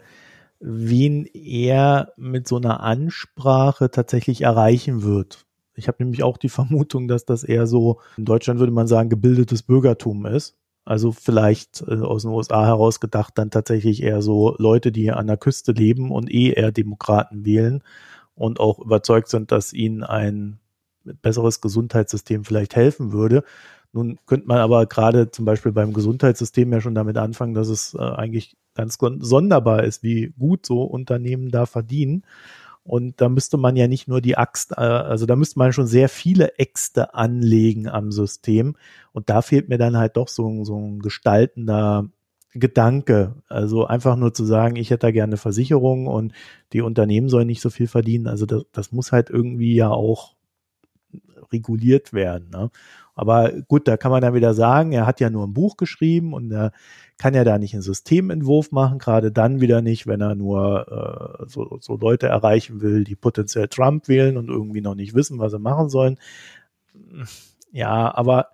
wen 0.67 1.27
er 1.27 2.15
mit 2.17 2.49
so 2.49 2.57
einer 2.57 2.81
Ansprache 2.81 3.91
tatsächlich 3.91 4.41
erreichen 4.41 5.03
wird. 5.03 5.45
Ich 5.75 5.89
habe 5.89 6.03
nämlich 6.03 6.23
auch 6.23 6.39
die 6.39 6.49
Vermutung, 6.49 7.07
dass 7.07 7.27
das 7.27 7.45
eher 7.45 7.67
so, 7.67 8.01
in 8.17 8.25
Deutschland 8.25 8.61
würde 8.61 8.73
man 8.73 8.87
sagen, 8.87 9.11
gebildetes 9.11 9.63
Bürgertum 9.63 10.25
ist. 10.25 10.57
Also 10.87 11.13
vielleicht 11.13 11.83
äh, 11.87 11.97
aus 11.97 12.23
den 12.23 12.31
USA 12.31 12.65
heraus 12.65 12.99
gedacht 12.99 13.35
dann 13.37 13.51
tatsächlich 13.51 14.03
eher 14.03 14.23
so 14.23 14.57
Leute, 14.59 14.91
die 14.91 15.11
an 15.13 15.27
der 15.27 15.37
Küste 15.37 15.73
leben 15.73 16.11
und 16.11 16.33
eh 16.33 16.51
eher 16.51 16.73
Demokraten 16.73 17.45
wählen 17.45 17.83
und 18.35 18.59
auch 18.59 18.79
überzeugt 18.79 19.29
sind, 19.29 19.53
dass 19.53 19.75
ihnen 19.75 20.03
ein 20.03 20.61
besseres 21.05 21.61
Gesundheitssystem 21.61 22.45
vielleicht 22.45 22.75
helfen 22.75 23.13
würde. 23.13 23.45
Nun 23.93 24.19
könnte 24.27 24.49
man 24.49 24.59
aber 24.59 24.87
gerade 24.87 25.31
zum 25.31 25.45
Beispiel 25.45 25.73
beim 25.73 25.93
Gesundheitssystem 25.93 26.73
ja 26.73 26.81
schon 26.81 26.95
damit 26.95 27.19
anfangen, 27.19 27.55
dass 27.55 27.69
es 27.69 27.95
äh, 27.95 27.99
eigentlich 27.99 28.57
ganz 28.75 28.99
sonderbar 29.01 29.85
ist, 29.85 30.03
wie 30.03 30.33
gut 30.39 30.67
so 30.67 30.83
Unternehmen 30.83 31.51
da 31.51 31.67
verdienen. 31.67 32.25
Und 32.85 33.21
da 33.21 33.31
müsste 33.31 33.57
man 33.57 33.77
ja 33.77 33.89
nicht 33.89 34.09
nur 34.09 34.21
die 34.21 34.37
Axt, 34.37 34.73
äh, 34.73 34.81
also 34.81 35.25
da 35.25 35.37
müsste 35.37 35.59
man 35.59 35.73
schon 35.73 35.87
sehr 35.87 36.11
viele 36.11 36.59
Äxte 36.59 37.15
anlegen 37.15 37.89
am 37.89 38.13
System. 38.13 38.77
Und 39.13 39.31
da 39.31 39.41
fehlt 39.41 39.71
mir 39.71 39.79
dann 39.79 39.97
halt 39.97 40.19
doch 40.19 40.29
so, 40.29 40.65
so 40.65 40.79
ein 40.79 41.01
gestaltender 41.01 42.09
Gedanke. 42.53 43.37
Also 43.49 43.87
einfach 43.87 44.17
nur 44.17 44.35
zu 44.35 44.45
sagen, 44.45 44.77
ich 44.77 44.91
hätte 44.91 45.07
da 45.07 45.11
gerne 45.13 45.39
Versicherung 45.39 46.07
und 46.07 46.35
die 46.73 46.83
Unternehmen 46.83 47.31
sollen 47.31 47.47
nicht 47.47 47.63
so 47.63 47.71
viel 47.71 47.89
verdienen. 47.89 48.27
Also 48.29 48.45
das, 48.45 48.65
das 48.73 48.93
muss 48.93 49.13
halt 49.13 49.31
irgendwie 49.31 49.75
ja 49.75 49.91
auch 49.91 50.34
reguliert 51.55 52.13
werden. 52.13 52.51
Ne? 52.51 52.71
Aber 53.15 53.53
gut, 53.69 53.87
da 53.87 53.97
kann 53.97 54.11
man 54.11 54.21
dann 54.21 54.35
wieder 54.35 54.55
sagen, 54.55 54.93
er 54.93 55.07
hat 55.07 55.21
ja 55.21 55.31
nur 55.31 55.47
ein 55.47 55.55
Buch 55.55 55.77
geschrieben 55.77 56.35
und 56.35 56.51
er 56.51 56.73
kann 57.17 57.35
ja 57.35 57.45
da 57.45 57.59
nicht 57.59 57.75
einen 57.75 57.83
Systementwurf 57.83 58.73
machen, 58.73 58.99
gerade 58.99 59.31
dann 59.31 59.61
wieder 59.61 59.83
nicht, 59.83 60.07
wenn 60.07 60.21
er 60.21 60.35
nur 60.35 61.39
äh, 61.41 61.45
so, 61.49 61.79
so 61.81 61.97
Leute 61.97 62.27
erreichen 62.27 62.81
will, 62.81 63.05
die 63.05 63.15
potenziell 63.15 63.69
Trump 63.69 64.09
wählen 64.09 64.37
und 64.37 64.49
irgendwie 64.49 64.81
noch 64.81 64.97
nicht 64.97 65.15
wissen, 65.15 65.39
was 65.39 65.53
sie 65.53 65.61
machen 65.61 65.89
sollen. 65.89 66.19
Ja, 67.71 68.13
aber 68.15 68.49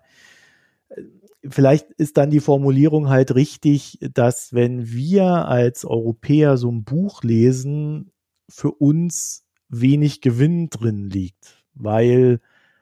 äh, 0.89 1.01
vielleicht 1.49 1.89
ist 1.91 2.17
dann 2.17 2.29
die 2.29 2.39
Formulierung 2.39 3.09
halt 3.09 3.33
richtig, 3.33 3.97
dass 4.13 4.53
wenn 4.53 4.91
wir 4.91 5.47
als 5.47 5.85
Europäer 5.85 6.57
so 6.57 6.71
ein 6.71 6.83
Buch 6.83 7.23
lesen, 7.23 8.11
für 8.47 8.71
uns 8.71 9.45
wenig 9.69 10.21
Gewinn 10.21 10.69
drin 10.69 11.09
liegt, 11.09 11.63
weil 11.73 12.41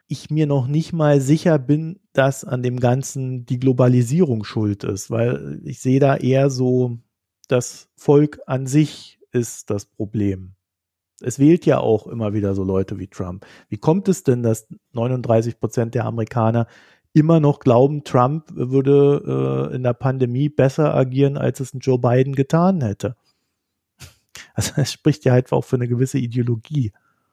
ich 0.10 0.32
mir 0.32 0.48
noch 0.48 0.68
nicht 0.68 0.92
mal 0.92 1.22
sicher 1.22 1.60
bin, 1.60 2.00
dass 2.14 2.44
an 2.44 2.64
dem 2.64 2.80
Ganzen 2.80 3.46
die 3.46 3.60
Globalisierung 3.60 4.44
schuld 4.44 4.84
ist, 4.84 5.12
weil 5.12 5.62
ich 5.64 5.80
sehe 5.80 6.00
da 6.00 6.18
eher 6.18 6.50
so, 6.50 6.98
das 7.48 7.90
Volk 7.96 8.40
an 8.48 8.66
sich 8.66 9.20
ist 9.32 9.70
das 9.70 9.86
Problem. 9.86 10.56
Es 11.22 11.38
wählt 11.38 11.66
ja 11.66 11.80
auch 11.80 12.08
immer 12.08 12.34
wieder 12.34 12.56
so 12.56 12.64
Leute 12.64 12.98
wie 12.98 13.08
Trump. 13.08 13.46
Wie 13.68 13.78
kommt 13.78 14.08
es 14.08 14.24
denn, 14.24 14.42
dass 14.42 14.68
39 14.94 15.60
Prozent 15.60 15.94
der 15.94 16.06
Amerikaner 16.06 16.66
immer 17.14 17.40
noch 17.40 17.60
glauben, 17.60 18.04
Trump 18.04 18.46
würde 18.50 19.70
äh, 19.72 19.76
in 19.76 19.84
der 19.84 19.94
Pandemie 19.94 20.50
besser 20.50 20.94
agieren, 20.96 21.38
als 21.38 21.60
es 21.60 21.74
ein 21.74 21.80
Joe 21.80 22.00
Biden 22.00 22.34
getan 22.36 22.82
hätte? 22.82 23.16
Also 24.56 24.74
es 24.78 24.92
spricht 24.92 25.24
ja 25.24 25.34
halt 25.34 25.52
auch 25.54 25.64
für 25.64 25.76
eine 25.76 25.88
gewisse 25.88 26.18
Ideologie. 26.18 26.92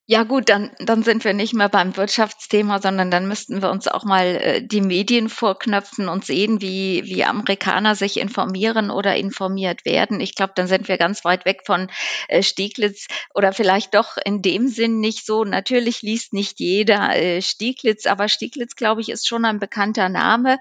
Ja 0.09 0.23
gut, 0.23 0.49
dann, 0.51 0.71
dann 0.79 1.03
sind 1.03 1.25
wir 1.25 1.35
nicht 1.35 1.53
mehr 1.53 1.69
beim 1.69 1.97
Wirtschaftsthema, 1.97 2.81
sondern 2.81 3.11
dann 3.11 3.27
müssten 3.27 3.61
wir 3.61 3.73
uns 3.73 3.89
auch 3.89 4.05
mal 4.05 4.37
äh, 4.37 4.63
die 4.65 4.81
Medien 4.81 5.29
vorknöpfen 5.29 6.09
und 6.09 6.25
sehen, 6.25 6.61
wie, 6.61 7.03
wie 7.07 7.25
Amerikaner 7.25 7.97
sich 7.97 8.21
informieren 8.21 8.93
oder 8.93 9.17
informiert 9.17 9.85
werden. 9.85 10.21
Ich 10.21 10.37
glaube, 10.37 10.53
dann 10.55 10.69
sind 10.69 10.87
wir 10.87 10.97
ganz 10.97 11.25
weit 11.25 11.45
weg 11.45 11.63
von 11.67 11.89
äh, 12.29 12.45
Stieglitz 12.45 13.09
oder 13.35 13.53
vielleicht 13.53 13.97
doch 13.97 14.17
in 14.25 14.43
dem 14.43 14.69
Sinn 14.69 15.01
nicht 15.01 15.27
so. 15.27 15.43
Natürlich 15.43 16.03
liest 16.03 16.33
nicht 16.33 16.61
jeder 16.61 17.17
äh, 17.17 17.43
Stieglitz, 17.43 18.07
aber 18.07 18.29
Stieglitz, 18.29 18.77
glaube 18.77 19.01
ich, 19.01 19.09
ist 19.09 19.27
schon 19.27 19.45
ein 19.45 19.59
bekannter 19.59 20.09
Name. 20.09 20.61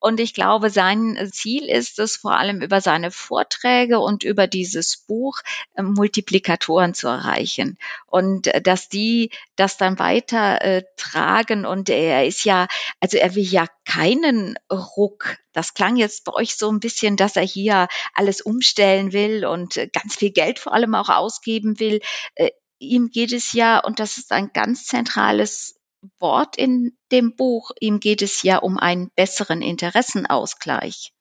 Und 0.00 0.20
ich 0.20 0.34
glaube, 0.34 0.68
sein 0.68 1.30
Ziel 1.32 1.66
ist 1.66 1.98
es, 1.98 2.16
vor 2.16 2.36
allem 2.36 2.60
über 2.60 2.82
seine 2.82 3.10
Vorträge 3.10 4.00
und 4.00 4.22
über 4.22 4.46
dieses 4.46 4.98
Buch 4.98 5.38
äh, 5.76 5.82
Multiplikatoren 5.82 6.92
zu 6.92 7.08
erreichen. 7.08 7.78
Und 8.06 8.48
äh, 8.48 8.60
das 8.60 8.81
dass 8.82 8.88
die 8.88 9.30
das 9.56 9.76
dann 9.76 9.98
weiter 9.98 10.60
äh, 10.62 10.82
tragen. 10.96 11.64
Und 11.66 11.88
er 11.88 12.26
ist 12.26 12.44
ja, 12.44 12.66
also 13.00 13.16
er 13.16 13.34
will 13.34 13.44
ja 13.44 13.66
keinen 13.84 14.58
Ruck. 14.70 15.36
Das 15.52 15.74
klang 15.74 15.96
jetzt 15.96 16.24
bei 16.24 16.32
euch 16.32 16.56
so 16.56 16.70
ein 16.70 16.80
bisschen, 16.80 17.16
dass 17.16 17.36
er 17.36 17.42
hier 17.42 17.88
alles 18.14 18.40
umstellen 18.40 19.12
will 19.12 19.44
und 19.44 19.76
äh, 19.76 19.88
ganz 19.88 20.16
viel 20.16 20.30
Geld 20.30 20.58
vor 20.58 20.72
allem 20.72 20.94
auch 20.94 21.08
ausgeben 21.08 21.78
will. 21.78 22.00
Äh, 22.34 22.50
ihm 22.78 23.10
geht 23.10 23.32
es 23.32 23.52
ja, 23.52 23.78
und 23.78 24.00
das 24.00 24.18
ist 24.18 24.32
ein 24.32 24.50
ganz 24.52 24.86
zentrales 24.86 25.76
Wort 26.18 26.56
in 26.56 26.96
dem 27.12 27.36
Buch, 27.36 27.70
ihm 27.78 28.00
geht 28.00 28.22
es 28.22 28.42
ja 28.42 28.58
um 28.58 28.76
einen 28.78 29.10
besseren 29.14 29.62
Interessenausgleich. 29.62 31.12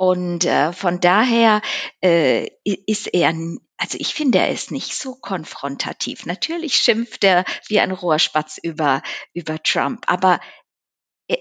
Und 0.00 0.46
äh, 0.46 0.72
von 0.72 0.98
daher 0.98 1.60
äh, 2.02 2.48
ist 2.64 3.08
er 3.08 3.34
also 3.76 3.98
ich 4.00 4.14
finde, 4.14 4.38
er 4.38 4.50
ist 4.50 4.70
nicht 4.70 4.94
so 4.94 5.14
konfrontativ. 5.14 6.24
Natürlich 6.24 6.76
schimpft 6.76 7.22
er 7.22 7.44
wie 7.68 7.80
ein 7.80 7.90
Rohrspatz 7.90 8.56
über, 8.62 9.02
über 9.34 9.62
Trump, 9.62 10.04
aber 10.06 10.40
er, 11.28 11.36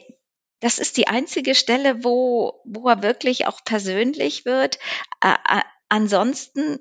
das 0.59 0.77
ist 0.77 0.97
die 0.97 1.07
einzige 1.07 1.55
Stelle, 1.55 2.03
wo, 2.03 2.61
wo 2.65 2.89
er 2.89 3.01
wirklich 3.01 3.47
auch 3.47 3.63
persönlich 3.63 4.43
wird. 4.43 4.77
Äh, 5.23 5.35
äh, 5.47 5.61
ansonsten 5.87 6.79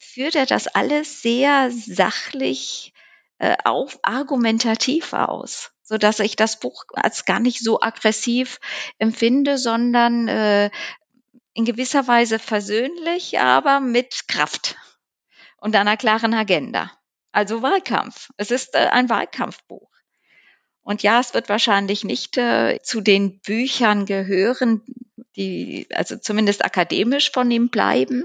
führt 0.00 0.34
er 0.34 0.46
das 0.46 0.66
alles 0.66 1.22
sehr 1.22 1.70
sachlich 1.70 2.94
äh, 3.38 3.56
auf, 3.64 4.00
argumentativ 4.02 5.12
aus, 5.12 5.70
so 5.84 5.98
dass 5.98 6.18
ich 6.18 6.34
das 6.34 6.58
Buch 6.58 6.82
als 6.94 7.24
gar 7.26 7.38
nicht 7.38 7.60
so 7.60 7.80
aggressiv 7.80 8.58
empfinde, 8.98 9.56
sondern 9.56 10.26
äh, 10.26 10.70
in 11.54 11.64
gewisser 11.64 12.06
Weise 12.08 12.38
versöhnlich, 12.38 13.38
aber 13.38 13.80
mit 13.80 14.26
Kraft 14.28 14.76
und 15.58 15.76
einer 15.76 15.96
klaren 15.96 16.34
Agenda. 16.34 16.90
Also 17.30 17.62
Wahlkampf. 17.62 18.30
Es 18.36 18.50
ist 18.50 18.74
äh, 18.74 18.88
ein 18.90 19.08
Wahlkampfbuch. 19.08 19.90
Und 20.82 21.02
ja, 21.02 21.20
es 21.20 21.32
wird 21.34 21.48
wahrscheinlich 21.48 22.04
nicht 22.04 22.36
äh, 22.36 22.80
zu 22.82 23.00
den 23.00 23.40
Büchern 23.40 24.04
gehören, 24.04 24.82
die 25.36 25.86
also 25.94 26.16
zumindest 26.16 26.64
akademisch 26.64 27.30
von 27.30 27.50
ihm 27.50 27.68
bleiben. 27.68 28.24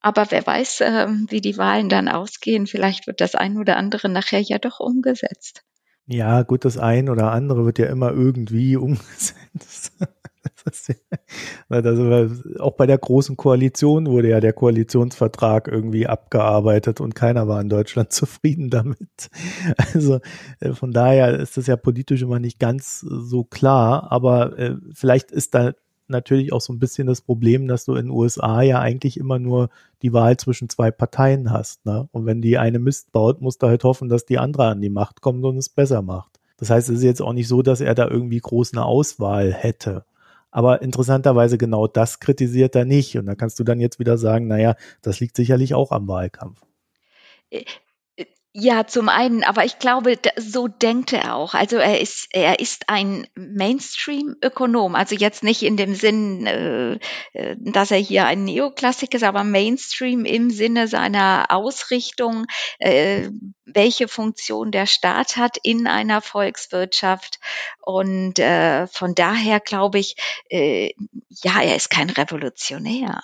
Aber 0.00 0.30
wer 0.30 0.46
weiß, 0.46 0.80
äh, 0.80 1.08
wie 1.28 1.40
die 1.40 1.58
Wahlen 1.58 1.88
dann 1.88 2.08
ausgehen. 2.08 2.66
Vielleicht 2.66 3.06
wird 3.06 3.20
das 3.20 3.34
ein 3.34 3.58
oder 3.58 3.76
andere 3.76 4.08
nachher 4.08 4.40
ja 4.40 4.58
doch 4.58 4.80
umgesetzt. 4.80 5.62
Ja, 6.06 6.42
gut, 6.42 6.64
das 6.64 6.78
ein 6.78 7.08
oder 7.08 7.30
andere 7.30 7.66
wird 7.66 7.78
ja 7.78 7.86
immer 7.86 8.10
irgendwie 8.10 8.76
umgesetzt. 8.76 9.92
also 11.68 12.30
auch 12.58 12.72
bei 12.72 12.86
der 12.86 12.98
großen 12.98 13.36
Koalition 13.36 14.06
wurde 14.06 14.28
ja 14.28 14.40
der 14.40 14.52
Koalitionsvertrag 14.52 15.68
irgendwie 15.68 16.06
abgearbeitet 16.06 17.00
und 17.00 17.14
keiner 17.14 17.48
war 17.48 17.60
in 17.60 17.68
Deutschland 17.68 18.12
zufrieden 18.12 18.70
damit. 18.70 19.30
Also 19.94 20.20
äh, 20.60 20.72
von 20.72 20.92
daher 20.92 21.38
ist 21.38 21.56
das 21.56 21.66
ja 21.66 21.76
politisch 21.76 22.22
immer 22.22 22.38
nicht 22.38 22.58
ganz 22.58 23.00
so 23.00 23.44
klar, 23.44 24.10
aber 24.10 24.58
äh, 24.58 24.76
vielleicht 24.94 25.30
ist 25.30 25.54
da 25.54 25.72
natürlich 26.10 26.52
auch 26.52 26.60
so 26.60 26.72
ein 26.72 26.78
bisschen 26.78 27.06
das 27.06 27.20
Problem, 27.22 27.68
dass 27.68 27.84
du 27.84 27.94
in 27.94 28.06
den 28.06 28.10
USA 28.10 28.62
ja 28.62 28.80
eigentlich 28.80 29.16
immer 29.16 29.38
nur 29.38 29.70
die 30.02 30.12
Wahl 30.12 30.36
zwischen 30.36 30.68
zwei 30.68 30.90
Parteien 30.90 31.50
hast. 31.50 31.86
Ne? 31.86 32.08
Und 32.12 32.26
wenn 32.26 32.42
die 32.42 32.58
eine 32.58 32.78
Mist 32.78 33.12
baut, 33.12 33.40
musst 33.40 33.62
du 33.62 33.68
halt 33.68 33.84
hoffen, 33.84 34.08
dass 34.08 34.26
die 34.26 34.38
andere 34.38 34.66
an 34.66 34.80
die 34.80 34.90
Macht 34.90 35.20
kommt 35.20 35.44
und 35.44 35.56
es 35.56 35.68
besser 35.68 36.02
macht. 36.02 36.40
Das 36.58 36.68
heißt, 36.68 36.90
es 36.90 36.98
ist 36.98 37.04
jetzt 37.04 37.22
auch 37.22 37.32
nicht 37.32 37.48
so, 37.48 37.62
dass 37.62 37.80
er 37.80 37.94
da 37.94 38.06
irgendwie 38.06 38.38
groß 38.38 38.74
eine 38.74 38.84
Auswahl 38.84 39.52
hätte. 39.52 40.04
Aber 40.50 40.82
interessanterweise 40.82 41.58
genau 41.58 41.86
das 41.86 42.20
kritisiert 42.20 42.74
er 42.74 42.84
nicht. 42.84 43.16
Und 43.16 43.26
da 43.26 43.34
kannst 43.34 43.58
du 43.58 43.64
dann 43.64 43.80
jetzt 43.80 43.98
wieder 43.98 44.18
sagen, 44.18 44.48
naja, 44.48 44.76
das 45.02 45.20
liegt 45.20 45.36
sicherlich 45.36 45.74
auch 45.74 45.92
am 45.92 46.08
Wahlkampf. 46.08 46.60
Ja, 48.52 48.84
zum 48.84 49.08
einen, 49.08 49.44
aber 49.44 49.64
ich 49.64 49.78
glaube, 49.78 50.18
so 50.36 50.66
denkt 50.66 51.12
er 51.12 51.36
auch. 51.36 51.54
Also 51.54 51.76
er 51.76 52.00
ist, 52.00 52.26
er 52.32 52.58
ist 52.58 52.88
ein 52.88 53.28
Mainstream-Ökonom. 53.36 54.96
Also 54.96 55.14
jetzt 55.14 55.44
nicht 55.44 55.62
in 55.62 55.76
dem 55.76 55.94
Sinn, 55.94 56.46
äh, 56.48 56.98
äh, 57.32 57.56
dass 57.60 57.92
er 57.92 57.98
hier 57.98 58.26
ein 58.26 58.42
Neoklassik 58.42 59.14
ist, 59.14 59.22
aber 59.22 59.44
Mainstream 59.44 60.24
im 60.24 60.50
Sinne 60.50 60.88
seiner 60.88 61.46
Ausrichtung, 61.50 62.46
äh, 62.80 63.30
welche 63.66 64.08
Funktion 64.08 64.72
der 64.72 64.86
Staat 64.86 65.36
hat 65.36 65.56
in 65.62 65.86
einer 65.86 66.20
Volkswirtschaft. 66.20 67.38
Und 67.80 68.38
von 68.38 69.14
daher 69.14 69.60
glaube 69.60 69.98
ich, 70.00 70.16
ja, 70.50 71.62
er 71.62 71.76
ist 71.76 71.90
kein 71.90 72.10
Revolutionär. 72.10 73.22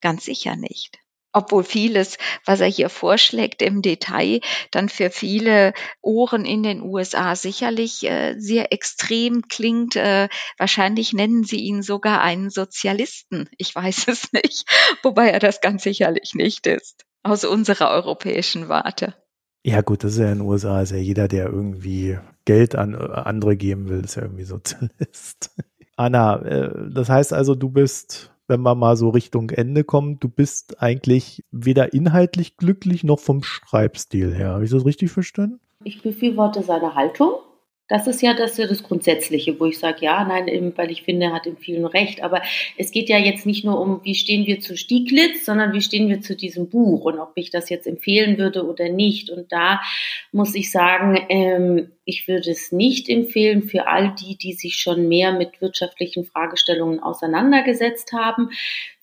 Ganz 0.00 0.24
sicher 0.24 0.56
nicht 0.56 0.98
obwohl 1.32 1.64
vieles, 1.64 2.18
was 2.44 2.60
er 2.60 2.66
hier 2.66 2.88
vorschlägt 2.88 3.62
im 3.62 3.82
Detail, 3.82 4.40
dann 4.70 4.88
für 4.88 5.10
viele 5.10 5.72
Ohren 6.02 6.44
in 6.44 6.62
den 6.62 6.82
USA 6.82 7.36
sicherlich 7.36 8.04
äh, 8.04 8.34
sehr 8.38 8.72
extrem 8.72 9.42
klingt. 9.48 9.96
Äh, 9.96 10.28
wahrscheinlich 10.58 11.12
nennen 11.12 11.44
sie 11.44 11.60
ihn 11.60 11.82
sogar 11.82 12.20
einen 12.20 12.50
Sozialisten. 12.50 13.48
Ich 13.58 13.74
weiß 13.74 14.08
es 14.08 14.32
nicht, 14.32 14.64
wobei 15.02 15.28
er 15.28 15.38
das 15.38 15.60
ganz 15.60 15.82
sicherlich 15.82 16.34
nicht 16.34 16.66
ist, 16.66 17.04
aus 17.22 17.44
unserer 17.44 17.90
europäischen 17.90 18.68
Warte. 18.68 19.14
Ja 19.62 19.82
gut, 19.82 20.04
das 20.04 20.12
ist 20.12 20.20
ja 20.20 20.32
in 20.32 20.38
den 20.38 20.46
USA, 20.46 20.80
ist 20.80 20.92
ja 20.92 20.96
jeder, 20.96 21.28
der 21.28 21.46
irgendwie 21.46 22.18
Geld 22.46 22.74
an 22.74 22.94
äh, 22.94 22.96
andere 22.96 23.56
geben 23.56 23.88
will, 23.88 24.02
ist 24.04 24.16
ja 24.16 24.22
irgendwie 24.22 24.44
Sozialist. 24.44 25.50
Anna, 25.96 26.40
äh, 26.42 26.90
das 26.90 27.10
heißt 27.10 27.34
also, 27.34 27.54
du 27.54 27.68
bist 27.68 28.32
wenn 28.50 28.60
man 28.60 28.78
mal 28.78 28.96
so 28.96 29.08
Richtung 29.08 29.48
Ende 29.50 29.84
kommt, 29.84 30.22
du 30.22 30.28
bist 30.28 30.82
eigentlich 30.82 31.44
weder 31.52 31.94
inhaltlich 31.94 32.56
glücklich 32.56 33.04
noch 33.04 33.20
vom 33.20 33.42
Schreibstil 33.42 34.34
her. 34.34 34.50
Habe 34.50 34.64
ich 34.64 34.70
das 34.70 34.84
richtig 34.84 35.12
verstanden? 35.12 35.60
Ich 35.84 36.02
befürworte 36.02 36.62
seine 36.62 36.94
Haltung. 36.94 37.30
Das 37.90 38.06
ist 38.06 38.22
ja 38.22 38.34
das, 38.34 38.54
das 38.54 38.84
Grundsätzliche, 38.84 39.58
wo 39.58 39.66
ich 39.66 39.80
sage, 39.80 40.04
ja, 40.04 40.22
nein, 40.22 40.72
weil 40.76 40.92
ich 40.92 41.02
finde, 41.02 41.26
er 41.26 41.32
hat 41.32 41.46
in 41.46 41.56
vielen 41.56 41.84
recht. 41.84 42.22
Aber 42.22 42.40
es 42.78 42.92
geht 42.92 43.08
ja 43.08 43.18
jetzt 43.18 43.46
nicht 43.46 43.64
nur 43.64 43.80
um, 43.80 44.00
wie 44.04 44.14
stehen 44.14 44.46
wir 44.46 44.60
zu 44.60 44.76
Stieglitz, 44.76 45.44
sondern 45.44 45.72
wie 45.72 45.82
stehen 45.82 46.08
wir 46.08 46.20
zu 46.20 46.36
diesem 46.36 46.70
Buch 46.70 47.04
und 47.06 47.18
ob 47.18 47.32
ich 47.34 47.50
das 47.50 47.68
jetzt 47.68 47.88
empfehlen 47.88 48.38
würde 48.38 48.64
oder 48.64 48.88
nicht. 48.88 49.28
Und 49.28 49.50
da 49.50 49.80
muss 50.30 50.54
ich 50.54 50.70
sagen, 50.70 51.18
ähm, 51.30 51.90
ich 52.04 52.28
würde 52.28 52.52
es 52.52 52.70
nicht 52.70 53.08
empfehlen 53.08 53.64
für 53.64 53.88
all 53.88 54.14
die, 54.14 54.36
die 54.36 54.52
sich 54.52 54.76
schon 54.76 55.08
mehr 55.08 55.32
mit 55.32 55.60
wirtschaftlichen 55.60 56.24
Fragestellungen 56.24 57.00
auseinandergesetzt 57.00 58.12
haben 58.12 58.50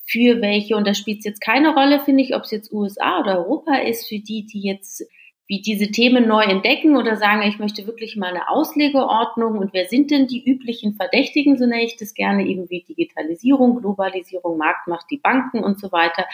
für 0.09 0.39
welche, 0.39 0.77
und 0.77 0.87
da 0.87 0.93
spielt 0.93 1.19
es 1.19 1.25
jetzt 1.25 1.41
keine 1.41 1.73
Rolle, 1.73 1.99
finde 1.99 2.23
ich, 2.23 2.33
ob 2.33 2.43
es 2.43 2.51
jetzt 2.51 2.71
USA 2.71 3.19
oder 3.19 3.39
Europa 3.39 3.79
ist, 3.79 4.07
für 4.07 4.19
die, 4.19 4.45
die 4.45 4.61
jetzt 4.61 5.03
wie 5.47 5.61
diese 5.61 5.91
Themen 5.91 6.27
neu 6.27 6.43
entdecken 6.43 6.97
oder 6.97 7.15
sagen, 7.15 7.41
ich 7.47 7.57
möchte 7.57 7.87
wirklich 7.87 8.17
mal 8.17 8.29
eine 8.29 8.49
Auslegeordnung 8.49 9.57
und 9.57 9.73
wer 9.73 9.87
sind 9.87 10.11
denn 10.11 10.27
die 10.27 10.43
üblichen 10.43 10.95
Verdächtigen, 10.95 11.57
so 11.57 11.65
nenne 11.65 11.85
ich 11.85 11.95
das 11.95 12.13
gerne, 12.13 12.45
eben 12.45 12.69
wie 12.69 12.83
Digitalisierung, 12.83 13.79
Globalisierung, 13.79 14.57
Marktmacht, 14.57 15.05
die 15.09 15.17
Banken 15.17 15.63
und 15.63 15.79
so 15.79 15.91
weiter, 15.91 16.25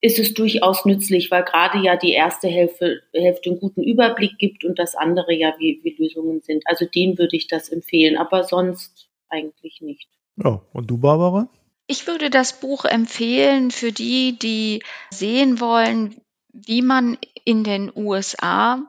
ist 0.00 0.18
es 0.18 0.34
durchaus 0.34 0.84
nützlich, 0.84 1.30
weil 1.30 1.44
gerade 1.44 1.78
ja 1.78 1.96
die 1.96 2.12
erste 2.12 2.48
Hälfte, 2.48 3.02
Hälfte 3.12 3.50
einen 3.50 3.60
guten 3.60 3.82
Überblick 3.82 4.38
gibt 4.38 4.64
und 4.64 4.78
das 4.78 4.94
andere 4.94 5.32
ja, 5.34 5.54
wie, 5.58 5.80
wie 5.82 5.94
Lösungen 6.02 6.40
sind. 6.40 6.64
Also 6.66 6.86
denen 6.86 7.18
würde 7.18 7.36
ich 7.36 7.48
das 7.48 7.68
empfehlen, 7.68 8.16
aber 8.16 8.44
sonst 8.44 9.08
eigentlich 9.28 9.80
nicht. 9.80 10.08
Ja, 10.42 10.62
und 10.72 10.90
du, 10.90 10.98
Barbara? 10.98 11.48
Ich 11.86 12.06
würde 12.06 12.30
das 12.30 12.60
Buch 12.60 12.84
empfehlen 12.84 13.70
für 13.70 13.92
die, 13.92 14.38
die 14.38 14.82
sehen 15.10 15.60
wollen, 15.60 16.16
wie 16.52 16.82
man 16.82 17.18
in 17.44 17.64
den 17.64 17.92
USA 17.94 18.82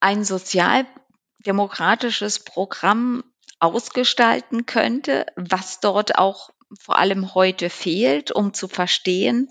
ein 0.00 0.24
sozialdemokratisches 0.24 2.44
Programm 2.44 3.24
ausgestalten 3.60 4.66
könnte, 4.66 5.26
was 5.36 5.80
dort 5.80 6.18
auch 6.18 6.50
vor 6.80 6.98
allem 6.98 7.34
heute 7.34 7.70
fehlt, 7.70 8.32
um 8.32 8.54
zu 8.54 8.68
verstehen, 8.68 9.48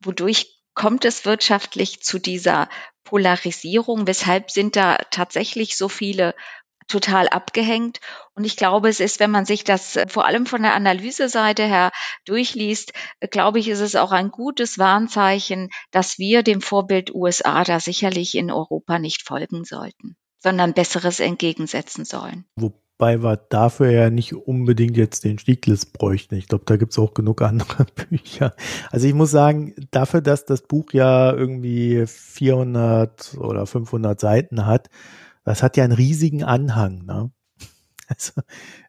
wodurch 0.00 0.62
kommt 0.74 1.04
es 1.04 1.24
wirtschaftlich 1.24 2.02
zu 2.02 2.18
dieser 2.18 2.68
Polarisierung, 3.04 4.06
weshalb 4.06 4.50
sind 4.50 4.76
da 4.76 4.96
tatsächlich 5.10 5.76
so 5.76 5.88
viele 5.88 6.34
total 6.88 7.28
abgehängt. 7.28 8.00
Und 8.34 8.44
ich 8.44 8.56
glaube, 8.56 8.88
es 8.88 9.00
ist, 9.00 9.20
wenn 9.20 9.30
man 9.30 9.44
sich 9.44 9.64
das 9.64 9.98
vor 10.08 10.26
allem 10.26 10.46
von 10.46 10.62
der 10.62 10.74
Analyseseite 10.74 11.64
her 11.64 11.90
durchliest, 12.24 12.92
glaube 13.30 13.58
ich, 13.58 13.68
ist 13.68 13.80
es 13.80 13.96
auch 13.96 14.12
ein 14.12 14.30
gutes 14.30 14.78
Warnzeichen, 14.78 15.70
dass 15.90 16.18
wir 16.18 16.42
dem 16.42 16.60
Vorbild 16.60 17.14
USA 17.14 17.64
da 17.64 17.80
sicherlich 17.80 18.34
in 18.34 18.50
Europa 18.50 18.98
nicht 18.98 19.22
folgen 19.22 19.64
sollten, 19.64 20.16
sondern 20.38 20.74
Besseres 20.74 21.20
entgegensetzen 21.20 22.04
sollen. 22.04 22.44
Wobei 22.56 23.22
wir 23.22 23.36
dafür 23.36 23.90
ja 23.90 24.10
nicht 24.10 24.34
unbedingt 24.34 24.96
jetzt 24.96 25.24
den 25.24 25.38
Stieglitz 25.38 25.84
bräuchten. 25.84 26.36
Ich 26.36 26.48
glaube, 26.48 26.64
da 26.66 26.76
gibt 26.76 26.92
es 26.92 26.98
auch 26.98 27.14
genug 27.14 27.42
andere 27.42 27.84
Bücher. 28.10 28.54
Also 28.90 29.06
ich 29.06 29.14
muss 29.14 29.30
sagen, 29.30 29.74
dafür, 29.90 30.20
dass 30.20 30.44
das 30.44 30.62
Buch 30.62 30.92
ja 30.92 31.32
irgendwie 31.32 32.06
400 32.06 33.36
oder 33.38 33.66
500 33.66 34.18
Seiten 34.18 34.66
hat, 34.66 34.88
das 35.46 35.62
hat 35.62 35.76
ja 35.76 35.84
einen 35.84 35.94
riesigen 35.94 36.44
Anhang. 36.44 37.06
Ne? 37.06 37.30
Also, 38.08 38.40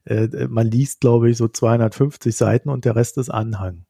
äh, 0.06 0.48
man 0.48 0.68
liest, 0.68 1.02
glaube 1.02 1.32
ich, 1.32 1.38
so 1.38 1.48
250 1.48 2.36
Seiten 2.36 2.70
und 2.70 2.86
der 2.86 2.96
Rest 2.96 3.18
ist 3.18 3.32
Anhang. 3.32 3.86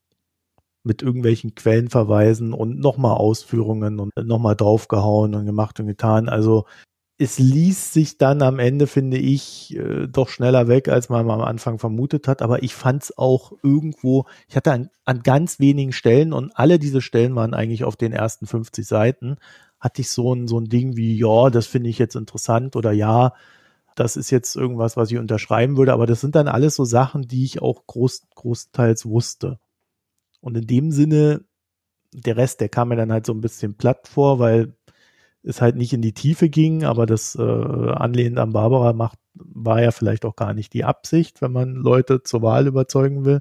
Mit 0.84 1.02
irgendwelchen 1.02 1.54
Quellenverweisen 1.54 2.54
und 2.54 2.78
nochmal 2.78 3.18
Ausführungen 3.18 4.00
und 4.00 4.10
nochmal 4.16 4.56
draufgehauen 4.56 5.34
und 5.34 5.44
gemacht 5.44 5.80
und 5.80 5.86
getan. 5.86 6.30
Also 6.30 6.64
es 7.18 7.38
liest 7.38 7.92
sich 7.92 8.16
dann 8.16 8.40
am 8.40 8.58
Ende, 8.58 8.86
finde 8.86 9.18
ich, 9.18 9.76
äh, 9.76 10.06
doch 10.06 10.30
schneller 10.30 10.66
weg, 10.68 10.88
als 10.88 11.10
man 11.10 11.28
am 11.28 11.42
Anfang 11.42 11.78
vermutet 11.78 12.26
hat. 12.26 12.40
Aber 12.40 12.62
ich 12.62 12.74
fand 12.74 13.02
es 13.02 13.18
auch 13.18 13.52
irgendwo, 13.62 14.24
ich 14.48 14.56
hatte 14.56 14.72
an, 14.72 14.88
an 15.04 15.22
ganz 15.22 15.60
wenigen 15.60 15.92
Stellen 15.92 16.32
und 16.32 16.52
alle 16.54 16.78
diese 16.78 17.02
Stellen 17.02 17.34
waren 17.36 17.52
eigentlich 17.52 17.84
auf 17.84 17.96
den 17.96 18.12
ersten 18.12 18.46
50 18.46 18.86
Seiten, 18.86 19.36
hatte 19.80 20.00
ich 20.02 20.10
so 20.10 20.34
ein, 20.34 20.48
so 20.48 20.58
ein 20.58 20.68
Ding 20.68 20.96
wie, 20.96 21.16
ja, 21.16 21.50
das 21.50 21.66
finde 21.66 21.90
ich 21.90 21.98
jetzt 21.98 22.16
interessant 22.16 22.76
oder 22.76 22.92
ja, 22.92 23.32
das 23.94 24.16
ist 24.16 24.30
jetzt 24.30 24.56
irgendwas, 24.56 24.96
was 24.96 25.10
ich 25.10 25.18
unterschreiben 25.18 25.76
würde, 25.76 25.92
aber 25.92 26.06
das 26.06 26.20
sind 26.20 26.34
dann 26.34 26.48
alles 26.48 26.76
so 26.76 26.84
Sachen, 26.84 27.22
die 27.22 27.44
ich 27.44 27.62
auch 27.62 27.86
groß, 27.86 28.28
großteils 28.34 29.06
wusste. 29.06 29.58
Und 30.40 30.56
in 30.56 30.66
dem 30.66 30.92
Sinne, 30.92 31.44
der 32.12 32.36
Rest, 32.36 32.60
der 32.60 32.68
kam 32.68 32.88
mir 32.88 32.96
dann 32.96 33.12
halt 33.12 33.26
so 33.26 33.32
ein 33.32 33.40
bisschen 33.40 33.76
platt 33.76 34.08
vor, 34.08 34.38
weil 34.38 34.74
es 35.42 35.60
halt 35.60 35.76
nicht 35.76 35.92
in 35.92 36.02
die 36.02 36.14
Tiefe 36.14 36.48
ging, 36.48 36.84
aber 36.84 37.06
das 37.06 37.34
äh, 37.36 37.42
anlehnend 37.42 38.38
an 38.38 38.52
Barbara 38.52 38.92
macht, 38.92 39.18
war 39.34 39.82
ja 39.82 39.90
vielleicht 39.90 40.24
auch 40.24 40.36
gar 40.36 40.54
nicht 40.54 40.72
die 40.74 40.84
Absicht, 40.84 41.42
wenn 41.42 41.52
man 41.52 41.74
Leute 41.74 42.22
zur 42.22 42.42
Wahl 42.42 42.66
überzeugen 42.66 43.24
will. 43.24 43.40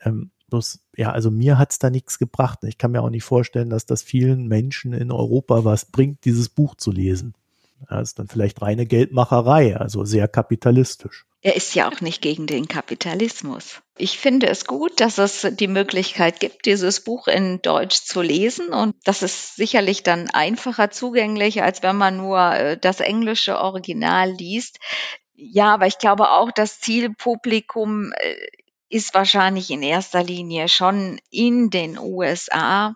Ähm, 0.00 0.30
Bloß, 0.48 0.80
ja, 0.96 1.10
also 1.10 1.30
mir 1.30 1.58
hat's 1.58 1.78
da 1.78 1.90
nichts 1.90 2.18
gebracht. 2.18 2.60
Ich 2.62 2.78
kann 2.78 2.92
mir 2.92 3.02
auch 3.02 3.10
nicht 3.10 3.24
vorstellen, 3.24 3.70
dass 3.70 3.86
das 3.86 4.02
vielen 4.02 4.46
Menschen 4.46 4.92
in 4.92 5.10
Europa 5.10 5.64
was 5.64 5.86
bringt, 5.86 6.24
dieses 6.24 6.48
Buch 6.48 6.76
zu 6.76 6.92
lesen. 6.92 7.34
Das 7.88 8.10
ist 8.10 8.18
dann 8.18 8.28
vielleicht 8.28 8.62
reine 8.62 8.86
Geldmacherei, 8.86 9.76
also 9.76 10.04
sehr 10.04 10.28
kapitalistisch. 10.28 11.26
Er 11.42 11.54
ist 11.54 11.74
ja 11.74 11.88
auch 11.88 12.00
nicht 12.00 12.22
gegen 12.22 12.46
den 12.46 12.66
Kapitalismus. 12.66 13.80
Ich 13.96 14.18
finde 14.18 14.48
es 14.48 14.64
gut, 14.64 15.00
dass 15.00 15.18
es 15.18 15.46
die 15.52 15.68
Möglichkeit 15.68 16.40
gibt, 16.40 16.66
dieses 16.66 17.04
Buch 17.04 17.28
in 17.28 17.60
Deutsch 17.62 18.02
zu 18.02 18.22
lesen. 18.22 18.70
Und 18.70 18.96
das 19.04 19.22
ist 19.22 19.54
sicherlich 19.54 20.02
dann 20.02 20.28
einfacher 20.30 20.90
zugänglich, 20.90 21.62
als 21.62 21.82
wenn 21.82 21.96
man 21.96 22.16
nur 22.16 22.52
äh, 22.52 22.78
das 22.78 23.00
englische 23.00 23.58
Original 23.58 24.32
liest. 24.32 24.78
Ja, 25.34 25.74
aber 25.74 25.86
ich 25.86 25.98
glaube 25.98 26.30
auch, 26.30 26.50
das 26.50 26.80
Zielpublikum 26.80 28.12
äh, 28.16 28.34
ist 28.88 29.14
wahrscheinlich 29.14 29.70
in 29.70 29.82
erster 29.82 30.22
Linie 30.22 30.68
schon 30.68 31.20
in 31.30 31.70
den 31.70 31.98
USA 31.98 32.94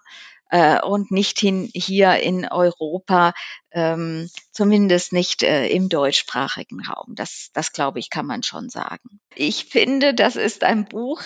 äh, 0.50 0.80
und 0.82 1.10
nicht 1.10 1.38
hin, 1.38 1.70
hier 1.72 2.16
in 2.16 2.46
Europa, 2.46 3.32
ähm, 3.70 4.28
zumindest 4.50 5.12
nicht 5.12 5.42
äh, 5.42 5.68
im 5.68 5.88
deutschsprachigen 5.88 6.84
Raum. 6.84 7.14
Das, 7.14 7.50
das 7.52 7.72
glaube 7.72 7.98
ich, 7.98 8.10
kann 8.10 8.26
man 8.26 8.42
schon 8.42 8.68
sagen. 8.68 9.20
Ich 9.34 9.66
finde, 9.66 10.14
das 10.14 10.36
ist 10.36 10.64
ein 10.64 10.86
Buch, 10.86 11.22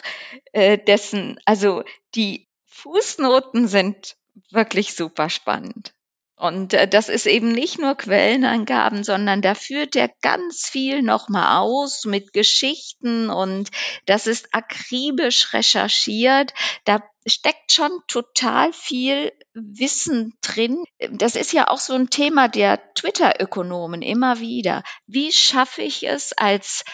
äh, 0.52 0.78
dessen, 0.78 1.38
also 1.44 1.82
die 2.14 2.48
Fußnoten 2.66 3.66
sind 3.66 4.16
wirklich 4.50 4.94
super 4.94 5.30
spannend. 5.30 5.93
Und 6.36 6.74
äh, 6.74 6.88
das 6.88 7.08
ist 7.08 7.26
eben 7.26 7.52
nicht 7.52 7.78
nur 7.78 7.94
Quellenangaben, 7.94 9.04
sondern 9.04 9.40
da 9.40 9.54
führt 9.54 9.94
er 9.94 10.10
ganz 10.20 10.68
viel 10.68 11.02
nochmal 11.02 11.58
aus 11.58 12.04
mit 12.04 12.32
Geschichten 12.32 13.30
und 13.30 13.70
das 14.06 14.26
ist 14.26 14.48
akribisch 14.52 15.52
recherchiert. 15.52 16.52
Da 16.84 17.02
steckt 17.26 17.72
schon 17.72 17.90
total 18.08 18.72
viel 18.72 19.32
Wissen 19.54 20.34
drin. 20.42 20.84
Das 21.10 21.36
ist 21.36 21.52
ja 21.52 21.68
auch 21.68 21.78
so 21.78 21.94
ein 21.94 22.10
Thema 22.10 22.48
der 22.48 22.92
Twitter-Ökonomen 22.94 24.02
immer 24.02 24.40
wieder. 24.40 24.82
Wie 25.06 25.32
schaffe 25.32 25.82
ich 25.82 26.06
es 26.06 26.32
als 26.32 26.84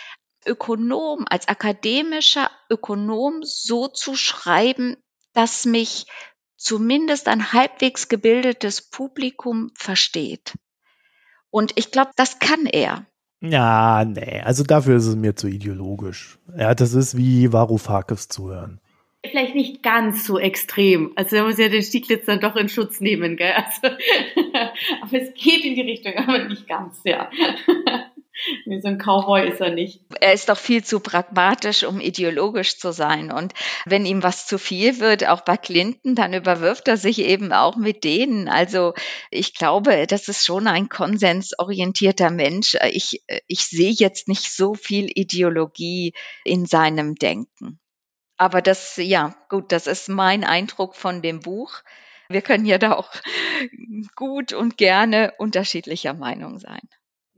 Ökonom, 0.46 1.26
als 1.28 1.48
akademischer 1.48 2.50
Ökonom 2.70 3.42
so 3.42 3.88
zu 3.88 4.14
schreiben, 4.16 4.96
dass 5.32 5.64
mich 5.64 6.06
zumindest 6.60 7.26
ein 7.26 7.52
halbwegs 7.52 8.08
gebildetes 8.08 8.82
Publikum 8.82 9.70
versteht. 9.74 10.54
Und 11.50 11.72
ich 11.76 11.90
glaube, 11.90 12.10
das 12.16 12.38
kann 12.38 12.66
er. 12.66 13.06
Ja, 13.40 14.04
nee, 14.04 14.42
also 14.44 14.62
dafür 14.62 14.96
ist 14.96 15.06
es 15.06 15.16
mir 15.16 15.34
zu 15.34 15.48
ideologisch. 15.48 16.38
Ja, 16.56 16.74
das 16.74 16.92
ist 16.92 17.16
wie 17.16 17.52
Varoufakis 17.52 18.28
zuhören. 18.28 18.80
Vielleicht 19.24 19.54
nicht 19.54 19.82
ganz 19.82 20.26
so 20.26 20.38
extrem. 20.38 21.12
Also 21.16 21.36
da 21.36 21.44
muss 21.44 21.58
ja 21.58 21.68
den 21.68 21.82
Stieglitz 21.82 22.26
dann 22.26 22.40
doch 22.40 22.56
in 22.56 22.68
Schutz 22.68 23.00
nehmen, 23.00 23.36
gell? 23.36 23.52
Also, 23.52 23.96
aber 25.02 25.12
es 25.12 25.34
geht 25.34 25.64
in 25.64 25.74
die 25.74 25.82
Richtung, 25.82 26.14
aber 26.16 26.44
nicht 26.44 26.68
ganz, 26.68 27.00
ja. 27.04 27.30
Wie 28.64 28.80
so 28.80 28.88
ein 28.88 28.98
Cowboy 28.98 29.48
ist 29.48 29.60
er 29.60 29.70
nicht. 29.70 30.00
Er 30.20 30.32
ist 30.32 30.48
doch 30.48 30.58
viel 30.58 30.82
zu 30.82 31.00
pragmatisch, 31.00 31.84
um 31.84 32.00
ideologisch 32.00 32.78
zu 32.78 32.92
sein. 32.92 33.30
Und 33.30 33.52
wenn 33.86 34.06
ihm 34.06 34.22
was 34.22 34.46
zu 34.46 34.58
viel 34.58 35.00
wird, 35.00 35.26
auch 35.26 35.42
bei 35.42 35.56
Clinton, 35.56 36.14
dann 36.14 36.32
überwirft 36.32 36.88
er 36.88 36.96
sich 36.96 37.18
eben 37.20 37.52
auch 37.52 37.76
mit 37.76 38.04
denen. 38.04 38.48
Also 38.48 38.94
ich 39.30 39.54
glaube, 39.54 40.06
das 40.06 40.28
ist 40.28 40.44
schon 40.44 40.66
ein 40.66 40.88
konsensorientierter 40.88 42.30
Mensch. 42.30 42.76
Ich, 42.92 43.22
ich 43.46 43.64
sehe 43.64 43.92
jetzt 43.92 44.28
nicht 44.28 44.52
so 44.54 44.74
viel 44.74 45.10
Ideologie 45.14 46.14
in 46.44 46.66
seinem 46.66 47.14
Denken. 47.14 47.78
Aber 48.36 48.62
das, 48.62 48.96
ja, 48.96 49.34
gut, 49.50 49.70
das 49.70 49.86
ist 49.86 50.08
mein 50.08 50.44
Eindruck 50.44 50.96
von 50.96 51.20
dem 51.20 51.40
Buch. 51.40 51.82
Wir 52.30 52.40
können 52.40 52.64
ja 52.64 52.78
da 52.78 52.94
auch 52.94 53.10
gut 54.14 54.52
und 54.52 54.78
gerne 54.78 55.34
unterschiedlicher 55.36 56.14
Meinung 56.14 56.58
sein. 56.58 56.88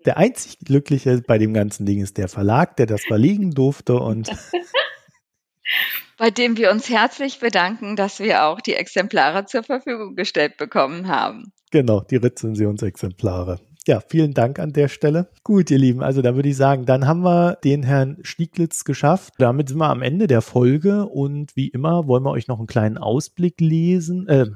Der 0.05 0.17
einzig 0.17 0.59
Glückliche 0.61 1.23
bei 1.27 1.39
dem 1.39 1.55
ganzen 1.55 1.87
Ding 1.87 2.01
ist 2.01 2.19
der 2.19 2.29
Verlag, 2.29 2.77
der 2.77 2.87
das 2.87 3.03
verlegen 3.03 3.53
durfte 3.53 3.95
und 3.95 4.31
bei 6.19 6.31
dem 6.31 6.57
wir 6.57 6.71
uns 6.71 6.89
herzlich 6.89 7.41
bedanken, 7.41 7.97
dass 7.97 8.21
wir 8.21 8.45
auch 8.45 8.61
die 8.61 8.75
Exemplare 8.75 9.47
zur 9.47 9.63
Verfügung 9.63 10.15
gestellt 10.15 10.57
bekommen 10.57 11.09
haben. 11.09 11.53
Genau, 11.71 12.01
die 12.01 12.17
Rezensionsexemplare. 12.17 13.61
Ja, 13.87 14.01
vielen 14.01 14.33
Dank 14.33 14.61
an 14.61 14.73
der 14.73 14.87
Stelle. 14.87 15.29
Gut, 15.43 15.71
ihr 15.73 15.79
Lieben, 15.79 16.05
also 16.05 16.23
da 16.23 16.37
würde 16.37 16.49
ich 16.49 16.57
sagen, 16.57 16.87
dann 16.87 17.09
haben 17.09 17.23
wir 17.23 17.57
den 17.65 17.83
Herrn 17.83 18.19
Stieglitz 18.23 18.85
geschafft. 18.85 19.35
Damit 19.39 19.71
sind 19.71 19.79
wir 19.79 19.91
am 19.91 20.03
Ende 20.03 20.29
der 20.29 20.41
Folge 20.41 21.07
und 21.07 21.57
wie 21.57 21.69
immer 21.69 22.07
wollen 22.07 22.23
wir 22.23 22.31
euch 22.31 22.47
noch 22.47 22.59
einen 22.59 22.69
kleinen 22.69 22.97
Ausblick 22.97 23.61
lesen, 23.61 24.29
äh, 24.29 24.47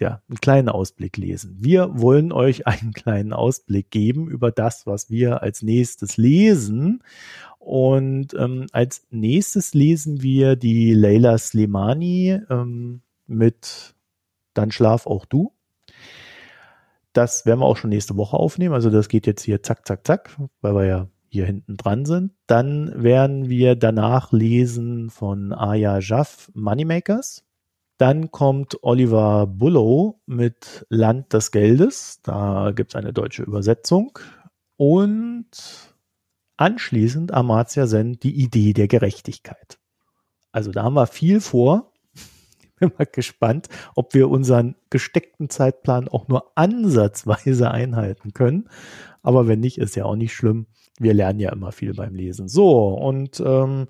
ja, 0.00 0.22
einen 0.28 0.40
kleinen 0.40 0.68
Ausblick 0.68 1.16
lesen. 1.16 1.56
Wir 1.60 2.00
wollen 2.00 2.32
euch 2.32 2.66
einen 2.66 2.92
kleinen 2.92 3.32
Ausblick 3.32 3.90
geben 3.90 4.28
über 4.28 4.50
das, 4.50 4.86
was 4.86 5.10
wir 5.10 5.42
als 5.42 5.62
nächstes 5.62 6.16
lesen. 6.16 7.02
Und 7.58 8.34
ähm, 8.34 8.66
als 8.72 9.06
nächstes 9.10 9.74
lesen 9.74 10.22
wir 10.22 10.56
die 10.56 10.94
Leila 10.94 11.36
Slimani 11.36 12.40
ähm, 12.48 13.02
mit 13.26 13.94
Dann 14.54 14.72
schlaf 14.72 15.06
auch 15.06 15.26
du. 15.26 15.52
Das 17.12 17.44
werden 17.44 17.60
wir 17.60 17.66
auch 17.66 17.76
schon 17.76 17.90
nächste 17.90 18.16
Woche 18.16 18.36
aufnehmen. 18.36 18.74
Also 18.74 18.88
das 18.88 19.08
geht 19.08 19.26
jetzt 19.26 19.42
hier 19.42 19.62
zack, 19.62 19.86
zack, 19.86 20.06
zack, 20.06 20.36
weil 20.62 20.74
wir 20.74 20.86
ja 20.86 21.08
hier 21.28 21.46
hinten 21.46 21.76
dran 21.76 22.04
sind. 22.04 22.32
Dann 22.46 23.02
werden 23.02 23.48
wir 23.48 23.76
danach 23.76 24.32
lesen 24.32 25.10
von 25.10 25.52
Aya 25.52 25.98
Jaff 26.00 26.50
Moneymakers. 26.54 27.44
Dann 28.00 28.30
kommt 28.30 28.82
Oliver 28.82 29.46
Bullow 29.46 30.22
mit 30.24 30.86
Land 30.88 31.34
des 31.34 31.50
Geldes. 31.50 32.22
Da 32.22 32.72
gibt 32.74 32.92
es 32.92 32.96
eine 32.96 33.12
deutsche 33.12 33.42
Übersetzung. 33.42 34.18
Und 34.78 35.50
anschließend 36.56 37.34
Amartya 37.34 37.86
Sen, 37.86 38.18
die 38.18 38.42
Idee 38.42 38.72
der 38.72 38.88
Gerechtigkeit. 38.88 39.78
Also 40.50 40.72
da 40.72 40.84
haben 40.84 40.94
wir 40.94 41.06
viel 41.08 41.42
vor. 41.42 41.92
Bin 42.80 42.90
mal 42.96 43.04
gespannt, 43.04 43.68
ob 43.94 44.14
wir 44.14 44.30
unseren 44.30 44.76
gesteckten 44.88 45.50
Zeitplan 45.50 46.08
auch 46.08 46.26
nur 46.26 46.52
ansatzweise 46.54 47.70
einhalten 47.70 48.32
können. 48.32 48.70
Aber 49.22 49.46
wenn 49.46 49.60
nicht, 49.60 49.76
ist 49.76 49.94
ja 49.94 50.06
auch 50.06 50.16
nicht 50.16 50.32
schlimm. 50.32 50.68
Wir 50.98 51.12
lernen 51.12 51.38
ja 51.38 51.52
immer 51.52 51.70
viel 51.70 51.92
beim 51.92 52.14
Lesen. 52.14 52.48
So, 52.48 52.94
und 52.94 53.42
ähm, 53.44 53.88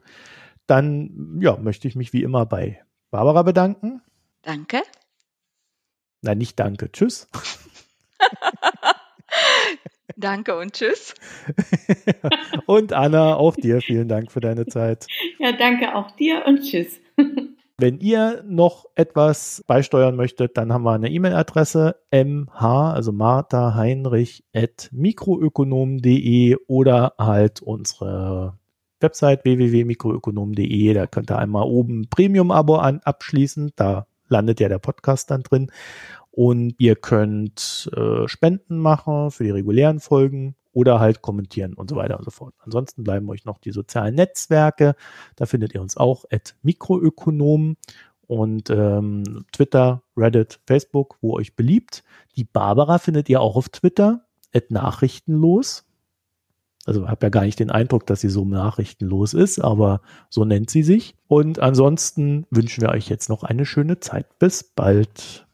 dann 0.67 1.39
ja, 1.41 1.57
möchte 1.59 1.87
ich 1.87 1.95
mich 1.95 2.13
wie 2.13 2.25
immer 2.25 2.45
bei 2.45 2.81
Barbara 3.11 3.43
bedanken. 3.43 4.03
Danke. 4.43 4.83
Nein, 6.23 6.39
nicht 6.39 6.59
danke. 6.59 6.91
Tschüss. 6.93 7.29
Danke 10.17 10.59
und 10.59 10.75
tschüss. 10.75 11.15
und 12.67 12.93
Anna, 12.93 13.37
auch 13.37 13.57
dir 13.57 13.81
vielen 13.81 14.09
Dank 14.09 14.31
für 14.31 14.41
deine 14.41 14.67
Zeit. 14.67 15.07
Ja, 15.39 15.53
danke 15.53 15.95
auch 15.95 16.11
dir 16.11 16.45
und 16.47 16.61
tschüss. 16.61 17.01
Wenn 17.79 17.99
ihr 18.01 18.45
noch 18.47 18.85
etwas 18.95 19.65
beisteuern 19.67 20.15
möchtet, 20.15 20.59
dann 20.59 20.71
haben 20.71 20.83
wir 20.83 20.93
eine 20.93 21.09
E-Mail-Adresse 21.09 21.97
mh, 22.13 22.93
also 22.93 23.13
Martha 23.13 23.75
Heinrich 23.75 24.45
at 24.55 24.91
mikroökonom.de 24.93 26.59
oder 26.67 27.15
halt 27.19 27.63
unsere 27.63 28.59
Website 29.03 29.45
www.mikroökonom.de. 29.45 30.95
Da 30.95 31.07
könnt 31.07 31.31
ihr 31.31 31.39
einmal 31.39 31.65
oben 31.65 32.09
Premium-Abo 32.09 32.77
abschließen. 32.77 33.73
Da 33.77 34.07
landet 34.29 34.61
ja 34.61 34.69
der 34.69 34.79
Podcast 34.79 35.31
dann 35.31 35.43
drin. 35.43 35.71
Und 36.31 36.75
ihr 36.79 36.97
könnt 36.97 37.91
äh, 37.97 38.29
Spenden 38.29 38.79
machen 38.79 39.31
für 39.31 39.45
die 39.45 39.51
regulären 39.51 40.01
Folgen 40.01 40.55
oder 40.73 41.01
halt 41.01 41.23
kommentieren 41.23 41.75
und 41.75 41.91
so 41.91 41.97
weiter 41.97 42.19
und 42.19 42.25
so 42.25 42.31
fort. 42.31 42.55
Ansonsten 42.59 43.03
bleiben 43.03 43.29
euch 43.29 43.45
noch 43.45 43.59
die 43.59 43.73
sozialen 43.73 44.15
Netzwerke. 44.15 44.95
Da 45.37 45.47
findet 45.47 45.75
ihr 45.75 45.83
uns 45.83 45.97
auch 45.97 46.25
at 46.31 46.55
Mikroökonom 46.63 47.77
und 48.27 48.71
ähm, 48.71 49.45
Twitter, 49.51 50.03
Reddit, 50.17 50.61
Facebook, 50.67 51.19
wo 51.21 51.35
euch 51.35 51.57
beliebt. 51.57 52.05
Die 52.37 52.45
Barbara 52.45 52.99
findet 52.99 53.29
ihr 53.29 53.41
auch 53.41 53.57
auf 53.57 53.69
Twitter, 53.71 54.25
at 54.55 54.71
Nachrichtenlos. 54.71 55.89
Also 56.91 57.09
habe 57.09 57.26
ja 57.26 57.30
gar 57.30 57.45
nicht 57.45 57.61
den 57.61 57.70
Eindruck, 57.70 58.05
dass 58.07 58.20
sie 58.20 58.28
so 58.28 58.45
nachrichtenlos 58.45 59.32
ist, 59.32 59.61
aber 59.61 60.01
so 60.28 60.45
nennt 60.45 60.70
sie 60.70 60.82
sich. 60.82 61.14
Und 61.28 61.61
ansonsten 61.61 62.49
wünschen 62.51 62.82
wir 62.82 62.88
euch 62.88 63.09
jetzt 63.09 63.28
noch 63.28 63.45
eine 63.45 63.64
schöne 63.64 64.01
Zeit. 64.01 64.26
Bis 64.41 64.64
bald. 64.64 65.47